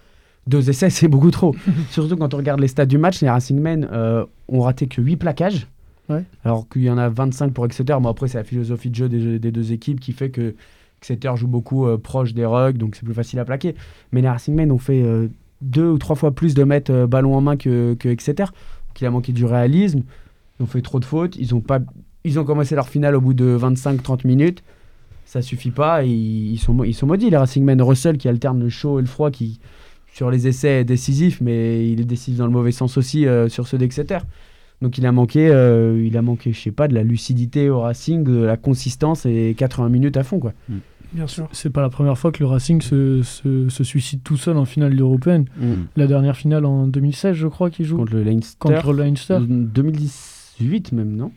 deux 0.47 0.69
essais, 0.69 0.89
c'est 0.89 1.07
beaucoup 1.07 1.31
trop. 1.31 1.55
Surtout 1.91 2.17
quand 2.17 2.33
on 2.33 2.37
regarde 2.37 2.59
les 2.59 2.67
stats 2.67 2.87
du 2.87 2.97
match, 2.97 3.21
les 3.21 3.29
Racing 3.29 3.59
Men 3.59 3.87
euh, 3.91 4.25
ont 4.49 4.61
raté 4.61 4.87
que 4.87 4.99
8 4.99 5.17
plaquages. 5.17 5.67
Ouais. 6.09 6.23
Alors 6.43 6.67
qu'il 6.67 6.81
y 6.81 6.89
en 6.89 6.97
a 6.97 7.09
25 7.09 7.53
pour 7.53 7.65
Exeter. 7.65 7.95
Bon, 8.01 8.09
après, 8.09 8.27
c'est 8.27 8.39
la 8.39 8.43
philosophie 8.43 8.89
de 8.89 8.95
jeu 8.95 9.09
des, 9.09 9.39
des 9.39 9.51
deux 9.51 9.71
équipes 9.71 9.99
qui 9.99 10.11
fait 10.11 10.31
que 10.31 10.55
Exeter 11.01 11.31
joue 11.35 11.47
beaucoup 11.47 11.85
euh, 11.85 11.97
proche 11.97 12.33
des 12.33 12.45
rugs, 12.45 12.77
donc 12.77 12.95
c'est 12.95 13.05
plus 13.05 13.13
facile 13.13 13.37
à 13.39 13.45
plaquer. 13.45 13.75
Mais 14.11 14.21
les 14.21 14.29
Racing 14.29 14.55
Men 14.55 14.71
ont 14.71 14.79
fait 14.79 15.03
euh, 15.03 15.27
deux 15.61 15.87
ou 15.87 15.99
trois 15.99 16.15
fois 16.15 16.31
plus 16.31 16.55
de 16.55 16.63
mètres 16.63 16.91
euh, 16.91 17.05
ballon 17.05 17.35
en 17.35 17.41
main 17.41 17.57
que, 17.57 17.93
que 17.93 18.09
Exeter. 18.09 18.45
Donc 18.45 19.01
il 19.01 19.05
a 19.05 19.11
manqué 19.11 19.33
du 19.33 19.45
réalisme. 19.45 20.01
Ils 20.59 20.63
ont 20.63 20.67
fait 20.67 20.81
trop 20.81 20.99
de 20.99 21.05
fautes. 21.05 21.35
Ils 21.35 21.53
ont, 21.53 21.61
pas, 21.61 21.79
ils 22.23 22.39
ont 22.39 22.43
commencé 22.43 22.73
leur 22.73 22.89
finale 22.89 23.15
au 23.15 23.21
bout 23.21 23.35
de 23.35 23.55
25-30 23.55 24.25
minutes. 24.25 24.63
Ça 25.33 25.41
suffit 25.41 25.71
pas. 25.71 26.05
Et 26.05 26.09
ils, 26.09 26.59
sont, 26.59 26.83
ils 26.83 26.93
sont 26.93 27.07
maudits, 27.07 27.31
les 27.31 27.37
Racing 27.37 27.63
Men. 27.63 27.81
Russell 27.81 28.19
qui 28.19 28.27
alterne 28.29 28.59
le 28.59 28.69
chaud 28.69 28.99
et 28.99 29.01
le 29.01 29.07
froid, 29.07 29.31
qui 29.31 29.59
sur 30.13 30.29
les 30.29 30.47
essais 30.47 30.81
est 30.81 30.83
décisif, 30.83 31.41
mais 31.41 31.89
il 31.91 31.99
est 32.01 32.05
décisif 32.05 32.37
dans 32.37 32.45
le 32.45 32.51
mauvais 32.51 32.71
sens 32.71 32.97
aussi 32.97 33.25
euh, 33.25 33.49
sur 33.49 33.67
ceux 33.67 33.79
d'Exeter. 33.79 34.19
Donc 34.83 34.99
il 34.99 35.07
a 35.07 35.11
manqué, 35.11 35.47
euh, 35.49 35.99
il 36.05 36.15
a 36.17 36.21
manqué, 36.21 36.53
je 36.53 36.59
sais 36.59 36.71
pas, 36.71 36.87
de 36.87 36.93
la 36.93 37.01
lucidité 37.01 37.67
au 37.71 37.79
Racing, 37.81 38.23
de 38.23 38.43
la 38.43 38.57
consistance 38.57 39.25
et 39.25 39.55
80 39.57 39.89
minutes 39.89 40.17
à 40.17 40.23
fond 40.23 40.39
quoi. 40.39 40.53
Bien 41.13 41.25
sûr. 41.25 41.49
C'est 41.51 41.71
pas 41.71 41.81
la 41.81 41.89
première 41.89 42.17
fois 42.17 42.31
que 42.31 42.39
le 42.39 42.45
Racing 42.45 42.79
se, 42.81 43.23
se, 43.23 43.69
se 43.69 43.83
suicide 43.83 44.21
tout 44.23 44.37
seul 44.37 44.57
en 44.57 44.65
finale 44.65 44.99
européenne. 44.99 45.45
La 45.95 46.05
dernière 46.05 46.37
finale 46.37 46.65
en 46.65 46.85
2016, 46.85 47.33
je 47.35 47.47
crois, 47.47 47.71
qu'il 47.71 47.85
joue 47.85 47.97
Contre 47.97 48.13
le 48.13 48.23
Leinster. 48.23 48.57
contre 48.59 48.93
le 48.93 49.03
Leinster. 49.03 49.39
2018 49.47 50.91
même, 50.91 51.15
non? 51.15 51.31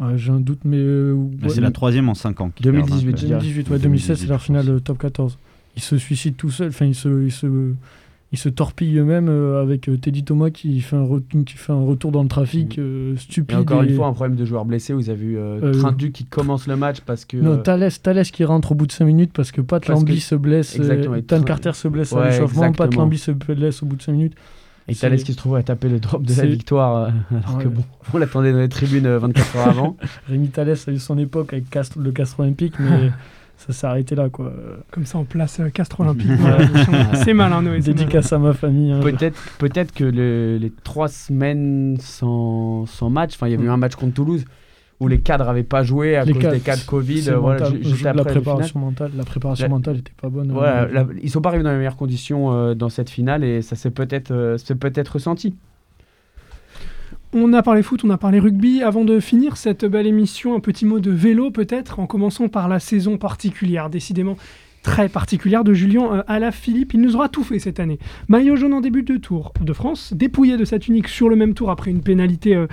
Ouais, 0.00 0.16
J'ai 0.16 0.30
un 0.32 0.40
doute, 0.40 0.60
mais. 0.64 0.78
euh, 0.78 1.12
ouais, 1.12 1.48
c'est 1.50 1.60
la 1.60 1.70
troisième 1.70 2.08
en 2.08 2.14
5 2.14 2.40
ans. 2.40 2.50
qu'ils 2.54 2.64
2018, 2.64 2.90
perdent, 2.90 3.18
je 3.18 3.24
hein. 3.24 3.26
dirais. 3.28 3.40
2018, 3.40 3.70
ouais, 3.70 3.78
2016, 3.78 4.06
c'est 4.18 4.26
2018, 4.26 4.28
leur 4.30 4.40
finale 4.42 4.68
euh, 4.70 4.80
top 4.80 4.98
14. 4.98 5.38
Ils 5.76 5.82
se 5.82 5.98
suicident 5.98 6.34
tout 6.38 6.50
seuls, 6.50 6.68
enfin, 6.68 6.86
ils 6.86 6.94
se, 6.94 7.22
ils 7.24 7.30
se, 7.30 7.46
ils 8.32 8.38
se 8.38 8.48
torpillent 8.48 8.96
eux-mêmes 8.98 9.28
euh, 9.28 9.60
avec 9.60 9.88
euh, 9.88 9.96
Teddy 9.98 10.24
Thomas 10.24 10.50
qui 10.50 10.80
fait, 10.80 10.96
un 10.96 11.04
re- 11.04 11.44
qui 11.44 11.54
fait 11.56 11.72
un 11.72 11.82
retour 11.84 12.12
dans 12.12 12.22
le 12.22 12.28
trafic 12.28 12.78
euh, 12.78 13.14
Et 13.14 13.18
stupide. 13.18 13.58
encore 13.58 13.82
une 13.82 13.90
et- 13.90 13.94
fois, 13.94 14.06
un 14.06 14.12
problème 14.14 14.36
de 14.36 14.44
joueurs 14.46 14.64
blessés. 14.64 14.94
Vous 14.94 15.10
avez 15.10 15.18
vu 15.18 15.38
Trindu 15.78 16.12
qui 16.12 16.24
commence 16.24 16.66
le 16.66 16.76
match 16.76 17.00
parce 17.02 17.24
que. 17.26 17.36
Non, 17.36 17.58
Thales, 17.58 17.90
Thales 18.02 18.24
qui 18.24 18.44
rentre 18.44 18.72
au 18.72 18.74
bout 18.74 18.86
de 18.86 18.92
5 18.92 19.04
minutes 19.04 19.32
parce 19.34 19.52
que 19.52 19.60
Pat 19.60 19.84
Parce 19.86 20.00
Lambie 20.00 20.14
que- 20.16 20.20
se 20.22 20.34
blesse, 20.34 20.76
Exactement, 20.76 21.14
et 21.16 21.22
Tan 21.22 21.42
Carter 21.42 21.72
se 21.74 21.88
blesse 21.88 22.12
à 22.14 22.24
l'échauffement, 22.30 22.72
Pat. 22.72 22.92
Lambie 22.94 23.18
se 23.18 23.32
blesse 23.32 23.82
au 23.82 23.86
bout 23.86 23.96
de 23.96 24.02
5 24.02 24.12
minutes. 24.12 24.34
Et 24.90 24.94
Thalès 24.94 25.22
qui 25.24 25.32
se 25.32 25.36
trouve 25.38 25.56
à 25.56 25.62
taper 25.62 25.88
le 25.88 26.00
drop 26.00 26.22
de 26.22 26.34
la 26.34 26.46
victoire, 26.46 26.96
euh, 27.04 27.08
alors 27.44 27.58
que 27.58 27.68
bon, 27.68 27.82
on 28.12 28.18
l'attendait 28.18 28.52
dans 28.52 28.58
les 28.58 28.68
tribunes 28.68 29.06
euh, 29.06 29.18
24 29.18 29.56
heures 29.56 29.68
avant. 29.68 29.96
Rémi 30.28 30.48
Thales 30.48 30.76
a 30.86 30.90
eu 30.90 30.98
son 30.98 31.16
époque 31.18 31.52
avec 31.52 31.64
le 31.96 32.10
Castres 32.12 32.40
Olympique, 32.40 32.74
mais 32.78 33.10
ça 33.56 33.72
s'est 33.72 33.86
arrêté 33.86 34.14
là. 34.14 34.28
quoi. 34.28 34.52
Comme 34.90 35.04
ça, 35.06 35.18
on 35.18 35.24
place 35.24 35.60
euh, 35.60 35.68
Castres 35.70 36.00
Olympique. 36.00 36.28
dans 36.36 36.48
la 36.48 36.66
mission. 36.66 36.92
c'est 37.24 37.34
malin, 37.34 37.62
Noé. 37.62 37.80
Dédicace 37.80 38.32
à 38.32 38.38
ma 38.38 38.52
famille. 38.52 38.92
hein. 38.92 39.00
Peut-être 39.00 39.38
peut-être 39.58 39.92
que 39.92 40.04
le- 40.04 40.58
les 40.60 40.72
trois 40.82 41.08
semaines 41.08 41.96
sans, 42.00 42.86
sans 42.86 43.10
match, 43.10 43.32
enfin 43.34 43.46
il 43.48 43.52
y 43.52 43.54
avait 43.54 43.64
eu 43.64 43.70
un 43.70 43.76
match 43.76 43.94
contre 43.94 44.14
Toulouse 44.14 44.44
où 45.00 45.08
les 45.08 45.20
cadres 45.20 45.46
n'avaient 45.46 45.62
pas 45.62 45.82
joué 45.82 46.14
à 46.16 46.24
Les 46.24 46.32
cause 46.34 46.42
cadres, 46.42 46.54
des 46.54 46.60
cas 46.60 46.76
de 46.76 46.82
Covid. 46.82 47.22
C'est 47.22 47.32
voilà, 47.32 47.60
mental. 47.64 47.82
ju- 47.82 47.88
juste 47.88 48.02
la 48.02 48.10
après 48.10 48.24
préparation 48.32 48.80
mentale. 48.80 49.10
La 49.16 49.24
préparation 49.24 49.64
La- 49.64 49.68
mentale 49.70 49.96
était 49.98 50.12
pas 50.20 50.28
bonne. 50.28 50.52
Voilà, 50.52 50.82
Euh, 50.82 50.88
la- 50.92 51.06
ils 51.22 51.30
sont 51.30 51.40
pas 51.40 51.48
arrivés 51.48 51.64
dans 51.64 51.70
les 51.72 51.78
meilleures 51.78 51.96
conditions 51.96 52.52
euh, 52.52 52.74
dans 52.74 52.90
cette 52.90 53.08
finale 53.10 53.42
et 53.42 53.62
ça 53.62 53.76
s'est 53.76 53.90
peut-être 53.90 54.30
euh, 54.30 54.58
s'est 54.58 54.74
peut-être 54.74 55.08
ressenti. 55.14 55.54
On 57.32 57.52
a 57.52 57.62
parlé 57.62 57.82
foot, 57.82 58.02
on 58.04 58.10
a 58.10 58.18
parlé 58.18 58.40
rugby. 58.40 58.82
Avant 58.82 59.04
de 59.04 59.20
finir 59.20 59.56
cette 59.56 59.84
belle 59.84 60.06
émission, 60.06 60.54
un 60.56 60.60
petit 60.60 60.84
mot 60.84 60.98
de 60.98 61.12
vélo 61.12 61.50
peut-être, 61.52 62.00
en 62.00 62.06
commençant 62.06 62.48
par 62.48 62.68
la 62.68 62.80
saison 62.80 63.18
particulière, 63.18 63.88
décidément 63.88 64.36
très 64.82 65.08
particulière 65.08 65.64
de 65.64 65.72
Julien 65.72 66.12
euh, 66.12 66.22
Alaphilippe. 66.26 66.94
Il 66.94 67.00
nous 67.00 67.16
aura 67.16 67.28
tout 67.28 67.44
fait 67.44 67.58
cette 67.58 67.80
année. 67.80 67.98
Maillot 68.28 68.56
jaune 68.56 68.74
en 68.74 68.80
début 68.80 69.02
de 69.02 69.16
tour 69.16 69.52
de 69.60 69.72
France, 69.72 70.12
dépouillé 70.14 70.56
de 70.56 70.64
sa 70.64 70.78
tunique 70.78 71.08
sur 71.08 71.28
le 71.28 71.36
même 71.36 71.54
tour 71.54 71.70
après 71.70 71.90
une 71.90 72.02
pénalité 72.02 72.54
euh, 72.54 72.66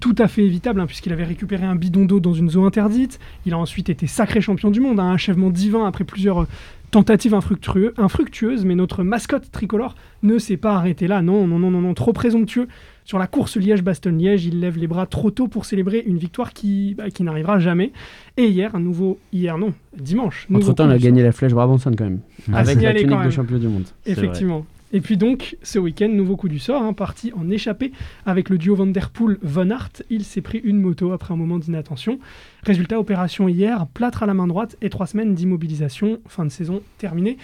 tout 0.00 0.14
à 0.18 0.28
fait 0.28 0.44
évitable, 0.44 0.80
hein, 0.80 0.86
puisqu'il 0.86 1.12
avait 1.12 1.24
récupéré 1.24 1.64
un 1.64 1.76
bidon 1.76 2.04
d'eau 2.04 2.20
dans 2.20 2.34
une 2.34 2.50
zone 2.50 2.64
interdite. 2.64 3.18
Il 3.46 3.54
a 3.54 3.58
ensuite 3.58 3.88
été 3.88 4.06
sacré 4.06 4.40
champion 4.40 4.70
du 4.70 4.80
monde, 4.80 5.00
un 5.00 5.12
achèvement 5.12 5.50
divin 5.50 5.86
après 5.86 6.04
plusieurs... 6.04 6.42
euh, 6.42 6.48
Tentative 6.90 7.34
infructueux- 7.34 7.92
infructueuse, 7.98 8.64
mais 8.64 8.74
notre 8.74 9.02
mascotte 9.02 9.50
tricolore 9.52 9.94
ne 10.22 10.38
s'est 10.38 10.56
pas 10.56 10.74
arrêté 10.74 11.06
là. 11.06 11.20
Non, 11.20 11.46
non, 11.46 11.58
non, 11.58 11.70
non, 11.70 11.82
non, 11.82 11.92
trop 11.92 12.14
présomptueux 12.14 12.66
Sur 13.08 13.18
la 13.18 13.26
course 13.26 13.56
Liège-Bastogne-Liège, 13.56 14.44
il 14.44 14.60
lève 14.60 14.76
les 14.76 14.86
bras 14.86 15.06
trop 15.06 15.30
tôt 15.30 15.48
pour 15.48 15.64
célébrer 15.64 16.04
une 16.04 16.18
victoire 16.18 16.52
qui, 16.52 16.94
bah, 16.94 17.08
qui 17.08 17.22
n'arrivera 17.22 17.58
jamais. 17.58 17.90
Et 18.36 18.48
hier, 18.48 18.74
un 18.74 18.80
nouveau. 18.80 19.18
Hier, 19.32 19.56
non, 19.56 19.72
dimanche. 19.96 20.46
Entre-temps, 20.52 20.84
il 20.84 20.92
a 20.92 20.98
gagné 20.98 21.22
la 21.22 21.32
flèche 21.32 21.54
Brabançonne 21.54 21.96
quand 21.96 22.04
même. 22.04 22.20
Avec 22.52 22.66
la 22.66 22.72
signaler 22.74 23.04
quand 23.04 23.12
tunique 23.12 23.24
de 23.24 23.30
champion 23.30 23.58
du 23.58 23.68
monde. 23.68 23.86
Effectivement. 24.04 24.66
Et 24.92 25.00
puis 25.00 25.16
donc, 25.16 25.56
ce 25.62 25.78
week-end, 25.78 26.10
nouveau 26.10 26.36
coup 26.36 26.48
du 26.48 26.58
sort, 26.58 26.82
hein, 26.82 26.92
parti 26.92 27.32
en 27.34 27.48
échappée 27.48 27.92
avec 28.26 28.50
le 28.50 28.58
duo 28.58 28.74
Van 28.74 28.86
Der 28.86 29.08
Poel-Von 29.08 29.70
Aert. 29.70 30.02
Il 30.10 30.24
s'est 30.24 30.42
pris 30.42 30.58
une 30.58 30.78
moto 30.78 31.12
après 31.12 31.32
un 31.32 31.36
moment 31.38 31.58
d'inattention. 31.58 32.18
Résultat, 32.62 33.00
opération 33.00 33.48
hier, 33.48 33.86
plâtre 33.86 34.22
à 34.22 34.26
la 34.26 34.34
main 34.34 34.46
droite 34.46 34.76
et 34.82 34.90
trois 34.90 35.06
semaines 35.06 35.34
d'immobilisation. 35.34 36.20
Fin 36.26 36.44
de 36.44 36.50
saison 36.50 36.82
terminée. 36.98 37.38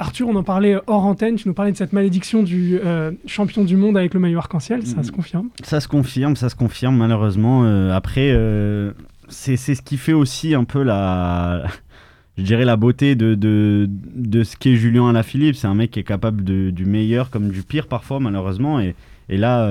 Arthur, 0.00 0.26
on 0.28 0.34
en 0.36 0.42
parlait 0.42 0.76
hors 0.86 1.04
antenne, 1.04 1.36
tu 1.36 1.46
nous 1.46 1.54
parlais 1.54 1.70
de 1.72 1.76
cette 1.76 1.92
malédiction 1.92 2.42
du 2.42 2.78
euh, 2.84 3.12
champion 3.26 3.64
du 3.64 3.76
monde 3.76 3.96
avec 3.96 4.14
le 4.14 4.20
maillot 4.20 4.38
arc-en-ciel, 4.38 4.84
ça 4.86 4.96
Mhm. 4.96 5.04
se 5.04 5.12
confirme. 5.12 5.48
Ça 5.62 5.78
se 5.80 5.86
confirme, 5.88 6.34
ça 6.36 6.48
se 6.48 6.56
confirme 6.56 6.96
malheureusement. 6.96 7.64
Euh, 7.64 7.92
après, 7.94 8.30
euh, 8.32 8.92
c'est 9.28 9.56
c'est 9.56 9.74
ce 9.74 9.82
qui 9.82 9.96
fait 9.98 10.12
aussi 10.14 10.54
un 10.54 10.64
peu 10.64 10.82
la, 10.82 11.64
je 12.38 12.42
dirais 12.42 12.64
la 12.64 12.76
beauté 12.76 13.14
de, 13.14 13.34
de, 13.34 13.86
de 13.90 14.42
ce 14.42 14.56
qu'est 14.56 14.74
Julien 14.76 15.08
Alaphilippe. 15.10 15.54
C'est 15.56 15.66
un 15.68 15.74
mec 15.74 15.90
qui 15.92 16.00
est 16.00 16.04
capable 16.04 16.42
de, 16.44 16.70
du 16.70 16.86
meilleur 16.86 17.28
comme 17.30 17.50
du 17.50 17.62
pire 17.62 17.86
parfois 17.86 18.18
malheureusement. 18.20 18.80
Et, 18.80 18.94
et 19.28 19.36
là, 19.36 19.68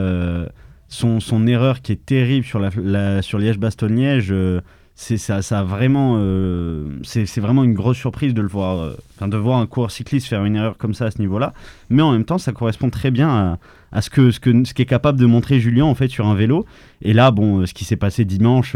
son, 0.88 1.20
son 1.20 1.46
erreur 1.48 1.82
qui 1.82 1.92
est 1.92 2.06
terrible 2.06 2.46
sur, 2.46 2.60
la, 2.60 2.70
la- 2.82 3.22
sur 3.22 3.40
Liège-Bastogne-Liège, 3.40 4.30
euh, 4.32 4.62
c'est 5.02 5.16
ça, 5.16 5.42
ça 5.42 5.60
a 5.60 5.64
vraiment, 5.64 6.18
euh, 6.18 7.00
c'est 7.04 7.26
c'est 7.26 7.40
vraiment 7.40 7.64
une 7.64 7.74
grosse 7.74 7.96
surprise 7.96 8.34
de 8.34 8.42
le 8.42 8.50
voir, 8.50 8.80
euh, 8.80 9.28
de 9.28 9.38
voir 9.38 9.60
un 9.60 9.66
coureur 9.66 9.92
cycliste 9.92 10.28
faire 10.28 10.44
une 10.44 10.58
erreur 10.58 10.78
comme 10.78 10.94
ça 10.94 11.06
à 11.06 11.12
ce 11.12 11.20
niveau-là. 11.20 11.54
Mais 11.90 12.02
en 12.02 12.12
même 12.12 12.26
temps, 12.26 12.38
ça 12.38 12.52
correspond 12.52 12.90
très 12.90 13.10
bien 13.10 13.30
à, 13.30 13.60
à 13.94 14.02
ce 14.02 14.10
que 14.10 14.30
ce 14.30 14.42
que 14.42 14.66
ce 14.66 14.74
qu'est 14.74 14.86
capable 14.86 15.18
de 15.18 15.26
montrer 15.26 15.62
Julien 15.62 15.86
en 15.86 15.96
fait 15.96 16.10
sur 16.10 16.28
un 16.28 16.36
vélo. 16.36 16.66
Et 17.02 17.14
là, 17.14 17.32
bon, 17.32 17.62
euh, 17.62 17.66
ce 17.66 17.74
qui 17.74 17.86
s'est 17.86 17.96
passé 17.96 18.26
dimanche, 18.26 18.76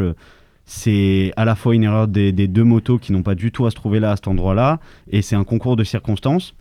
c'est 0.66 1.34
à 1.36 1.44
la 1.44 1.56
fois 1.56 1.76
une 1.76 1.84
erreur 1.84 2.08
des, 2.08 2.32
des 2.32 2.48
deux 2.48 2.64
motos 2.64 3.00
qui 3.00 3.12
n'ont 3.12 3.22
pas 3.22 3.36
du 3.36 3.52
tout 3.52 3.66
à 3.66 3.70
se 3.70 3.76
trouver 3.76 4.00
là 4.00 4.12
à 4.12 4.16
cet 4.16 4.30
endroit-là, 4.30 4.80
et 5.12 5.22
c'est 5.22 5.36
un 5.36 5.44
concours 5.44 5.76
de 5.76 5.84
circonstances. 5.84 6.56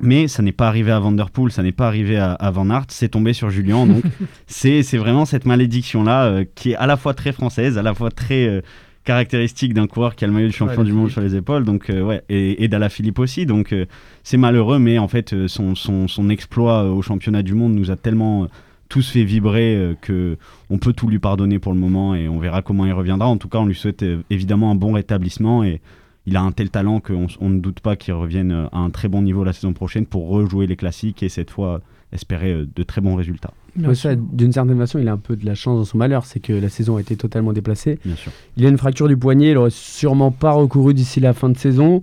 Mais 0.00 0.28
ça 0.28 0.42
n'est 0.42 0.52
pas 0.52 0.68
arrivé 0.68 0.92
à 0.92 0.98
Vanderpool, 0.98 1.50
ça 1.50 1.62
n'est 1.62 1.72
pas 1.72 1.86
arrivé 1.86 2.18
à, 2.18 2.32
à 2.32 2.50
Van 2.50 2.68
Aert, 2.68 2.86
c'est 2.88 3.08
tombé 3.08 3.32
sur 3.32 3.50
Julien. 3.50 3.86
Donc 3.86 4.02
c'est 4.48 4.82
c'est 4.82 4.98
vraiment 4.98 5.24
cette 5.24 5.46
malédiction-là 5.46 6.24
euh, 6.24 6.44
qui 6.56 6.72
est 6.72 6.76
à 6.76 6.86
la 6.86 6.96
fois 6.96 7.14
très 7.14 7.32
française, 7.32 7.78
à 7.78 7.82
la 7.82 7.94
fois 7.94 8.10
très 8.10 8.46
euh, 8.46 8.60
caractéristique 9.06 9.72
d'un 9.72 9.86
coureur 9.86 10.16
qui 10.16 10.24
a 10.24 10.26
le 10.26 10.34
maillot 10.34 10.48
de 10.48 10.52
champion 10.52 10.82
Ouais, 10.82 10.84
du 10.84 10.92
monde 10.92 11.10
sur 11.10 11.22
les 11.22 11.34
épaules. 11.36 11.64
Donc 11.64 11.88
euh, 11.88 12.02
ouais, 12.02 12.22
et, 12.28 12.62
et 12.64 12.88
Philippe 12.90 13.18
aussi. 13.18 13.46
Donc 13.46 13.72
euh, 13.72 13.86
c'est 14.22 14.36
malheureux, 14.36 14.78
mais 14.78 14.98
en 14.98 15.08
fait 15.08 15.32
euh, 15.32 15.48
son, 15.48 15.74
son, 15.74 16.08
son 16.08 16.28
exploit 16.28 16.90
au 16.90 17.00
championnat 17.00 17.42
du 17.42 17.54
monde 17.54 17.74
nous 17.74 17.90
a 17.90 17.96
tellement 17.96 18.48
tous 18.88 19.10
fait 19.10 19.24
vibrer 19.24 19.96
que 20.00 20.36
on 20.70 20.78
peut 20.78 20.92
tout 20.92 21.08
lui 21.08 21.18
pardonner 21.18 21.58
pour 21.58 21.72
le 21.72 21.78
moment 21.78 22.14
et 22.14 22.28
on 22.28 22.38
verra 22.38 22.62
comment 22.62 22.86
il 22.86 22.92
reviendra. 22.92 23.26
En 23.26 23.36
tout 23.36 23.48
cas, 23.48 23.58
on 23.58 23.66
lui 23.66 23.74
souhaite 23.74 24.04
évidemment 24.30 24.70
un 24.70 24.76
bon 24.76 24.92
rétablissement 24.92 25.64
et 25.64 25.80
il 26.26 26.36
a 26.36 26.42
un 26.42 26.52
tel 26.52 26.70
talent 26.70 27.00
qu'on 27.00 27.26
on 27.40 27.48
ne 27.48 27.58
doute 27.58 27.80
pas 27.80 27.96
qu'il 27.96 28.14
revienne 28.14 28.68
à 28.70 28.78
un 28.78 28.90
très 28.90 29.08
bon 29.08 29.22
niveau 29.22 29.42
la 29.42 29.52
saison 29.52 29.72
prochaine 29.72 30.06
pour 30.06 30.28
rejouer 30.28 30.68
les 30.68 30.76
classiques 30.76 31.24
et 31.24 31.28
cette 31.28 31.50
fois 31.50 31.80
espérer 32.16 32.52
euh, 32.52 32.66
de 32.74 32.82
très 32.82 33.00
bons 33.00 33.14
résultats. 33.14 33.52
Ouais, 33.78 33.94
ça, 33.94 34.14
D'une 34.16 34.52
certaine 34.52 34.76
façon, 34.78 34.98
il 34.98 35.08
a 35.08 35.12
un 35.12 35.18
peu 35.18 35.36
de 35.36 35.46
la 35.46 35.54
chance 35.54 35.78
dans 35.78 35.84
son 35.84 35.98
malheur, 35.98 36.26
c'est 36.26 36.40
que 36.40 36.52
la 36.52 36.68
saison 36.68 36.96
a 36.96 37.00
été 37.00 37.16
totalement 37.16 37.52
déplacée. 37.52 37.98
Bien 38.04 38.16
sûr. 38.16 38.32
Il 38.56 38.66
a 38.66 38.68
une 38.68 38.78
fracture 38.78 39.08
du 39.08 39.16
poignet, 39.16 39.50
il 39.50 39.56
aurait 39.56 39.70
sûrement 39.70 40.30
pas 40.30 40.52
recouru 40.52 40.94
d'ici 40.94 41.20
la 41.20 41.32
fin 41.32 41.48
de 41.48 41.56
saison. 41.56 42.02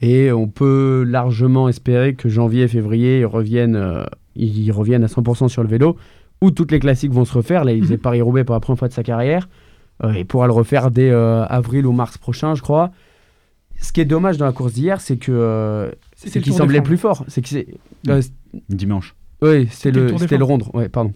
Et 0.00 0.32
on 0.32 0.48
peut 0.48 1.04
largement 1.06 1.68
espérer 1.68 2.14
que 2.14 2.28
janvier 2.28 2.64
et 2.64 2.68
février, 2.68 3.20
ils 3.20 3.26
reviennent, 3.26 3.76
euh, 3.76 4.04
ils 4.34 4.72
reviennent 4.72 5.04
à 5.04 5.08
100% 5.08 5.48
sur 5.48 5.62
le 5.62 5.68
vélo, 5.68 5.96
où 6.40 6.50
toutes 6.50 6.72
les 6.72 6.80
classiques 6.80 7.12
vont 7.12 7.24
se 7.24 7.32
refaire. 7.32 7.64
Là, 7.64 7.72
il 7.72 7.82
faisait 7.82 7.96
Paris-Roubaix 7.98 8.44
pour 8.44 8.54
la 8.54 8.60
première 8.60 8.78
fois 8.78 8.88
de 8.88 8.92
sa 8.92 9.02
carrière. 9.02 9.48
Euh, 10.02 10.12
il 10.16 10.26
pourra 10.26 10.46
le 10.46 10.52
refaire 10.52 10.90
dès 10.90 11.10
euh, 11.10 11.44
avril 11.46 11.86
ou 11.86 11.92
mars 11.92 12.18
prochain, 12.18 12.54
je 12.54 12.62
crois. 12.62 12.90
Ce 13.80 13.92
qui 13.92 14.00
est 14.00 14.04
dommage 14.06 14.36
dans 14.38 14.46
la 14.46 14.52
course 14.52 14.72
d'hier, 14.72 15.00
c'est 15.00 15.16
que 15.16 15.32
euh, 15.32 15.90
c'est 16.16 16.40
qu'il 16.40 16.54
semblait 16.54 16.80
plus 16.80 16.96
fort. 16.96 17.24
C'est 17.28 17.42
que 17.42 17.48
c'est, 17.48 17.66
euh, 18.08 18.22
Dimanche. 18.68 19.14
Oui, 19.42 19.66
c'était 19.70 19.90
le 19.98 20.06
le, 20.06 20.36
le 20.38 20.44
rondre. 20.44 20.74
Ouais, 20.74 20.88
pardon. 20.88 21.12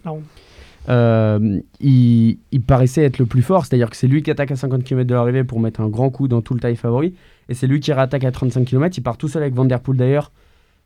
Euh, 0.87 1.59
il, 1.79 2.37
il 2.51 2.61
paraissait 2.61 3.03
être 3.03 3.19
le 3.19 3.25
plus 3.25 3.41
fort, 3.41 3.65
c'est-à-dire 3.65 3.89
que 3.89 3.95
c'est 3.95 4.07
lui 4.07 4.23
qui 4.23 4.31
attaque 4.31 4.51
à 4.51 4.55
50 4.55 4.83
km 4.83 5.07
de 5.07 5.13
l'arrivée 5.13 5.43
pour 5.43 5.59
mettre 5.59 5.81
un 5.81 5.87
grand 5.89 6.09
coup 6.09 6.27
dans 6.27 6.41
tout 6.41 6.53
le 6.55 6.59
taille 6.59 6.75
favori, 6.75 7.13
et 7.47 7.53
c'est 7.53 7.67
lui 7.67 7.79
qui 7.79 7.91
rattaque 7.93 8.23
à 8.23 8.31
35 8.31 8.65
km. 8.65 8.97
Il 8.97 9.01
part 9.01 9.17
tout 9.17 9.27
seul 9.27 9.43
avec 9.43 9.53
Van 9.53 9.65
Der 9.65 9.79
Poel 9.81 9.97
d'ailleurs. 9.97 10.31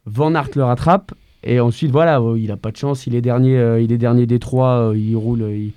Van 0.05 0.35
Aert 0.35 0.49
le 0.55 0.63
rattrape, 0.63 1.13
et 1.43 1.61
ensuite 1.61 1.91
voilà, 1.91 2.19
euh, 2.19 2.37
il 2.37 2.51
a 2.51 2.57
pas 2.57 2.71
de 2.71 2.75
chance, 2.77 3.07
il 3.07 3.15
est 3.15 3.21
dernier, 3.21 3.57
euh, 3.57 3.79
il 3.79 3.91
est 3.93 3.97
dernier 3.97 4.25
des 4.25 4.39
trois, 4.39 4.89
euh, 4.89 4.97
il 4.97 5.15
roule, 5.15 5.43
il, 5.49 5.71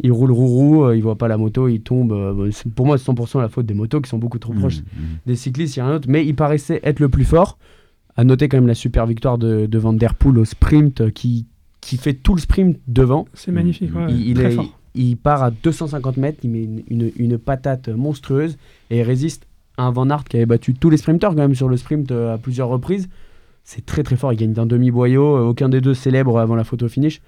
il 0.00 0.12
roule 0.12 0.32
rourou, 0.32 0.84
euh, 0.84 0.96
il 0.96 1.02
voit 1.02 1.16
pas 1.18 1.28
la 1.28 1.36
moto, 1.36 1.68
il 1.68 1.80
tombe. 1.82 2.12
euh, 2.12 2.50
pour 2.74 2.86
moi, 2.86 2.96
c'est 2.96 3.10
100% 3.10 3.40
la 3.42 3.48
faute 3.50 3.66
des 3.66 3.74
motos 3.74 4.00
qui 4.00 4.08
sont 4.08 4.16
beaucoup 4.18 4.38
trop 4.38 4.54
proches 4.54 4.78
Mmh, 4.78 5.00
mmh. 5.00 5.04
des 5.26 5.36
cyclistes, 5.36 5.76
il 5.76 5.80
y 5.80 5.82
a 5.82 5.86
un 5.86 5.94
autre, 5.96 6.08
mais 6.08 6.24
il 6.24 6.34
paraissait 6.34 6.80
être 6.84 7.00
le 7.00 7.10
plus 7.10 7.24
fort. 7.24 7.58
À 8.18 8.24
noter 8.24 8.48
quand 8.48 8.58
même 8.58 8.66
la 8.66 8.74
super 8.74 9.06
victoire 9.06 9.38
de, 9.38 9.64
de 9.66 9.78
Van 9.78 9.94
Der 9.94 10.14
Poel 10.14 10.38
au 10.38 10.44
sprint 10.44 11.00
euh, 11.00 11.10
qui, 11.10 11.46
qui 11.80 11.96
fait 11.96 12.12
tout 12.14 12.34
le 12.34 12.40
sprint 12.40 12.76
devant. 12.88 13.26
C'est 13.32 13.52
magnifique. 13.52 13.94
ouais, 13.94 14.06
il, 14.10 14.28
il 14.28 14.34
très 14.34 14.52
est- 14.52 14.56
fort. 14.56 14.66
il 14.94 15.16
part 15.16 15.42
à 15.42 15.50
250 15.50 16.16
mètres, 16.18 16.40
il 16.42 16.50
met 16.50 16.64
une, 16.64 16.82
une- 16.90 17.12
une 17.16 17.38
patate 17.38 17.88
monstrueuse 17.88 18.58
et 18.90 18.98
il 18.98 19.02
résiste 19.02 19.46
à 19.76 19.84
un 19.84 19.90
Van 19.92 20.10
Aert 20.10 20.24
qui 20.24 20.36
avait 20.36 20.46
battu 20.46 20.74
tous 20.74 20.90
les 20.90 20.96
sprinteurs 20.96 21.30
quand 21.30 21.40
même 21.42 21.54
sur 21.54 21.68
le 21.68 21.76
sprint 21.76 22.10
euh, 22.10 22.34
à 22.34 22.38
plusieurs 22.38 22.68
reprises. 22.68 23.08
C'est 23.62 23.86
très 23.86 24.02
très 24.02 24.16
fort, 24.16 24.32
il 24.32 24.36
gagne 24.36 24.52
d'un 24.52 24.66
demi-boyau, 24.66 25.36
euh, 25.36 25.40
aucun 25.42 25.68
des 25.68 25.80
deux 25.80 25.94
célèbre 25.94 26.38
avant 26.40 26.56
la 26.56 26.64
photo 26.64 26.88
finish. 26.88 27.20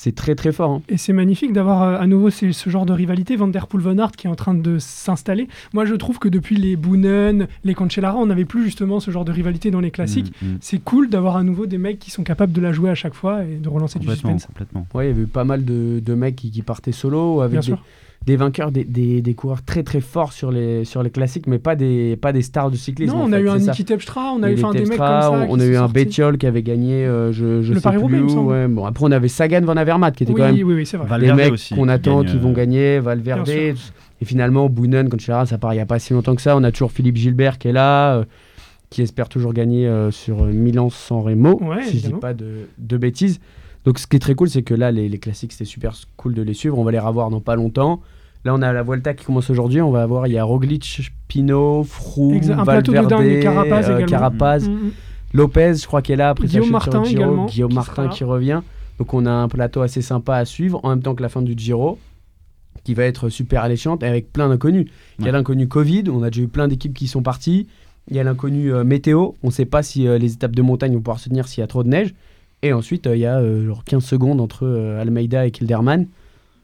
C'est 0.00 0.14
très 0.14 0.36
très 0.36 0.52
fort. 0.52 0.70
hein. 0.70 0.82
Et 0.88 0.96
c'est 0.96 1.12
magnifique 1.12 1.52
d'avoir 1.52 1.82
euh, 1.82 1.98
à 1.98 2.06
nouveau 2.06 2.30
ce, 2.30 2.52
ce 2.52 2.70
genre 2.70 2.86
de 2.86 2.92
rivalité. 2.92 3.34
Van 3.34 3.48
Der 3.48 3.66
Poel 3.66 3.82
Van 3.82 3.98
Aert 3.98 4.12
qui 4.12 4.28
est 4.28 4.30
en 4.30 4.36
train 4.36 4.54
de 4.54 4.78
s'installer. 4.78 5.48
Moi, 5.74 5.86
je 5.86 5.94
trouve 5.96 6.20
que 6.20 6.28
depuis 6.28 6.54
les 6.54 6.76
Boonen, 6.76 7.48
les 7.64 7.74
Cancellara, 7.74 8.16
on 8.16 8.26
n'avait 8.26 8.44
plus 8.44 8.62
justement 8.62 9.00
ce 9.00 9.10
genre 9.10 9.24
de 9.24 9.32
rivalité 9.32 9.72
dans 9.72 9.80
les 9.80 9.90
classiques. 9.90 10.32
Mmh, 10.40 10.46
mmh. 10.46 10.58
C'est 10.60 10.78
cool 10.78 11.08
d'avoir 11.10 11.36
à 11.36 11.42
nouveau 11.42 11.66
des 11.66 11.78
mecs 11.78 11.98
qui 11.98 12.12
sont 12.12 12.22
capables 12.22 12.52
de 12.52 12.60
la 12.60 12.70
jouer 12.70 12.90
à 12.90 12.94
chaque 12.94 13.14
fois 13.14 13.42
et 13.44 13.56
de 13.56 13.68
relancer 13.68 13.98
du 13.98 14.06
suspense. 14.06 14.46
complètement. 14.46 14.86
Ouais, 14.94 15.06
il 15.06 15.08
y 15.08 15.10
avait 15.10 15.22
eu 15.22 15.26
pas 15.26 15.42
mal 15.42 15.64
de, 15.64 15.98
de 15.98 16.14
mecs 16.14 16.36
qui, 16.36 16.52
qui 16.52 16.62
partaient 16.62 16.92
solo 16.92 17.40
avec 17.40 17.50
Bien 17.50 17.60
des, 17.60 17.66
sûr. 17.66 17.84
Des 18.28 18.36
vainqueurs, 18.36 18.70
des, 18.70 18.84
des- 18.84 19.22
des 19.22 19.34
coureurs 19.34 19.62
très 19.62 19.82
très 19.82 20.00
forts 20.02 20.32
sur 20.34 20.50
les, 20.52 20.84
sur 20.84 21.02
les 21.02 21.08
classiques, 21.10 21.46
mais 21.46 21.58
pas 21.58 21.74
des, 21.76 22.16
pas 22.16 22.32
des 22.32 22.42
stars 22.42 22.70
du 22.70 22.76
cyclisme. 22.76 23.14
Non, 23.14 23.22
en 23.22 23.28
on 23.28 23.32
a 23.32 23.36
fait, 23.38 23.42
eu 23.42 23.48
un. 23.48 23.58
Niki 23.58 23.84
Terpstra, 23.86 24.32
on 24.36 24.42
a 24.42 24.50
eu 24.50 24.52
avait 24.52 24.64
enfin, 24.64 24.72
des 24.74 24.80
mecs 24.80 24.88
comme 24.90 24.98
Terpstra, 24.98 25.22
ça. 25.22 25.30
on, 25.32 25.46
qui 25.46 25.50
on 25.50 25.54
a 25.54 25.58
sont 25.60 25.64
eu 25.66 25.76
un. 25.76 25.88
Bétiol 25.88 26.36
qui 26.38 26.46
avait 26.46 26.62
gagné, 26.62 27.06
euh, 27.06 27.32
je, 27.32 27.62
je 27.62 27.72
Le 27.72 27.80
sais 27.80 27.90
plus 27.90 28.20
où, 28.20 28.40
ouais. 28.50 28.68
Bon, 28.68 28.84
après, 28.84 29.04
on 29.06 29.10
avait 29.12 29.28
Sagan 29.28 29.62
Van 29.62 29.76
Avermaet 29.76 30.12
qui 30.12 30.24
était 30.24 30.32
Oui, 30.32 30.40
quand 30.40 30.46
même 30.46 30.54
oui, 30.56 30.62
oui, 30.62 30.86
c'est 30.86 30.98
vrai. 30.98 31.06
Valverde 31.08 31.36
des 31.38 31.44
mecs 31.44 31.52
aussi, 31.54 31.74
qu'on 31.74 31.88
attend, 31.88 32.22
gagne, 32.22 32.32
qui 32.32 32.38
vont 32.38 32.50
euh, 32.50 32.54
gagner, 32.54 32.98
Valverde. 33.00 33.48
Et 33.48 34.24
finalement, 34.24 34.68
Boonen, 34.68 35.08
quand 35.08 35.18
ça 35.20 35.58
part 35.58 35.72
il 35.72 35.76
n'y 35.76 35.82
a 35.82 35.86
pas 35.86 35.98
si 35.98 36.12
longtemps 36.12 36.34
que 36.34 36.42
ça. 36.42 36.56
On 36.56 36.64
a 36.64 36.70
toujours 36.70 36.92
Philippe 36.92 37.16
Gilbert 37.16 37.56
qui 37.58 37.68
est 37.68 37.72
là, 37.72 38.16
euh, 38.16 38.24
qui 38.90 39.00
espère 39.02 39.28
toujours 39.28 39.52
gagner 39.54 39.86
euh, 39.86 40.10
sur 40.10 40.44
Milan-San 40.44 41.20
Remo, 41.20 41.58
Ouais, 41.62 41.82
si 41.82 41.86
je 41.86 41.90
dis 41.90 41.96
évidemment. 41.98 42.18
pas 42.20 42.34
de, 42.34 42.66
de 42.78 42.96
bêtises. 42.98 43.40
Donc, 43.84 43.98
ce 43.98 44.06
qui 44.06 44.16
est 44.16 44.20
très 44.20 44.34
cool, 44.34 44.50
c'est 44.50 44.62
que 44.62 44.74
là, 44.74 44.90
les, 44.90 45.08
les 45.08 45.18
classiques, 45.18 45.52
c'était 45.52 45.64
super 45.64 45.94
cool 46.16 46.34
de 46.34 46.42
les 46.42 46.52
suivre. 46.52 46.76
On 46.78 46.84
va 46.84 46.90
les 46.90 46.98
revoir 46.98 47.30
dans 47.30 47.40
pas 47.40 47.54
longtemps. 47.56 48.02
Là, 48.44 48.54
on 48.54 48.62
a 48.62 48.72
la 48.72 48.82
Vuelta 48.82 49.14
qui 49.14 49.24
commence 49.24 49.50
aujourd'hui. 49.50 49.80
On 49.80 49.90
va 49.90 50.02
avoir, 50.02 50.26
il 50.26 50.32
y 50.32 50.38
a 50.38 50.44
Roglic, 50.44 51.10
Pinot, 51.26 51.84
Froome, 51.84 52.34
Exact, 52.34 52.58
un 52.58 52.64
plateau 52.64 52.92
de 52.92 52.96
Valverde, 52.98 53.22
dingue, 53.22 53.42
Carapaz 53.42 53.90
euh. 53.90 54.06
Carapaz. 54.06 54.68
Mm, 54.68 54.72
mm. 54.72 54.90
Lopez, 55.34 55.74
je 55.74 55.86
crois 55.86 56.02
qu'elle 56.02 56.14
est 56.14 56.22
là 56.22 56.30
après 56.30 56.46
Guillaume 56.46 56.70
Martin 56.70 57.04
Giro. 57.04 57.22
également, 57.22 57.46
Guillaume 57.46 57.70
qui 57.70 57.74
Martin 57.74 58.08
qui 58.08 58.24
revient. 58.24 58.62
Donc 58.98 59.12
on 59.14 59.26
a 59.26 59.30
un 59.30 59.48
plateau 59.48 59.82
assez 59.82 60.02
sympa 60.02 60.36
à 60.36 60.44
suivre 60.44 60.80
en 60.82 60.90
même 60.90 61.02
temps 61.02 61.14
que 61.14 61.22
la 61.22 61.28
fin 61.28 61.42
du 61.42 61.54
Giro 61.56 61.98
qui 62.84 62.94
va 62.94 63.04
être 63.04 63.28
super 63.28 63.62
alléchante 63.62 64.02
avec 64.02 64.32
plein 64.32 64.48
d'inconnus. 64.48 64.86
Il 65.18 65.26
y 65.26 65.28
a 65.28 65.32
l'inconnu 65.32 65.68
Covid, 65.68 66.04
on 66.08 66.22
a 66.22 66.30
déjà 66.30 66.42
eu 66.42 66.48
plein 66.48 66.68
d'équipes 66.68 66.94
qui 66.94 67.06
sont 67.06 67.22
parties. 67.22 67.66
Il 68.10 68.16
y 68.16 68.20
a 68.20 68.24
l'inconnu 68.24 68.72
euh, 68.72 68.84
météo, 68.84 69.32
on 69.42 69.48
ne 69.48 69.52
sait 69.52 69.66
pas 69.66 69.82
si 69.82 70.08
euh, 70.08 70.16
les 70.16 70.32
étapes 70.32 70.56
de 70.56 70.62
montagne 70.62 70.94
vont 70.94 71.00
pouvoir 71.00 71.20
se 71.20 71.28
tenir 71.28 71.46
s'il 71.48 71.60
y 71.60 71.64
a 71.64 71.66
trop 71.66 71.82
de 71.82 71.88
neige. 71.88 72.14
Et 72.62 72.72
ensuite, 72.72 73.06
euh, 73.06 73.16
il 73.16 73.20
y 73.20 73.26
a 73.26 73.38
euh, 73.38 73.66
genre 73.66 73.84
15 73.84 74.04
secondes 74.04 74.40
entre 74.40 74.66
euh, 74.66 75.00
Almeida 75.00 75.46
et 75.46 75.50
Kilderman. 75.50 76.06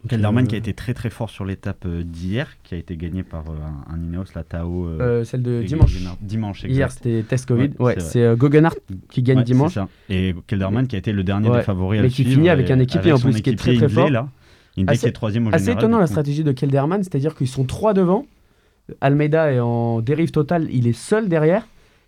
Kelderman 0.09 0.45
euh, 0.45 0.49
qui 0.49 0.55
a 0.55 0.59
été 0.59 0.73
très 0.75 0.93
très 0.95 1.11
fort 1.11 1.31
sur 1.31 1.45
l'étape 1.45 1.85
euh, 1.87 2.03
d'hier, 2.03 2.49
qui 2.63 2.75
a 2.75 2.79
été 2.79 2.97
gagnée 2.97 3.23
par 3.23 3.45
euh, 3.49 3.55
un, 3.91 3.95
un 3.95 3.99
Ineos, 4.03 4.25
la 4.35 4.45
Tao. 4.45 4.87
euh, 4.87 4.99
euh, 5.01 5.25
celle 5.25 5.43
de 5.43 5.63
dimanche. 5.63 5.93
Guggenhardt. 5.93 6.19
Dimanche, 6.21 6.63
Hier, 6.65 6.87
exact. 6.87 6.91
c'était 7.05 7.23
test 7.23 7.47
Covid. 7.47 7.71
Ouais, 7.79 7.95
Ouais, 7.97 8.01
c'est 8.01 8.23
euh, 8.23 8.37
Guggenhardt 8.37 8.77
qui 9.11 9.23
gagne 9.23 9.39
Ouais, 9.39 9.45
dimanche. 9.45 9.75
ça. 9.75 9.89
Et 10.09 10.35
Kelderman 10.47 10.87
qui 10.87 10.97
a 10.97 10.99
été 10.99 11.13
le 11.13 11.23
dernier 11.25 11.49
Ouais. 11.49 11.59
des 11.59 11.63
favoris 11.63 11.99
à 11.99 12.03
Mais 12.03 12.09
le 12.09 12.15
qui 12.15 12.25
finit 12.25 12.49
avec 12.51 12.71
un 12.71 12.79
équipier, 12.79 13.13
en 13.13 13.19
plus, 13.19 13.41
qui 13.41 13.51
est 13.51 13.57
très, 13.57 13.75
très 13.77 13.89
fort. 13.89 14.11
Là. 14.11 14.29
Hindley 14.77 14.93
Assez- 14.93 15.01
qui 15.03 15.07
est 15.07 15.13
troisième 15.13 15.47
au 15.47 15.51
Assez 15.55 15.67
général. 15.67 15.83
étonnant 15.85 15.97
du 15.99 16.01
la 16.03 16.07
stratégie 16.09 16.45
de 16.45 16.53
Kelderman, 16.53 17.03
c'est-à-dire 17.03 17.35
qu'ils 17.35 17.49
sont 17.49 17.65
trois 17.65 17.95
devant. 17.95 18.27
Almeida 19.01 19.53
est 19.53 19.61
en 19.61 20.01
dérive 20.01 20.31
totale, 20.31 20.69
il 20.71 20.87
est 20.87 20.93
seul 20.93 21.29
derrière. 21.29 21.67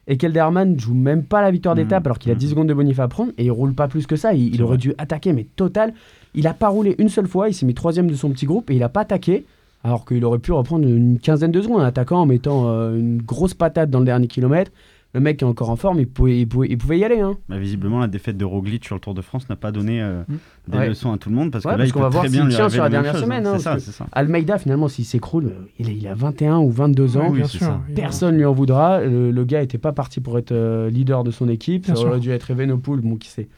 Et 0.09 0.17
Kelderman 0.17 0.79
joue 0.79 0.95
même 0.95 1.25
pas 1.25 1.43
la 1.43 1.51
victoire 1.51 1.75
d'étape 1.75 2.07
alors 2.07 2.19
qu'il 2.19 2.31
a 2.31 2.35
mhm. 2.35 2.41
10 2.41 2.51
secondes 2.51 2.69
de 2.69 2.75
bonif 2.75 3.01
à 3.01 3.09
prendre 3.09 3.33
et 3.39 3.45
il 3.45 3.51
roule 3.51 3.75
pas 3.75 3.89
plus 3.89 4.07
que 4.07 4.17
ça. 4.17 4.35
Il, 4.35 4.63
aurait 4.63 4.77
vrai. 4.77 4.79
dû 4.79 4.95
attaquer, 4.99 5.33
mais 5.33 5.47
total. 5.57 5.95
Il 6.35 6.47
a 6.47 6.55
pas 6.55 6.69
roulé 6.69 6.95
une 6.99 7.09
seule 7.09 7.27
fois, 7.27 7.49
il 7.49 7.55
s'est 7.55 7.67
mis 7.67 7.75
troisième 7.75 8.09
de 8.09 8.15
son 8.15 8.31
petit 8.31 8.47
groupe 8.47 8.71
et 8.71 8.77
il 8.77 8.83
a 8.83 8.89
pas 8.89 9.01
attaqué. 9.01 9.45
Alors 9.83 10.05
qu'il 10.05 10.25
aurait 10.25 10.39
pu 10.39 10.53
reprendre 10.53 10.87
une 10.87 11.19
quinzaine 11.19 11.53
de 11.53 11.63
secondes 11.63 11.81
en 11.81 11.85
attaquant, 11.85 12.21
en 12.21 12.27
mettant 12.27 12.69
euh, 12.69 12.97
une 12.97 13.23
grosse 13.23 13.55
patate 13.55 13.89
dans 13.89 14.01
le 14.01 14.05
dernier 14.05 14.27
kilomètre, 14.27 14.73
le 15.15 15.21
mec 15.21 15.41
est 15.41 15.47
encore 15.47 15.71
en 15.71 15.77
forme, 15.77 15.99
il 16.01 16.07
pouvait, 16.07 16.39
il 16.41 16.47
pouvait, 16.47 16.69
il 16.69 16.77
pouvait 16.77 16.99
y 16.99 17.05
aller. 17.05 17.21
Hein. 17.21 17.37
Bah, 17.49 17.59
visiblement, 17.59 18.01
la 18.01 18.07
défaite 18.07 18.37
de 18.37 18.45
Roglic 18.45 18.85
sur 18.85 18.95
le 18.97 19.01
Tour 19.01 19.15
de 19.15 19.23
France 19.23 19.49
n'a 19.49 19.57
pas 19.57 19.73
donné 19.73 20.03
euh, 20.03 20.23
Mm. 20.29 20.35
des 20.73 20.79
Ouais. 20.79 20.89
leçons 20.89 21.11
à 21.13 21.17
tout 21.17 21.31
le 21.31 21.35
monde 21.37 21.51
parce 21.51 21.65
que 21.65 21.69
Ouais, 21.69 21.75
là, 21.75 21.79
parce 21.79 21.89
il 21.89 21.93
qu'on 21.93 21.99
peut 22.01 22.05
va 22.05 22.09
voir 22.11 22.23
très 22.25 22.29
s'il 22.29 22.39
bien 22.41 22.49
lui 22.49 22.55
tient 22.55 22.69
sur 22.69 22.83
la 22.83 22.89
dernière 22.91 23.13
chose, 23.13 23.23
semaine, 23.23 23.47
hein. 23.47 23.53
hein, 23.55 23.59
C'est 23.59 23.63
ça, 23.65 23.71
parce 23.71 23.85
c'est 23.85 23.93
ça. 23.93 24.07
Almeida, 24.13 24.59
finalement, 24.59 24.89
s'il 24.89 25.05
s'écroule, 25.07 25.53
il, 25.79 25.89
a- 25.89 25.93
il 25.93 26.07
a 26.09 26.15
21 26.15 26.59
ou 26.59 26.71
22 26.71 27.17
ans. 27.17 27.29
Oui, 27.31 27.47
sûr. 27.49 27.81
Personne 27.95 28.37
lui 28.37 28.45
en 28.45 28.53
voudra. 28.53 29.01
Le, 29.01 29.31
le 29.31 29.45
gars 29.45 29.61
n'était 29.63 29.79
pas 29.79 29.93
parti 29.93 30.21
pour 30.21 30.37
être 30.39 30.53
euh, 30.53 30.91
leader 30.91 31.25
de 31.25 31.31
son 31.31 31.49
équipe. 31.49 31.85
Bien 31.87 31.95
ça 31.95 32.01
sûr. 32.01 32.11
aurait 32.11 32.21
dû 32.21 32.31
être 32.31 32.51
Evenepoel, 32.51 33.01
bon, 33.01 33.17
qui 33.17 33.29
s'est 33.31 33.49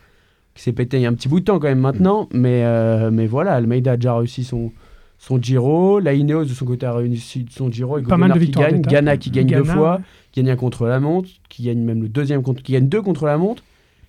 qui 0.55 0.63
s'est 0.65 0.73
pété 0.73 0.97
il 0.99 1.03
y 1.03 1.07
a 1.07 1.09
un 1.09 1.15
petit 1.15 1.29
bout 1.29 1.39
de 1.41 1.45
temps 1.45 1.59
quand 1.61 1.69
même 1.69 1.79
maintenant. 1.81 2.29
Mais, 2.33 2.63
euh, 2.65 3.11
mais 3.13 3.27
voilà, 3.29 3.53
Almeida 3.55 3.93
a 3.93 3.97
déjà 3.97 4.17
réussi 4.17 4.43
son, 4.43 4.73
son 5.19 5.41
Giro. 5.43 5.99
La 6.01 6.15
Ineos, 6.15 6.45
de 6.45 6.49
son 6.55 6.65
côté, 6.65 6.87
a 6.87 6.93
réussi 6.95 7.45
son 7.51 7.71
Giro. 7.71 7.99
Et 7.99 8.03
Pas 8.03 8.17
mal 8.17 8.31
de 8.31 8.35
Goodenough 8.35 8.41
qui 8.41 8.47
victoires 8.47 8.71
gagne. 8.71 8.83
Ghana 8.83 9.17
qui 9.17 9.31
gagne 9.31 9.47
deux 9.49 9.65
fois. 9.65 10.01
Qui 10.33 10.43
gagne 10.43 10.51
un 10.53 10.57
contre 10.57 10.87
la 10.87 11.01
montre. 11.01 11.29
Qui 11.49 11.65
gagne 11.65 11.81
même 11.81 12.03
le 12.03 12.09
deuxième 12.09 12.43
contre. 12.43 12.63
Qui 12.63 12.73
gagne 12.73 12.89
deux 12.89 13.03
contre 13.03 13.27
la 13.27 13.37
montre. 13.39 13.63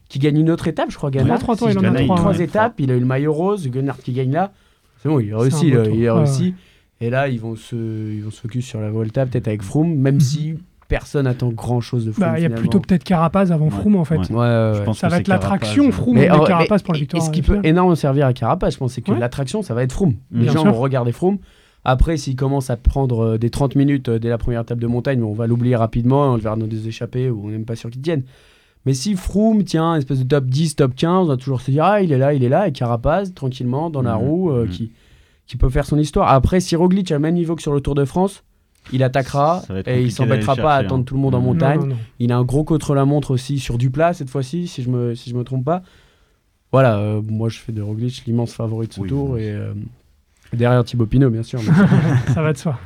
Qui 0.08 0.20
gagne 0.20 0.38
une 0.40 0.50
autre 0.50 0.68
étape, 0.68 0.90
je 0.92 0.98
crois. 0.98 1.12
Ghana. 1.12 1.38
Trois, 1.38 1.56
Si 1.56 1.66
il 1.66 1.78
en 1.78 1.82
a 1.84 1.90
gagne 1.92 2.06
trois, 2.06 2.16
trois 2.18 2.38
ouais. 2.38 2.44
étapes. 2.44 2.80
Il 2.80 2.92
a 2.92 2.96
eu 2.96 3.00
le 3.00 3.06
maillot 3.06 3.34
rose. 3.34 3.68
Gunnar 3.70 3.98
qui 3.98 4.12
gagne 4.14 4.32
là. 4.32 4.52
C'est 5.02 5.10
bon, 5.10 5.20
il 5.20 5.34
a 5.34 5.38
réussi. 5.38 5.72
là, 5.72 5.84
tour. 5.86 5.96
il 5.96 6.08
a 6.08 6.14
Ouais, 6.16 6.24
réussi. 6.24 6.54
Et 7.02 7.10
là, 7.10 7.28
ils 7.30 7.40
vont 7.40 7.56
se, 7.56 7.76
ils 7.76 8.22
vont 8.24 8.32
se 8.32 8.42
focus 8.42 8.66
sur 8.66 8.82
la 8.82 8.90
Volta, 8.90 9.26
peut-être 9.26 9.48
avec 9.48 9.62
Froome, 9.62 9.96
même 9.96 10.16
Mhm. 10.16 10.20
si 10.20 10.54
personne 10.90 11.26
attend 11.28 11.48
grand 11.50 11.80
chose 11.80 12.06
de 12.06 12.12
Froome. 12.12 12.28
Bah, 12.28 12.34
il 12.38 12.42
y 12.42 12.46
a 12.46 12.48
finalement. 12.50 12.60
plutôt 12.60 12.80
peut-être 12.82 13.06
Carapaz 13.06 13.52
avant 13.54 13.66
Ouais. 13.66 13.72
Froome 13.72 13.96
en 13.96 14.04
fait. 14.04 14.18
Ouais. 14.18 14.32
Ouais, 14.32 14.36
ouais, 14.38 14.72
Je 14.76 14.82
pense 14.84 14.98
Ça 15.00 15.08
que 15.08 15.12
va 15.12 15.18
c'est 15.18 15.22
être 15.22 15.28
l'attraction 15.30 15.84
Carapaz. 15.84 16.02
Froome 16.02 16.16
Mais, 16.16 16.26
et 16.26 16.32
en- 16.32 16.44
Carapaz 16.44 16.82
pour 16.84 16.94
la 16.94 16.98
et 16.98 17.02
victoire. 17.04 17.24
ce 17.24 17.30
qui 17.32 17.42
peut 17.42 17.60
énormément 17.64 17.96
servir 17.96 18.26
à 18.26 18.34
Carapace, 18.34 18.74
je 18.74 18.80
pense, 18.80 18.96
que 18.98 19.12
Ouais. 19.12 19.18
l'attraction, 19.20 19.62
ça 19.62 19.74
va 19.74 19.84
être 19.84 19.94
Froome. 19.94 20.16
Les 20.32 20.48
gens 20.48 20.64
sûr. 20.64 20.66
vont 20.74 20.80
regarder 20.82 21.14
Froome. 21.14 21.38
Après, 21.86 22.18
s'il 22.18 22.36
commence 22.36 22.70
à 22.70 22.76
prendre 22.76 23.22
euh, 23.24 23.38
des 23.38 23.50
30 23.50 23.76
minutes 23.76 24.10
euh, 24.10 24.20
dès 24.20 24.28
la 24.28 24.38
première 24.38 24.62
étape 24.62 24.80
de 24.80 24.88
montagne, 24.88 25.24
on 25.24 25.32
va 25.34 25.48
l'oublier 25.48 25.78
rapidement, 25.78 26.32
on 26.32 26.36
le 26.36 26.42
verra 26.42 26.58
dans 26.58 26.68
des 26.68 26.90
échappées 26.90 27.30
où 27.30 27.42
on 27.46 27.48
n'est 27.48 27.54
même 27.54 27.64
pas 27.66 27.78
sûr 27.78 27.90
qu'il 27.90 28.02
tienne. 28.02 28.24
Mais 28.86 28.94
si 28.94 29.16
Froome 29.16 29.64
tient 29.64 29.92
une 29.94 30.00
espèce 30.00 30.20
de 30.20 30.24
top 30.28 30.46
10, 30.46 30.76
top 30.76 30.94
15, 30.96 31.26
on 31.26 31.30
va 31.30 31.38
toujours 31.38 31.62
se 31.62 31.70
dire 31.72 31.86
ah 31.86 32.02
il 32.02 32.12
est 32.12 32.18
là, 32.18 32.34
il 32.34 32.44
est 32.44 32.50
là, 32.50 32.68
et 32.68 32.72
Carapace 32.74 33.34
tranquillement 33.34 33.90
dans 33.90 34.02
la 34.02 34.16
Mhm. 34.16 34.22
roue 34.22 34.52
euh, 34.52 34.68
qui, 34.68 34.92
qui 35.48 35.56
peut 35.58 35.70
faire 35.70 35.86
son 35.86 35.98
histoire. 35.98 36.30
Après, 36.34 36.60
si 36.60 36.76
Roglic 36.76 37.12
a 37.12 37.16
le 37.16 37.20
même 37.22 37.36
niveau 37.36 37.56
que 37.56 37.62
sur 37.62 37.74
le 37.74 37.80
Tour 37.82 37.96
de 37.96 38.04
France, 38.06 38.44
il 38.92 39.04
attaquera 39.04 39.64
et 39.86 40.02
il 40.02 40.12
s'embêtera 40.12 40.56
pas 40.56 40.76
à 40.76 40.78
attendre 40.80 41.02
hein. 41.02 41.04
tout 41.04 41.16
le 41.16 41.22
monde 41.22 41.36
en 41.36 41.42
montagne. 41.42 41.80
Non, 41.80 41.86
non, 41.88 41.96
non. 41.96 42.02
Il 42.20 42.32
a 42.32 42.38
un 42.38 42.44
gros 42.44 42.64
contre-la-montre 42.64 43.32
aussi 43.32 43.60
sur 43.60 43.78
du 43.78 43.90
plat 43.92 44.14
cette 44.14 44.30
fois-ci, 44.30 44.68
si 44.68 44.84
je 44.84 44.90
me, 44.90 45.16
si 45.16 45.30
je 45.30 45.36
me 45.36 45.44
trompe 45.44 45.66
pas. 45.66 45.84
Voilà, 46.72 46.98
euh, 46.98 47.22
moi 47.26 47.50
je 47.50 47.60
fais 47.60 47.72
de 47.72 47.82
Roglic 47.82 48.24
l'immense 48.26 48.54
favori 48.54 48.88
de 48.88 48.94
ce 48.94 49.02
Oui, 49.02 49.10
tour 49.10 49.38
et 49.38 49.52
euh, 49.52 49.74
derrière 50.54 50.84
Thibaut 50.84 51.06
Pinot 51.08 51.30
bien 51.30 51.44
sûr. 51.44 51.60
mais- 51.64 52.34
ça 52.34 52.42
va 52.42 52.54
de 52.54 52.58
soi. 52.58 52.80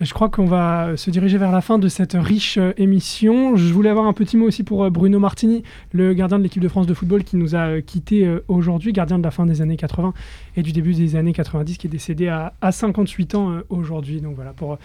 Je 0.00 0.14
crois 0.14 0.28
qu'on 0.28 0.44
va 0.44 0.96
se 0.96 1.10
diriger 1.10 1.38
vers 1.38 1.50
la 1.50 1.60
fin 1.60 1.76
de 1.80 1.88
cette 1.88 2.12
riche 2.16 2.56
euh, 2.56 2.72
émission. 2.76 3.56
Je 3.56 3.72
voulais 3.72 3.90
avoir 3.90 4.06
un 4.06 4.12
petit 4.12 4.36
mot 4.36 4.46
aussi 4.46 4.62
pour 4.62 4.84
euh, 4.84 4.90
Bruno 4.90 5.18
Martini, 5.18 5.64
le 5.92 6.14
gardien 6.14 6.38
de 6.38 6.44
l'équipe 6.44 6.62
de 6.62 6.68
France 6.68 6.86
de 6.86 6.94
football 6.94 7.24
qui 7.24 7.36
nous 7.36 7.56
a 7.56 7.66
euh, 7.66 7.80
quittés 7.80 8.24
euh, 8.24 8.44
aujourd'hui, 8.46 8.92
gardien 8.92 9.18
de 9.18 9.24
la 9.24 9.32
fin 9.32 9.44
des 9.44 9.60
années 9.60 9.76
80 9.76 10.14
et 10.56 10.62
du 10.62 10.70
début 10.72 10.94
des 10.94 11.16
années 11.16 11.32
90, 11.32 11.78
qui 11.78 11.88
est 11.88 11.90
décédé 11.90 12.28
à, 12.28 12.52
à 12.60 12.70
58 12.70 13.34
ans 13.34 13.56
aujourd'hui. 13.70 14.20
Donc 14.20 14.36
voilà, 14.36 14.52
pour 14.52 14.78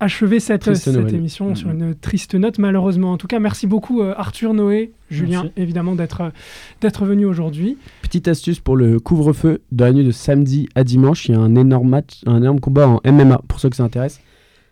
achever 0.00 0.40
cette, 0.40 0.66
émission 1.12 1.54
sur 1.54 1.68
Mhm. 1.68 1.82
une 1.88 1.94
triste 1.94 2.34
note, 2.34 2.58
malheureusement. 2.58 3.12
En 3.12 3.16
tout 3.16 3.26
cas, 3.26 3.38
merci 3.38 3.66
beaucoup 3.66 4.02
euh, 4.02 4.14
Arthur, 4.16 4.52
Noé, 4.54 4.92
Julien, 5.10 5.42
Merci. 5.44 5.52
évidemment, 5.56 5.94
d'être 5.94 6.32
d'être 6.80 7.04
venu 7.06 7.24
aujourd'hui. 7.24 7.78
Petite 8.02 8.28
astuce 8.28 8.60
pour 8.60 8.76
le 8.76 9.00
couvre-feu 9.00 9.60
de 9.72 9.84
la 9.84 9.92
nuit 9.92 10.04
de 10.04 10.10
samedi 10.12 10.68
à 10.74 10.84
dimanche, 10.84 11.28
il 11.28 11.32
y 11.32 11.34
a 11.34 11.40
un 11.40 11.54
énorme 11.54 11.88
match, 11.88 12.20
un 12.26 12.38
énorme 12.38 12.60
combat 12.60 12.88
en 12.88 13.00
MMA 13.04 13.40
pour 13.48 13.60
ceux 13.60 13.70
que 13.70 13.76
ça 13.76 13.84
intéresse, 13.84 14.20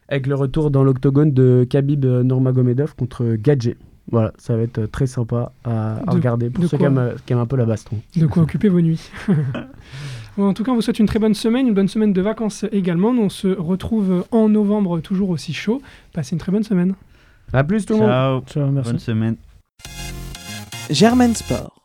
avec 0.08 0.26
le 0.26 0.34
retour 0.34 0.70
dans 0.70 0.82
l'octogone 0.84 1.32
de 1.32 1.66
Khabib 1.68 2.04
euh, 2.04 2.22
Nurmagomedov 2.22 2.94
contre 2.94 3.36
Gadget. 3.36 3.76
Voilà, 4.10 4.32
ça 4.36 4.54
va 4.54 4.62
être 4.62 4.78
euh, 4.78 4.86
très 4.86 5.06
sympa 5.06 5.52
à, 5.64 5.96
à 5.96 6.04
De- 6.04 6.10
regarder 6.10 6.50
pour 6.50 6.64
ceux 6.64 6.70
qui 6.70 6.76
quoi 6.76 6.86
aiment, 6.88 6.98
euh, 6.98 7.14
qui 7.24 7.32
aiment 7.32 7.38
un 7.40 7.46
peu 7.46 7.56
la 7.56 7.64
baston. 7.64 7.96
De 8.16 8.26
quoi 8.26 8.42
occuper 8.42 8.68
vos 8.68 8.80
nuits. 8.80 9.08
Bon, 10.36 10.48
en 10.48 10.52
tout 10.52 10.64
cas, 10.64 10.72
on 10.72 10.74
vous 10.74 10.80
souhaite 10.82 10.98
une 10.98 11.06
très 11.06 11.20
bonne 11.20 11.32
semaine, 11.32 11.68
une 11.68 11.74
bonne 11.74 11.86
semaine 11.86 12.12
de 12.12 12.20
vacances 12.20 12.64
également. 12.72 13.14
Nous, 13.14 13.22
on 13.22 13.28
se 13.28 13.46
retrouve 13.46 14.24
en 14.32 14.48
novembre, 14.48 14.98
toujours 14.98 15.30
aussi 15.30 15.52
chaud. 15.52 15.80
Passez 16.12 16.34
une 16.34 16.40
très 16.40 16.50
bonne 16.50 16.64
semaine. 16.64 16.94
A 17.52 17.62
plus 17.62 17.86
tout 17.86 17.92
le 17.92 18.00
monde 18.00 18.08
Ciao, 18.08 18.40
Ciao, 18.46 18.70
merci. 18.72 18.90
bonne 18.90 18.98
semaine. 18.98 19.36
Germaine 20.90 21.34
Sport. 21.36 21.83